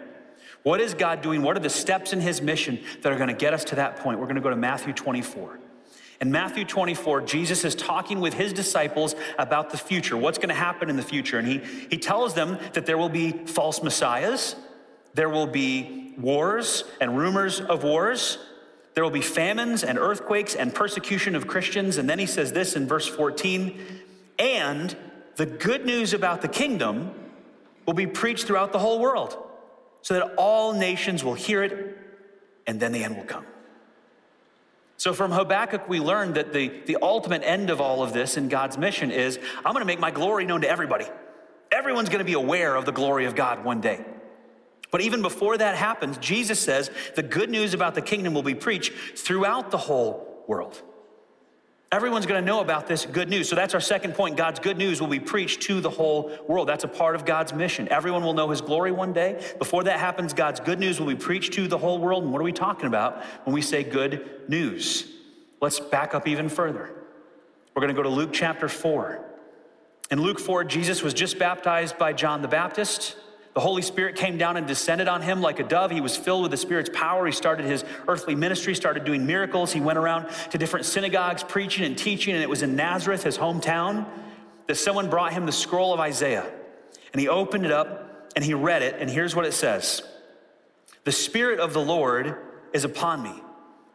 What 0.65 0.81
is 0.81 0.95
God 0.95 1.23
doing? 1.23 1.43
What 1.43 1.57
are 1.57 1.61
the 1.61 1.71
steps 1.71 2.13
in 2.13 2.21
His 2.21 2.43
mission 2.43 2.81
that 3.03 3.13
are 3.13 3.17
going 3.17 3.29
to 3.29 3.33
get 3.33 3.55
us 3.55 3.63
to 3.67 3.77
that 3.77 3.99
point? 3.99 4.19
We're 4.19 4.27
going 4.27 4.35
to 4.35 4.43
go 4.43 4.51
to 4.51 4.57
Matthew 4.57 4.95
24. 4.95 5.61
In 6.21 6.33
Matthew 6.33 6.65
24, 6.65 7.21
Jesus 7.21 7.65
is 7.65 7.77
talking 7.77 8.19
with 8.19 8.35
his 8.35 8.53
disciples 8.53 9.15
about 9.39 9.71
the 9.71 9.79
future, 9.79 10.17
what's 10.17 10.39
going 10.39 10.49
to 10.49 10.57
happen 10.57 10.91
in 10.91 10.97
the 10.97 11.03
future. 11.03 11.39
And 11.39 11.47
he, 11.47 11.59
he 11.89 11.99
tells 11.99 12.35
them 12.35 12.59
that 12.73 12.85
there 12.85 12.99
will 12.99 13.11
be 13.11 13.31
false 13.31 13.81
messiahs, 13.81 14.57
there 15.17 15.31
will 15.31 15.47
be 15.47 16.15
wars 16.19 16.85
and 17.01 17.17
rumors 17.17 17.61
of 17.61 17.83
wars. 17.83 18.39
There 18.95 19.03
will 19.03 19.11
be 19.11 19.23
famines 19.23 19.83
and 19.83 19.99
earthquakes 19.99 20.55
and 20.55 20.75
persecution 20.75 21.35
of 21.35 21.47
Christians. 21.47 21.97
And 21.97 22.09
then 22.09 22.19
he 22.19 22.27
says 22.27 22.53
this 22.53 22.77
in 22.77 22.87
verse 22.87 23.07
14 23.07 23.81
and 24.39 24.95
the 25.37 25.47
good 25.47 25.87
news 25.87 26.13
about 26.13 26.43
the 26.43 26.49
kingdom 26.49 27.15
will 27.87 27.95
be 27.95 28.07
preached 28.07 28.47
throughout 28.47 28.73
the 28.73 28.79
whole 28.79 28.99
world 29.01 29.37
so 30.03 30.15
that 30.15 30.35
all 30.37 30.73
nations 30.73 31.25
will 31.25 31.35
hear 31.35 31.63
it. 31.63 31.99
and 32.67 32.81
then 32.81 32.93
the 32.93 33.05
end 33.05 33.17
will 33.17 33.25
come. 33.25 33.47
So, 34.99 35.13
from 35.13 35.31
Habakkuk, 35.31 35.89
we 35.89 36.01
learned 36.01 36.35
that 36.35 36.53
the, 36.53 36.69
the 36.87 36.97
ultimate 37.01 37.43
end 37.45 37.71
of 37.71 37.81
all 37.81 38.03
of 38.03 38.13
this 38.13 38.37
in 38.37 38.49
God's 38.49 38.77
mission 38.77 39.11
is 39.11 39.39
I'm 39.59 39.73
going 39.73 39.83
to 39.83 39.87
make 39.87 40.01
my 40.01 40.11
glory 40.11 40.45
known 40.47 40.63
to 40.63 40.69
everybody. 40.69 41.07
Everyone's 41.71 42.09
going 42.09 42.19
to 42.19 42.25
be 42.25 42.33
aware 42.33 42.75
of 42.75 42.87
the 42.87 42.93
glory 42.93 43.27
of 43.27 43.35
God 43.35 43.63
one 43.65 43.81
day. 43.81 44.05
But 44.97 45.05
even 45.05 45.21
before 45.21 45.59
that 45.59 45.77
happens, 45.77 46.17
Jesus 46.17 46.59
says 46.59 46.91
the 47.17 47.23
good 47.23 47.51
news 47.51 47.75
about 47.75 47.95
the 47.95 48.01
kingdom 48.01 48.33
will 48.33 48.43
be 48.43 48.55
preached 48.55 48.95
throughout 49.15 49.71
the 49.71 49.77
whole 49.77 50.43
world. 50.49 50.81
Everyone's 51.93 52.25
going 52.25 52.43
to 52.43 52.47
know 52.47 52.61
about 52.61 52.87
this 52.87 53.05
good 53.05 53.29
news. 53.29 53.47
So 53.47 53.57
that's 53.57 53.75
our 53.75 53.81
second 53.81 54.15
point. 54.15 54.39
God's 54.39 54.59
good 54.59 54.79
news 54.79 54.99
will 54.99 55.09
be 55.09 55.21
preached 55.21 55.61
to 55.65 55.83
the 55.83 55.91
whole 55.91 56.33
world. 56.49 56.67
That's 56.67 56.85
a 56.85 56.89
part 56.89 57.15
of 57.15 57.27
God's 57.27 57.53
mission. 57.53 57.87
Everyone 57.91 58.25
will 58.25 58.33
know 58.33 58.49
his 58.49 58.63
glory 58.63 58.91
one 58.91 59.13
day. 59.13 59.45
Before 59.59 59.85
that 59.85 60.01
happens, 60.01 60.33
God's 60.33 60.61
good 60.61 60.79
news 60.79 60.99
will 60.99 61.09
be 61.09 61.15
preached 61.15 61.53
to 61.53 61.69
the 61.69 61.77
whole 61.77 61.99
world. 61.99 62.23
And 62.23 62.33
what 62.33 62.41
are 62.41 62.45
we 62.45 62.53
talking 62.53 62.87
about 62.87 63.23
when 63.45 63.53
we 63.53 63.61
say 63.61 63.85
good 63.85 64.49
news? 64.49 65.07
Let's 65.61 65.79
back 65.79 66.15
up 66.15 66.27
even 66.27 66.49
further. 66.49 66.91
We're 67.75 67.83
going 67.83 67.95
to 67.95 68.03
go 68.03 68.03
to 68.03 68.09
Luke 68.09 68.31
chapter 68.33 68.67
4. 68.67 69.23
In 70.11 70.23
Luke 70.23 70.41
4, 70.41 70.65
Jesus 70.65 71.03
was 71.03 71.13
just 71.13 71.39
baptized 71.39 71.99
by 71.99 72.15
John 72.15 72.41
the 72.41 72.49
Baptist. 72.49 73.17
The 73.57 73.63
Holy 73.63 73.81
Spirit 73.81 74.17
came 74.17 74.37
down 74.37 74.59
and 74.59 74.67
descended 74.67 75.09
on 75.09 75.23
him 75.23 75.41
like 75.41 75.61
a 75.61 75.63
dove. 75.63 75.91
He 75.91 76.03
was 76.03 76.15
filled 76.15 76.43
with 76.43 76.51
the 76.51 76.59
Spirit's 76.59 76.91
power. 76.93 77.25
He 77.25 77.33
started 77.33 77.65
his 77.65 77.87
earthly 78.07 78.35
ministry, 78.35 78.75
started 78.75 79.07
doing 79.07 79.25
miracles. 79.25 79.73
He 79.73 79.81
went 79.81 79.97
around 79.97 80.29
to 80.51 80.59
different 80.59 80.85
synagogues 80.85 81.43
preaching 81.43 81.87
and 81.87 81.97
teaching, 81.97 82.35
and 82.35 82.43
it 82.43 82.51
was 82.51 82.61
in 82.61 82.77
Nazareth, 82.77 83.23
his 83.23 83.39
hometown, 83.39 84.05
that 84.67 84.75
someone 84.75 85.09
brought 85.09 85.33
him 85.33 85.47
the 85.47 85.53
scroll 85.53 85.95
of 85.95 86.01
Isaiah. 86.01 86.45
And 87.15 87.19
he 87.19 87.29
opened 87.29 87.65
it 87.65 87.73
up 87.73 88.31
and 88.37 88.45
he 88.45 88.53
read 88.53 88.83
it, 88.83 88.97
and 88.99 89.09
here's 89.09 89.35
what 89.35 89.47
it 89.47 89.55
says 89.55 90.03
The 91.05 91.13
Spirit 91.13 91.59
of 91.59 91.73
the 91.73 91.81
Lord 91.81 92.37
is 92.75 92.85
upon 92.85 93.23
me, 93.23 93.43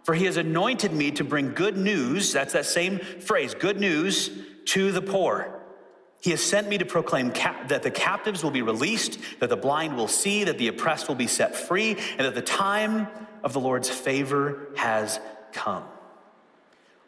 for 0.05 0.15
he 0.15 0.25
has 0.25 0.37
anointed 0.37 0.91
me 0.91 1.11
to 1.11 1.23
bring 1.23 1.53
good 1.53 1.77
news. 1.77 2.33
That's 2.33 2.53
that 2.53 2.65
same 2.65 2.97
phrase, 2.97 3.53
good 3.53 3.79
news 3.79 4.31
to 4.65 4.91
the 4.91 5.03
poor. 5.03 5.60
He 6.21 6.29
has 6.31 6.41
sent 6.41 6.69
me 6.69 6.77
to 6.77 6.85
proclaim 6.85 7.31
cap- 7.31 7.69
that 7.69 7.81
the 7.81 7.91
captives 7.91 8.43
will 8.43 8.51
be 8.51 8.61
released, 8.61 9.17
that 9.39 9.49
the 9.49 9.57
blind 9.57 9.97
will 9.97 10.07
see, 10.07 10.43
that 10.43 10.59
the 10.59 10.67
oppressed 10.67 11.07
will 11.07 11.15
be 11.15 11.27
set 11.27 11.55
free, 11.55 11.97
and 12.17 12.19
that 12.19 12.35
the 12.35 12.43
time 12.43 13.07
of 13.43 13.53
the 13.53 13.59
Lord's 13.59 13.89
favor 13.89 14.67
has 14.75 15.19
come. 15.51 15.83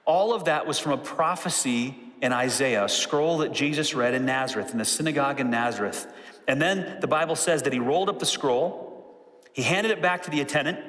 All 0.06 0.34
of 0.34 0.46
that 0.46 0.66
was 0.66 0.80
from 0.80 0.94
a 0.94 0.98
prophecy 0.98 1.96
in 2.22 2.34
Isaiah, 2.34 2.86
a 2.86 2.90
scroll 2.90 3.40
that 3.40 3.54
Jesus 3.54 3.94
read 3.94 4.16
in 4.16 4.26
Nazareth, 4.26 4.72
in 4.72 4.80
the 4.80 4.86
synagogue 4.86 5.40
in 5.40 5.52
Nazareth. 5.52 6.08
And 6.48 6.60
then 6.60 7.00
the 7.00 7.08
Bible 7.08 7.36
says 7.36 7.64
that 7.64 7.74
he 7.74 7.80
rolled 7.80 8.10
up 8.10 8.18
the 8.18 8.26
scroll, 8.26 9.06
he 9.54 9.62
handed 9.62 9.92
it 9.92 10.02
back 10.02 10.24
to 10.24 10.32
the 10.32 10.42
attendant, 10.42 10.80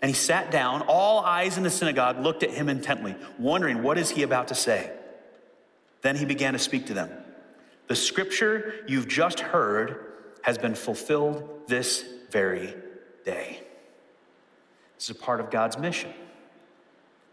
and 0.00 0.08
he 0.08 0.14
sat 0.14 0.52
down. 0.52 0.82
All 0.82 1.20
eyes 1.20 1.56
in 1.56 1.64
the 1.64 1.70
synagogue 1.70 2.20
looked 2.20 2.44
at 2.44 2.50
him 2.50 2.68
intently, 2.68 3.16
wondering, 3.38 3.82
what 3.82 3.98
is 3.98 4.10
he 4.10 4.22
about 4.22 4.48
to 4.48 4.54
say? 4.54 4.92
Then 6.02 6.14
he 6.14 6.24
began 6.24 6.52
to 6.52 6.58
speak 6.58 6.86
to 6.86 6.94
them. 6.94 7.10
The 7.86 7.96
scripture 7.96 8.84
you've 8.86 9.08
just 9.08 9.40
heard 9.40 10.12
has 10.42 10.58
been 10.58 10.74
fulfilled 10.74 11.48
this 11.66 12.04
very 12.30 12.74
day. 13.24 13.60
This 14.96 15.10
is 15.10 15.10
a 15.10 15.14
part 15.14 15.40
of 15.40 15.50
God's 15.50 15.78
mission 15.78 16.12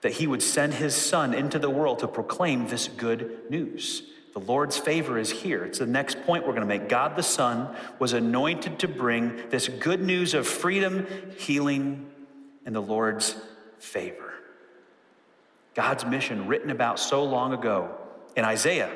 that 0.02 0.14
He 0.14 0.28
would 0.28 0.42
send 0.42 0.74
His 0.74 0.96
Son 0.96 1.34
into 1.34 1.60
the 1.60 1.70
world 1.70 2.00
to 2.00 2.08
proclaim 2.08 2.68
this 2.68 2.88
good 2.88 3.50
news. 3.50 4.04
The 4.34 4.40
Lord's 4.40 4.78
favor 4.78 5.18
is 5.18 5.30
here. 5.30 5.66
It's 5.66 5.80
the 5.80 5.86
next 5.86 6.24
point 6.24 6.46
we're 6.46 6.54
going 6.54 6.62
to 6.62 6.68
make. 6.68 6.88
God 6.88 7.16
the 7.16 7.24
Son 7.24 7.76
was 8.00 8.14
anointed 8.14 8.80
to 8.80 8.88
bring 8.88 9.50
this 9.50 9.68
good 9.68 10.02
news 10.02 10.34
of 10.34 10.48
freedom, 10.48 11.06
healing, 11.38 12.10
and 12.66 12.74
the 12.74 12.82
Lord's 12.82 13.36
favor. 13.80 14.34
God's 15.74 16.06
mission, 16.06 16.48
written 16.48 16.70
about 16.70 17.00
so 17.00 17.24
long 17.24 17.54
ago 17.54 17.96
in 18.36 18.46
Isaiah, 18.46 18.92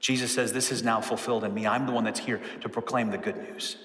Jesus 0.00 0.32
says, 0.32 0.52
This 0.52 0.72
is 0.72 0.82
now 0.82 1.00
fulfilled 1.00 1.44
in 1.44 1.54
me. 1.54 1.66
I'm 1.66 1.86
the 1.86 1.92
one 1.92 2.04
that's 2.04 2.20
here 2.20 2.40
to 2.62 2.68
proclaim 2.68 3.10
the 3.10 3.18
good 3.18 3.36
news. 3.36 3.76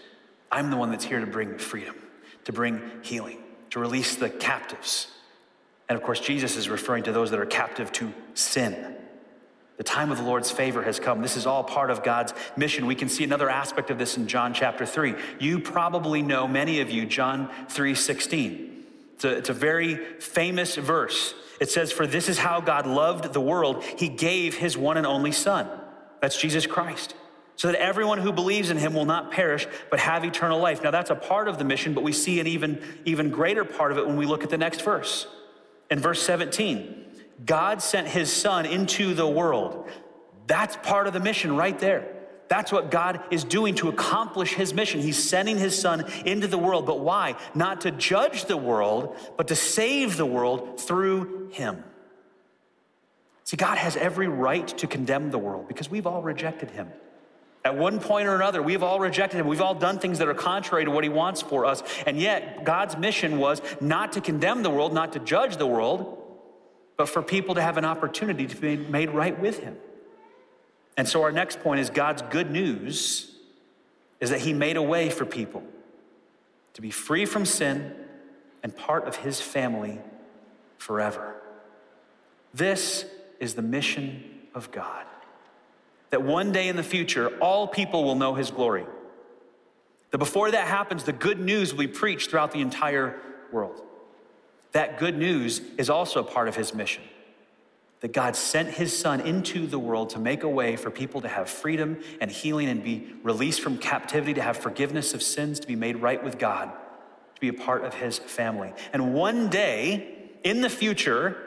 I'm 0.51 0.69
the 0.69 0.77
one 0.77 0.89
that's 0.89 1.05
here 1.05 1.19
to 1.19 1.27
bring 1.27 1.57
freedom, 1.57 1.95
to 2.45 2.53
bring 2.53 2.81
healing, 3.01 3.39
to 3.71 3.79
release 3.79 4.15
the 4.15 4.29
captives. 4.29 5.07
And 5.89 5.97
of 5.97 6.03
course, 6.03 6.19
Jesus 6.19 6.55
is 6.55 6.69
referring 6.69 7.03
to 7.03 7.11
those 7.11 7.31
that 7.31 7.39
are 7.39 7.45
captive 7.45 7.91
to 7.93 8.13
sin. 8.33 8.95
The 9.77 9.83
time 9.83 10.09
of 10.09 10.17
the 10.17 10.23
Lord's 10.23 10.49
favor 10.49 10.83
has 10.83 10.99
come. 10.99 11.21
This 11.21 11.35
is 11.35 11.45
all 11.45 11.63
part 11.63 11.91
of 11.91 12.01
God's 12.01 12.33
mission. 12.55 12.85
We 12.85 12.95
can 12.95 13.09
see 13.09 13.25
another 13.25 13.49
aspect 13.49 13.89
of 13.89 13.97
this 13.97 14.15
in 14.15 14.27
John 14.27 14.53
chapter 14.53 14.85
3. 14.85 15.15
You 15.39 15.59
probably 15.59 16.21
know, 16.21 16.47
many 16.47 16.79
of 16.79 16.89
you, 16.89 17.05
John 17.05 17.49
3 17.67 17.93
16. 17.93 18.85
It's 19.15 19.25
a, 19.25 19.37
it's 19.37 19.49
a 19.49 19.53
very 19.53 19.95
famous 20.19 20.75
verse. 20.75 21.33
It 21.59 21.69
says, 21.69 21.91
For 21.91 22.07
this 22.07 22.29
is 22.29 22.37
how 22.37 22.61
God 22.61 22.87
loved 22.87 23.33
the 23.33 23.41
world, 23.41 23.83
he 23.83 24.07
gave 24.07 24.55
his 24.55 24.77
one 24.77 24.95
and 24.97 25.05
only 25.05 25.33
Son. 25.33 25.69
That's 26.21 26.39
Jesus 26.39 26.65
Christ. 26.65 27.15
So 27.57 27.69
that 27.69 27.79
everyone 27.79 28.17
who 28.17 28.33
believes 28.33 28.69
in 28.69 28.77
him 28.77 28.93
will 28.93 29.05
not 29.05 29.31
perish, 29.31 29.65
but 29.89 29.99
have 29.99 30.25
eternal 30.25 30.59
life. 30.59 30.83
Now, 30.83 30.91
that's 30.91 31.09
a 31.09 31.15
part 31.15 31.47
of 31.47 31.57
the 31.57 31.63
mission, 31.63 31.93
but 31.93 32.03
we 32.03 32.11
see 32.11 32.39
an 32.39 32.47
even, 32.47 32.81
even 33.05 33.29
greater 33.29 33.63
part 33.63 33.91
of 33.91 33.97
it 33.97 34.05
when 34.05 34.17
we 34.17 34.25
look 34.25 34.43
at 34.43 34.49
the 34.49 34.57
next 34.57 34.81
verse. 34.81 35.27
In 35.89 35.99
verse 35.99 36.21
17, 36.21 37.05
God 37.45 37.81
sent 37.81 38.07
his 38.07 38.31
son 38.31 38.65
into 38.65 39.13
the 39.13 39.27
world. 39.27 39.89
That's 40.47 40.75
part 40.77 41.07
of 41.07 41.13
the 41.13 41.19
mission 41.19 41.55
right 41.55 41.77
there. 41.79 42.11
That's 42.47 42.71
what 42.71 42.91
God 42.91 43.23
is 43.31 43.43
doing 43.43 43.75
to 43.75 43.89
accomplish 43.89 44.53
his 44.53 44.73
mission. 44.73 45.01
He's 45.01 45.21
sending 45.21 45.57
his 45.57 45.79
son 45.79 46.05
into 46.25 46.47
the 46.47 46.57
world. 46.57 46.85
But 46.85 46.99
why? 46.99 47.35
Not 47.55 47.81
to 47.81 47.91
judge 47.91 48.45
the 48.45 48.57
world, 48.57 49.15
but 49.37 49.47
to 49.47 49.55
save 49.55 50.17
the 50.17 50.25
world 50.25 50.79
through 50.79 51.49
him. 51.51 51.83
See, 53.45 53.57
God 53.57 53.77
has 53.77 53.95
every 53.95 54.27
right 54.27 54.67
to 54.79 54.87
condemn 54.87 55.29
the 55.31 55.37
world 55.37 55.67
because 55.67 55.89
we've 55.89 56.07
all 56.07 56.21
rejected 56.21 56.71
him. 56.71 56.89
At 57.63 57.77
one 57.77 57.99
point 57.99 58.27
or 58.27 58.35
another, 58.35 58.61
we've 58.61 58.83
all 58.83 58.99
rejected 58.99 59.39
him. 59.39 59.47
We've 59.47 59.61
all 59.61 59.75
done 59.75 59.97
things 59.99 60.19
that 60.19 60.27
are 60.27 60.35
contrary 60.35 60.85
to 60.85 60.91
what 60.91 61.03
he 61.03 61.09
wants 61.09 61.41
for 61.41 61.65
us. 61.65 61.81
And 62.05 62.19
yet, 62.19 62.63
God's 62.63 62.97
mission 62.97 63.37
was 63.37 63.61
not 63.79 64.13
to 64.13 64.21
condemn 64.21 64.61
the 64.61 64.69
world, 64.69 64.93
not 64.93 65.13
to 65.13 65.19
judge 65.19 65.57
the 65.57 65.65
world, 65.65 66.21
but 66.97 67.07
for 67.07 67.21
people 67.21 67.55
to 67.55 67.61
have 67.61 67.77
an 67.77 67.85
opportunity 67.85 68.47
to 68.47 68.55
be 68.55 68.77
made 68.77 69.09
right 69.09 69.39
with 69.39 69.59
him. 69.59 69.77
And 70.97 71.07
so, 71.07 71.23
our 71.23 71.31
next 71.31 71.61
point 71.61 71.79
is 71.79 71.89
God's 71.89 72.23
good 72.23 72.51
news 72.51 73.31
is 74.19 74.29
that 74.29 74.41
he 74.41 74.53
made 74.53 74.77
a 74.77 74.81
way 74.81 75.09
for 75.09 75.25
people 75.25 75.63
to 76.73 76.81
be 76.81 76.91
free 76.91 77.25
from 77.25 77.45
sin 77.45 77.93
and 78.63 78.75
part 78.75 79.07
of 79.07 79.17
his 79.17 79.41
family 79.41 79.99
forever. 80.77 81.35
This 82.53 83.05
is 83.39 83.55
the 83.55 83.61
mission 83.61 84.23
of 84.53 84.71
God. 84.71 85.05
That 86.09 86.23
one 86.23 86.51
day 86.51 86.67
in 86.67 86.75
the 86.75 86.83
future, 86.83 87.27
all 87.39 87.67
people 87.67 88.03
will 88.03 88.15
know 88.15 88.35
his 88.35 88.51
glory. 88.51 88.85
That 90.11 90.17
before 90.19 90.51
that 90.51 90.67
happens, 90.67 91.03
the 91.03 91.13
good 91.13 91.39
news 91.39 91.73
will 91.73 91.81
be 91.81 91.87
preached 91.87 92.29
throughout 92.29 92.51
the 92.51 92.61
entire 92.61 93.19
world. 93.51 93.81
That 94.71 94.97
good 94.97 95.17
news 95.17 95.61
is 95.77 95.89
also 95.89 96.23
part 96.23 96.47
of 96.47 96.55
his 96.55 96.73
mission. 96.73 97.03
That 98.01 98.13
God 98.13 98.35
sent 98.35 98.69
his 98.69 98.97
son 98.97 99.21
into 99.21 99.67
the 99.67 99.79
world 99.79 100.11
to 100.11 100.19
make 100.19 100.43
a 100.43 100.49
way 100.49 100.75
for 100.75 100.91
people 100.91 101.21
to 101.21 101.27
have 101.27 101.49
freedom 101.49 101.97
and 102.21 102.29
healing 102.29 102.67
and 102.69 102.83
be 102.83 103.13
released 103.23 103.61
from 103.61 103.77
captivity, 103.77 104.33
to 104.35 104.41
have 104.41 104.57
forgiveness 104.57 105.13
of 105.13 105.23
sins, 105.23 105.59
to 105.61 105.67
be 105.67 105.75
made 105.75 105.97
right 105.97 106.23
with 106.23 106.37
God, 106.37 106.71
to 107.35 107.41
be 107.41 107.47
a 107.47 107.53
part 107.53 107.83
of 107.83 107.93
his 107.93 108.19
family. 108.19 108.73
And 108.93 109.13
one 109.13 109.49
day 109.49 110.29
in 110.43 110.61
the 110.61 110.69
future, 110.69 111.44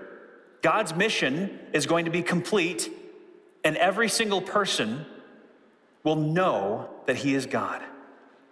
God's 0.62 0.94
mission 0.94 1.58
is 1.72 1.86
going 1.86 2.06
to 2.06 2.10
be 2.10 2.22
complete, 2.22 2.90
and 3.64 3.76
every 3.76 4.08
single 4.08 4.40
person 4.40 5.06
will 6.02 6.16
know 6.16 6.88
that 7.06 7.16
He 7.16 7.34
is 7.34 7.46
God, 7.46 7.82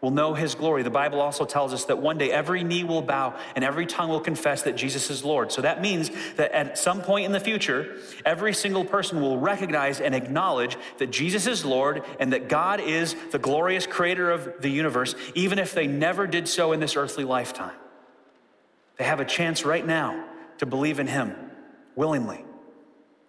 will 0.01 0.11
know 0.11 0.35
His 0.35 0.55
glory. 0.55 0.83
The 0.83 0.91
Bible 0.91 1.21
also 1.21 1.45
tells 1.45 1.73
us 1.73 1.87
that 1.87 1.99
one 1.99 2.17
day 2.17 2.31
every 2.31 2.63
knee 2.63 2.85
will 2.85 3.03
bow 3.03 3.35
and 3.57 3.65
every 3.65 3.87
tongue 3.87 4.09
will 4.09 4.21
confess 4.21 4.63
that 4.63 4.77
Jesus 4.77 5.11
is 5.11 5.25
Lord. 5.25 5.51
So 5.51 5.63
that 5.63 5.81
means 5.81 6.11
that 6.37 6.53
at 6.53 6.79
some 6.79 7.03
point 7.03 7.27
in 7.27 7.33
the 7.33 7.41
future, 7.41 7.97
every 8.25 8.55
single 8.55 8.85
person 8.85 9.21
will 9.21 9.39
recognize 9.39 10.01
and 10.01 10.15
acknowledge 10.15 10.77
that 10.99 11.11
Jesus 11.11 11.47
is 11.47 11.65
Lord 11.65 12.05
and 12.21 12.33
that 12.33 12.49
God 12.49 12.81
is 12.81 13.17
the 13.33 13.39
glorious 13.39 13.87
creator 13.87 14.31
of 14.31 14.61
the 14.61 14.69
universe, 14.69 15.15
even 15.35 15.59
if 15.59 15.75
they 15.75 15.87
never 15.87 16.27
did 16.27 16.47
so 16.47 16.73
in 16.73 16.79
this 16.79 16.95
earthly 16.95 17.25
lifetime. 17.25 17.75
They 18.99 19.05
have 19.05 19.21
a 19.21 19.25
chance 19.25 19.65
right 19.65 19.85
now 19.85 20.25
to 20.59 20.67
believe 20.67 21.01
in 21.01 21.07
Him 21.07 21.35
willingly. 21.97 22.45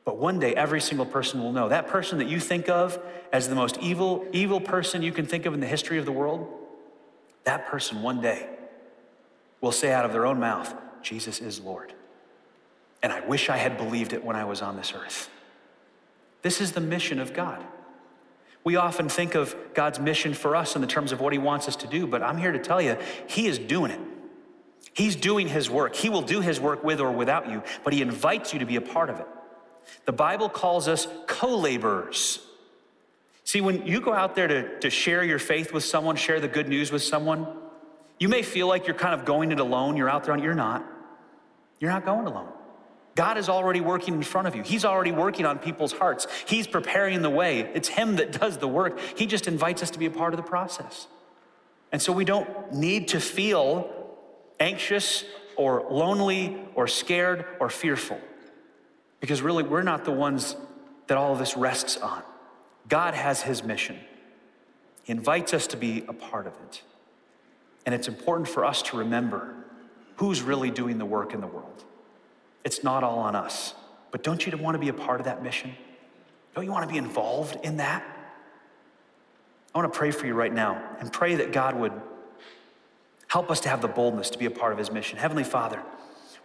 But 0.05 0.17
one 0.17 0.39
day, 0.39 0.55
every 0.55 0.79
single 0.79 1.05
person 1.05 1.41
will 1.41 1.51
know. 1.51 1.67
That 1.67 1.87
person 1.87 2.19
that 2.19 2.27
you 2.27 2.39
think 2.39 2.69
of 2.69 2.97
as 3.33 3.49
the 3.49 3.55
most 3.55 3.77
evil, 3.79 4.25
evil 4.31 4.61
person 4.61 5.01
you 5.01 5.11
can 5.11 5.25
think 5.25 5.45
of 5.45 5.53
in 5.53 5.59
the 5.59 5.67
history 5.67 5.97
of 5.97 6.05
the 6.05 6.11
world, 6.11 6.47
that 7.43 7.67
person 7.67 8.01
one 8.01 8.21
day 8.21 8.47
will 9.59 9.71
say 9.71 9.91
out 9.91 10.05
of 10.05 10.13
their 10.13 10.25
own 10.25 10.39
mouth, 10.39 10.73
Jesus 11.01 11.41
is 11.41 11.59
Lord. 11.59 11.93
And 13.01 13.11
I 13.11 13.19
wish 13.21 13.49
I 13.49 13.57
had 13.57 13.77
believed 13.77 14.13
it 14.13 14.23
when 14.23 14.35
I 14.35 14.45
was 14.45 14.61
on 14.61 14.77
this 14.77 14.93
earth. 14.95 15.29
This 16.41 16.61
is 16.61 16.71
the 16.71 16.81
mission 16.81 17.19
of 17.19 17.33
God. 17.33 17.63
We 18.63 18.75
often 18.75 19.09
think 19.09 19.35
of 19.35 19.55
God's 19.73 19.99
mission 19.99 20.33
for 20.33 20.55
us 20.55 20.75
in 20.75 20.81
the 20.81 20.87
terms 20.87 21.11
of 21.11 21.19
what 21.19 21.31
He 21.33 21.39
wants 21.39 21.67
us 21.67 21.75
to 21.77 21.87
do, 21.87 22.07
but 22.07 22.21
I'm 22.21 22.37
here 22.37 22.51
to 22.51 22.59
tell 22.59 22.81
you, 22.81 22.97
He 23.27 23.47
is 23.47 23.59
doing 23.59 23.91
it. 23.91 23.99
He's 24.97 25.15
doing 25.15 25.47
his 25.47 25.69
work. 25.69 25.95
He 25.95 26.09
will 26.09 26.23
do 26.23 26.41
his 26.41 26.59
work 26.59 26.83
with 26.83 26.99
or 26.99 27.11
without 27.11 27.51
you, 27.51 27.61
but 27.83 27.93
he 27.93 28.01
invites 28.01 28.51
you 28.51 28.57
to 28.57 28.65
be 28.65 28.77
a 28.77 28.81
part 28.81 29.11
of 29.11 29.19
it. 29.19 29.27
The 30.05 30.11
Bible 30.11 30.49
calls 30.49 30.87
us 30.87 31.07
co 31.27 31.55
laborers. 31.55 32.39
See, 33.43 33.61
when 33.61 33.85
you 33.85 34.01
go 34.01 34.11
out 34.11 34.35
there 34.35 34.47
to, 34.47 34.79
to 34.79 34.89
share 34.89 35.23
your 35.23 35.37
faith 35.37 35.71
with 35.71 35.83
someone, 35.83 36.15
share 36.15 36.39
the 36.39 36.47
good 36.47 36.67
news 36.67 36.91
with 36.91 37.03
someone, 37.03 37.45
you 38.17 38.27
may 38.27 38.41
feel 38.41 38.65
like 38.65 38.87
you're 38.87 38.95
kind 38.95 39.13
of 39.13 39.23
going 39.23 39.51
it 39.51 39.59
alone. 39.59 39.97
You're 39.97 40.09
out 40.09 40.23
there 40.23 40.33
on, 40.33 40.41
you're 40.41 40.55
not. 40.55 40.83
You're 41.79 41.91
not 41.91 42.03
going 42.03 42.25
alone. 42.25 42.51
God 43.13 43.37
is 43.37 43.49
already 43.49 43.81
working 43.81 44.15
in 44.15 44.23
front 44.23 44.47
of 44.47 44.55
you. 44.55 44.63
He's 44.63 44.83
already 44.83 45.11
working 45.11 45.45
on 45.45 45.59
people's 45.59 45.93
hearts. 45.93 46.25
He's 46.47 46.65
preparing 46.65 47.21
the 47.21 47.29
way. 47.29 47.59
It's 47.75 47.87
Him 47.87 48.15
that 48.15 48.31
does 48.31 48.57
the 48.57 48.67
work. 48.67 48.99
He 49.15 49.27
just 49.27 49.47
invites 49.47 49.83
us 49.83 49.91
to 49.91 49.99
be 49.99 50.07
a 50.07 50.11
part 50.11 50.33
of 50.33 50.37
the 50.37 50.49
process. 50.49 51.05
And 51.91 52.01
so 52.01 52.11
we 52.11 52.25
don't 52.25 52.73
need 52.73 53.09
to 53.09 53.19
feel 53.19 53.93
anxious 54.59 55.23
or 55.55 55.85
lonely 55.89 56.57
or 56.75 56.87
scared 56.87 57.45
or 57.59 57.69
fearful 57.69 58.19
because 59.19 59.41
really 59.41 59.63
we're 59.63 59.83
not 59.83 60.05
the 60.05 60.11
ones 60.11 60.55
that 61.07 61.17
all 61.17 61.33
of 61.33 61.39
this 61.39 61.57
rests 61.57 61.97
on. 61.97 62.21
God 62.87 63.13
has 63.13 63.41
His 63.41 63.63
mission, 63.63 63.99
He 65.03 65.11
invites 65.11 65.53
us 65.53 65.67
to 65.67 65.77
be 65.77 66.03
a 66.07 66.13
part 66.13 66.47
of 66.47 66.53
it. 66.67 66.81
And 67.85 67.95
it's 67.95 68.07
important 68.07 68.49
for 68.49 68.65
us 68.65 68.81
to 68.83 68.97
remember 68.97 69.53
who's 70.17 70.41
really 70.41 70.71
doing 70.71 70.97
the 70.97 71.05
work 71.05 71.33
in 71.33 71.41
the 71.41 71.47
world. 71.47 71.85
It's 72.65 72.83
not 72.83 73.03
all 73.03 73.19
on 73.19 73.35
us. 73.35 73.73
But 74.11 74.23
don't 74.23 74.45
you 74.45 74.55
want 74.57 74.75
to 74.75 74.79
be 74.79 74.89
a 74.89 74.93
part 74.93 75.19
of 75.19 75.25
that 75.25 75.43
mission? 75.43 75.73
Don't 76.53 76.65
you 76.65 76.71
want 76.71 76.87
to 76.87 76.91
be 76.91 76.97
involved 76.97 77.57
in 77.63 77.77
that? 77.77 78.03
I 79.73 79.77
want 79.77 79.93
to 79.93 79.97
pray 79.97 80.11
for 80.11 80.25
you 80.25 80.33
right 80.33 80.53
now 80.53 80.81
and 80.99 81.11
pray 81.11 81.35
that 81.35 81.51
God 81.51 81.75
would 81.75 81.93
help 83.27 83.51
us 83.51 83.59
to 83.61 83.69
have 83.69 83.81
the 83.81 83.87
boldness 83.87 84.29
to 84.31 84.37
be 84.37 84.45
a 84.45 84.51
part 84.51 84.71
of 84.71 84.77
his 84.77 84.91
mission. 84.91 85.17
Heavenly 85.17 85.43
Father, 85.43 85.81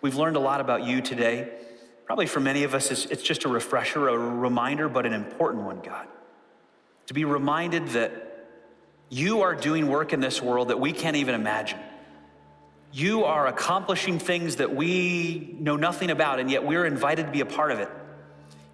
we've 0.01 0.16
learned 0.16 0.37
a 0.37 0.41
lot 0.41 0.61
about 0.61 0.85
you 0.85 1.01
today. 1.01 1.51
Probably 2.05 2.26
for 2.26 2.41
many 2.41 2.64
of 2.64 2.74
us, 2.74 2.91
it's, 2.91 3.07
it's 3.07 3.22
just 3.22 3.45
a 3.45 3.49
refresher, 3.49 4.09
a 4.09 4.18
reminder, 4.18 4.89
but 4.89 5.07
an 5.07 5.12
important 5.12 5.64
one, 5.64 5.80
God. 5.80 6.07
To 7.07 7.14
be 7.14 7.24
reminded 7.24 7.89
that 7.89 8.33
you 9.09 9.43
are 9.43 9.55
doing 9.55 9.89
work 9.89 10.12
in 10.12 10.20
this 10.20 10.41
world 10.41 10.68
that 10.68 10.80
we 10.80 10.93
can't 10.93 11.16
even 11.16 11.35
imagine. 11.35 11.78
You 12.93 13.24
are 13.24 13.47
accomplishing 13.47 14.18
things 14.18 14.57
that 14.57 14.74
we 14.74 15.57
know 15.59 15.76
nothing 15.76 16.11
about, 16.11 16.41
and 16.41 16.51
yet 16.51 16.64
we're 16.64 16.85
invited 16.85 17.26
to 17.26 17.33
be 17.33 17.41
a 17.41 17.47
part 17.47 17.72
of 17.72 17.78
it. 17.78 17.89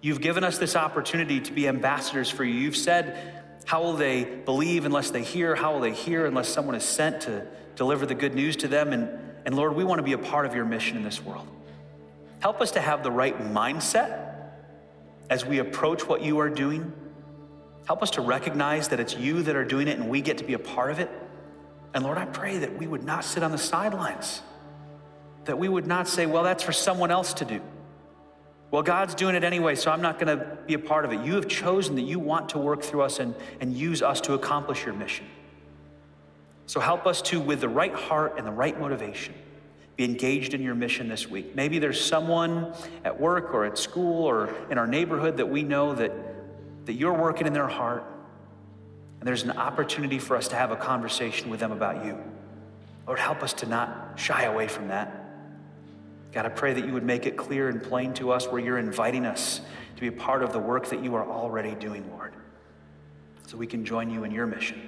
You've 0.01 0.21
given 0.21 0.43
us 0.43 0.57
this 0.57 0.75
opportunity 0.75 1.41
to 1.41 1.51
be 1.51 1.67
ambassadors 1.67 2.29
for 2.29 2.43
you. 2.43 2.53
You've 2.53 2.77
said, 2.77 3.17
How 3.65 3.81
will 3.81 3.95
they 3.95 4.23
believe 4.23 4.85
unless 4.85 5.11
they 5.11 5.23
hear? 5.23 5.55
How 5.55 5.73
will 5.73 5.81
they 5.81 5.93
hear 5.93 6.25
unless 6.25 6.47
someone 6.47 6.75
is 6.75 6.83
sent 6.83 7.21
to 7.21 7.45
deliver 7.79 8.05
the 8.05 8.13
good 8.13 8.35
news 8.35 8.57
to 8.57 8.67
them? 8.67 8.91
And, 8.91 9.09
and 9.45 9.55
Lord, 9.55 9.73
we 9.73 9.85
want 9.85 9.99
to 9.99 10.03
be 10.03 10.11
a 10.11 10.17
part 10.17 10.45
of 10.45 10.53
your 10.53 10.65
mission 10.65 10.97
in 10.97 11.03
this 11.03 11.23
world. 11.23 11.47
Help 12.41 12.59
us 12.59 12.71
to 12.71 12.81
have 12.81 13.03
the 13.03 13.11
right 13.11 13.39
mindset 13.39 14.35
as 15.29 15.45
we 15.45 15.59
approach 15.59 16.05
what 16.05 16.21
you 16.21 16.39
are 16.39 16.49
doing. 16.49 16.91
Help 17.87 18.03
us 18.03 18.11
to 18.11 18.21
recognize 18.21 18.89
that 18.89 18.99
it's 18.99 19.15
you 19.15 19.43
that 19.43 19.55
are 19.55 19.63
doing 19.63 19.87
it 19.87 19.97
and 19.97 20.09
we 20.09 20.19
get 20.19 20.39
to 20.39 20.43
be 20.43 20.53
a 20.53 20.59
part 20.59 20.91
of 20.91 20.99
it. 20.99 21.09
And 21.93 22.03
Lord, 22.03 22.17
I 22.17 22.25
pray 22.25 22.57
that 22.57 22.77
we 22.77 22.85
would 22.85 23.03
not 23.03 23.23
sit 23.23 23.43
on 23.43 23.51
the 23.51 23.57
sidelines, 23.57 24.41
that 25.45 25.57
we 25.57 25.69
would 25.69 25.87
not 25.87 26.07
say, 26.07 26.25
well, 26.25 26.43
that's 26.43 26.61
for 26.61 26.73
someone 26.73 27.11
else 27.11 27.33
to 27.35 27.45
do. 27.45 27.61
Well, 28.71 28.83
God's 28.83 29.15
doing 29.15 29.35
it 29.35 29.45
anyway, 29.45 29.75
so 29.75 29.89
I'm 29.89 30.01
not 30.01 30.19
going 30.19 30.37
to 30.37 30.57
be 30.67 30.73
a 30.73 30.79
part 30.79 31.05
of 31.05 31.13
it. 31.13 31.21
You 31.21 31.35
have 31.35 31.47
chosen 31.47 31.95
that 31.95 32.03
you 32.03 32.19
want 32.19 32.49
to 32.49 32.59
work 32.59 32.83
through 32.83 33.03
us 33.03 33.19
and, 33.19 33.33
and 33.61 33.73
use 33.73 34.01
us 34.01 34.19
to 34.21 34.33
accomplish 34.33 34.85
your 34.85 34.93
mission. 34.93 35.25
So 36.69 36.79
help 36.79 37.07
us 37.07 37.23
to, 37.23 37.39
with 37.39 37.61
the 37.61 37.67
right 37.67 37.95
heart 37.95 38.35
and 38.37 38.45
the 38.45 38.51
right 38.51 38.79
motivation, 38.79 39.33
be 39.95 40.03
engaged 40.03 40.53
in 40.53 40.61
your 40.61 40.75
mission 40.75 41.07
this 41.07 41.27
week. 41.27 41.55
Maybe 41.55 41.79
there's 41.79 41.99
someone 41.99 42.75
at 43.03 43.19
work 43.19 43.55
or 43.55 43.65
at 43.65 43.75
school 43.75 44.23
or 44.23 44.53
in 44.69 44.77
our 44.77 44.85
neighborhood 44.85 45.37
that 45.37 45.49
we 45.49 45.63
know 45.63 45.95
that, 45.95 46.11
that 46.85 46.93
you're 46.93 47.17
working 47.17 47.47
in 47.47 47.53
their 47.53 47.67
heart 47.67 48.03
and 49.19 49.27
there's 49.27 49.41
an 49.41 49.57
opportunity 49.57 50.19
for 50.19 50.37
us 50.37 50.47
to 50.49 50.55
have 50.55 50.69
a 50.69 50.75
conversation 50.75 51.49
with 51.49 51.59
them 51.59 51.71
about 51.71 52.05
you. 52.05 52.19
Lord, 53.07 53.17
help 53.17 53.41
us 53.41 53.53
to 53.53 53.65
not 53.65 54.19
shy 54.19 54.43
away 54.43 54.67
from 54.67 54.89
that. 54.89 55.25
God, 56.33 56.45
I 56.45 56.49
pray 56.49 56.75
that 56.75 56.85
you 56.85 56.93
would 56.93 57.01
make 57.01 57.25
it 57.25 57.35
clear 57.35 57.69
and 57.69 57.81
plain 57.81 58.13
to 58.13 58.31
us 58.31 58.45
where 58.45 58.61
you're 58.61 58.77
inviting 58.77 59.25
us 59.25 59.61
to 59.95 60.01
be 60.01 60.07
a 60.07 60.11
part 60.11 60.43
of 60.43 60.53
the 60.53 60.59
work 60.59 60.89
that 60.89 61.03
you 61.03 61.15
are 61.15 61.27
already 61.27 61.73
doing, 61.73 62.07
Lord, 62.11 62.33
so 63.47 63.57
we 63.57 63.65
can 63.65 63.83
join 63.83 64.11
you 64.11 64.23
in 64.23 64.29
your 64.29 64.45
mission. 64.45 64.87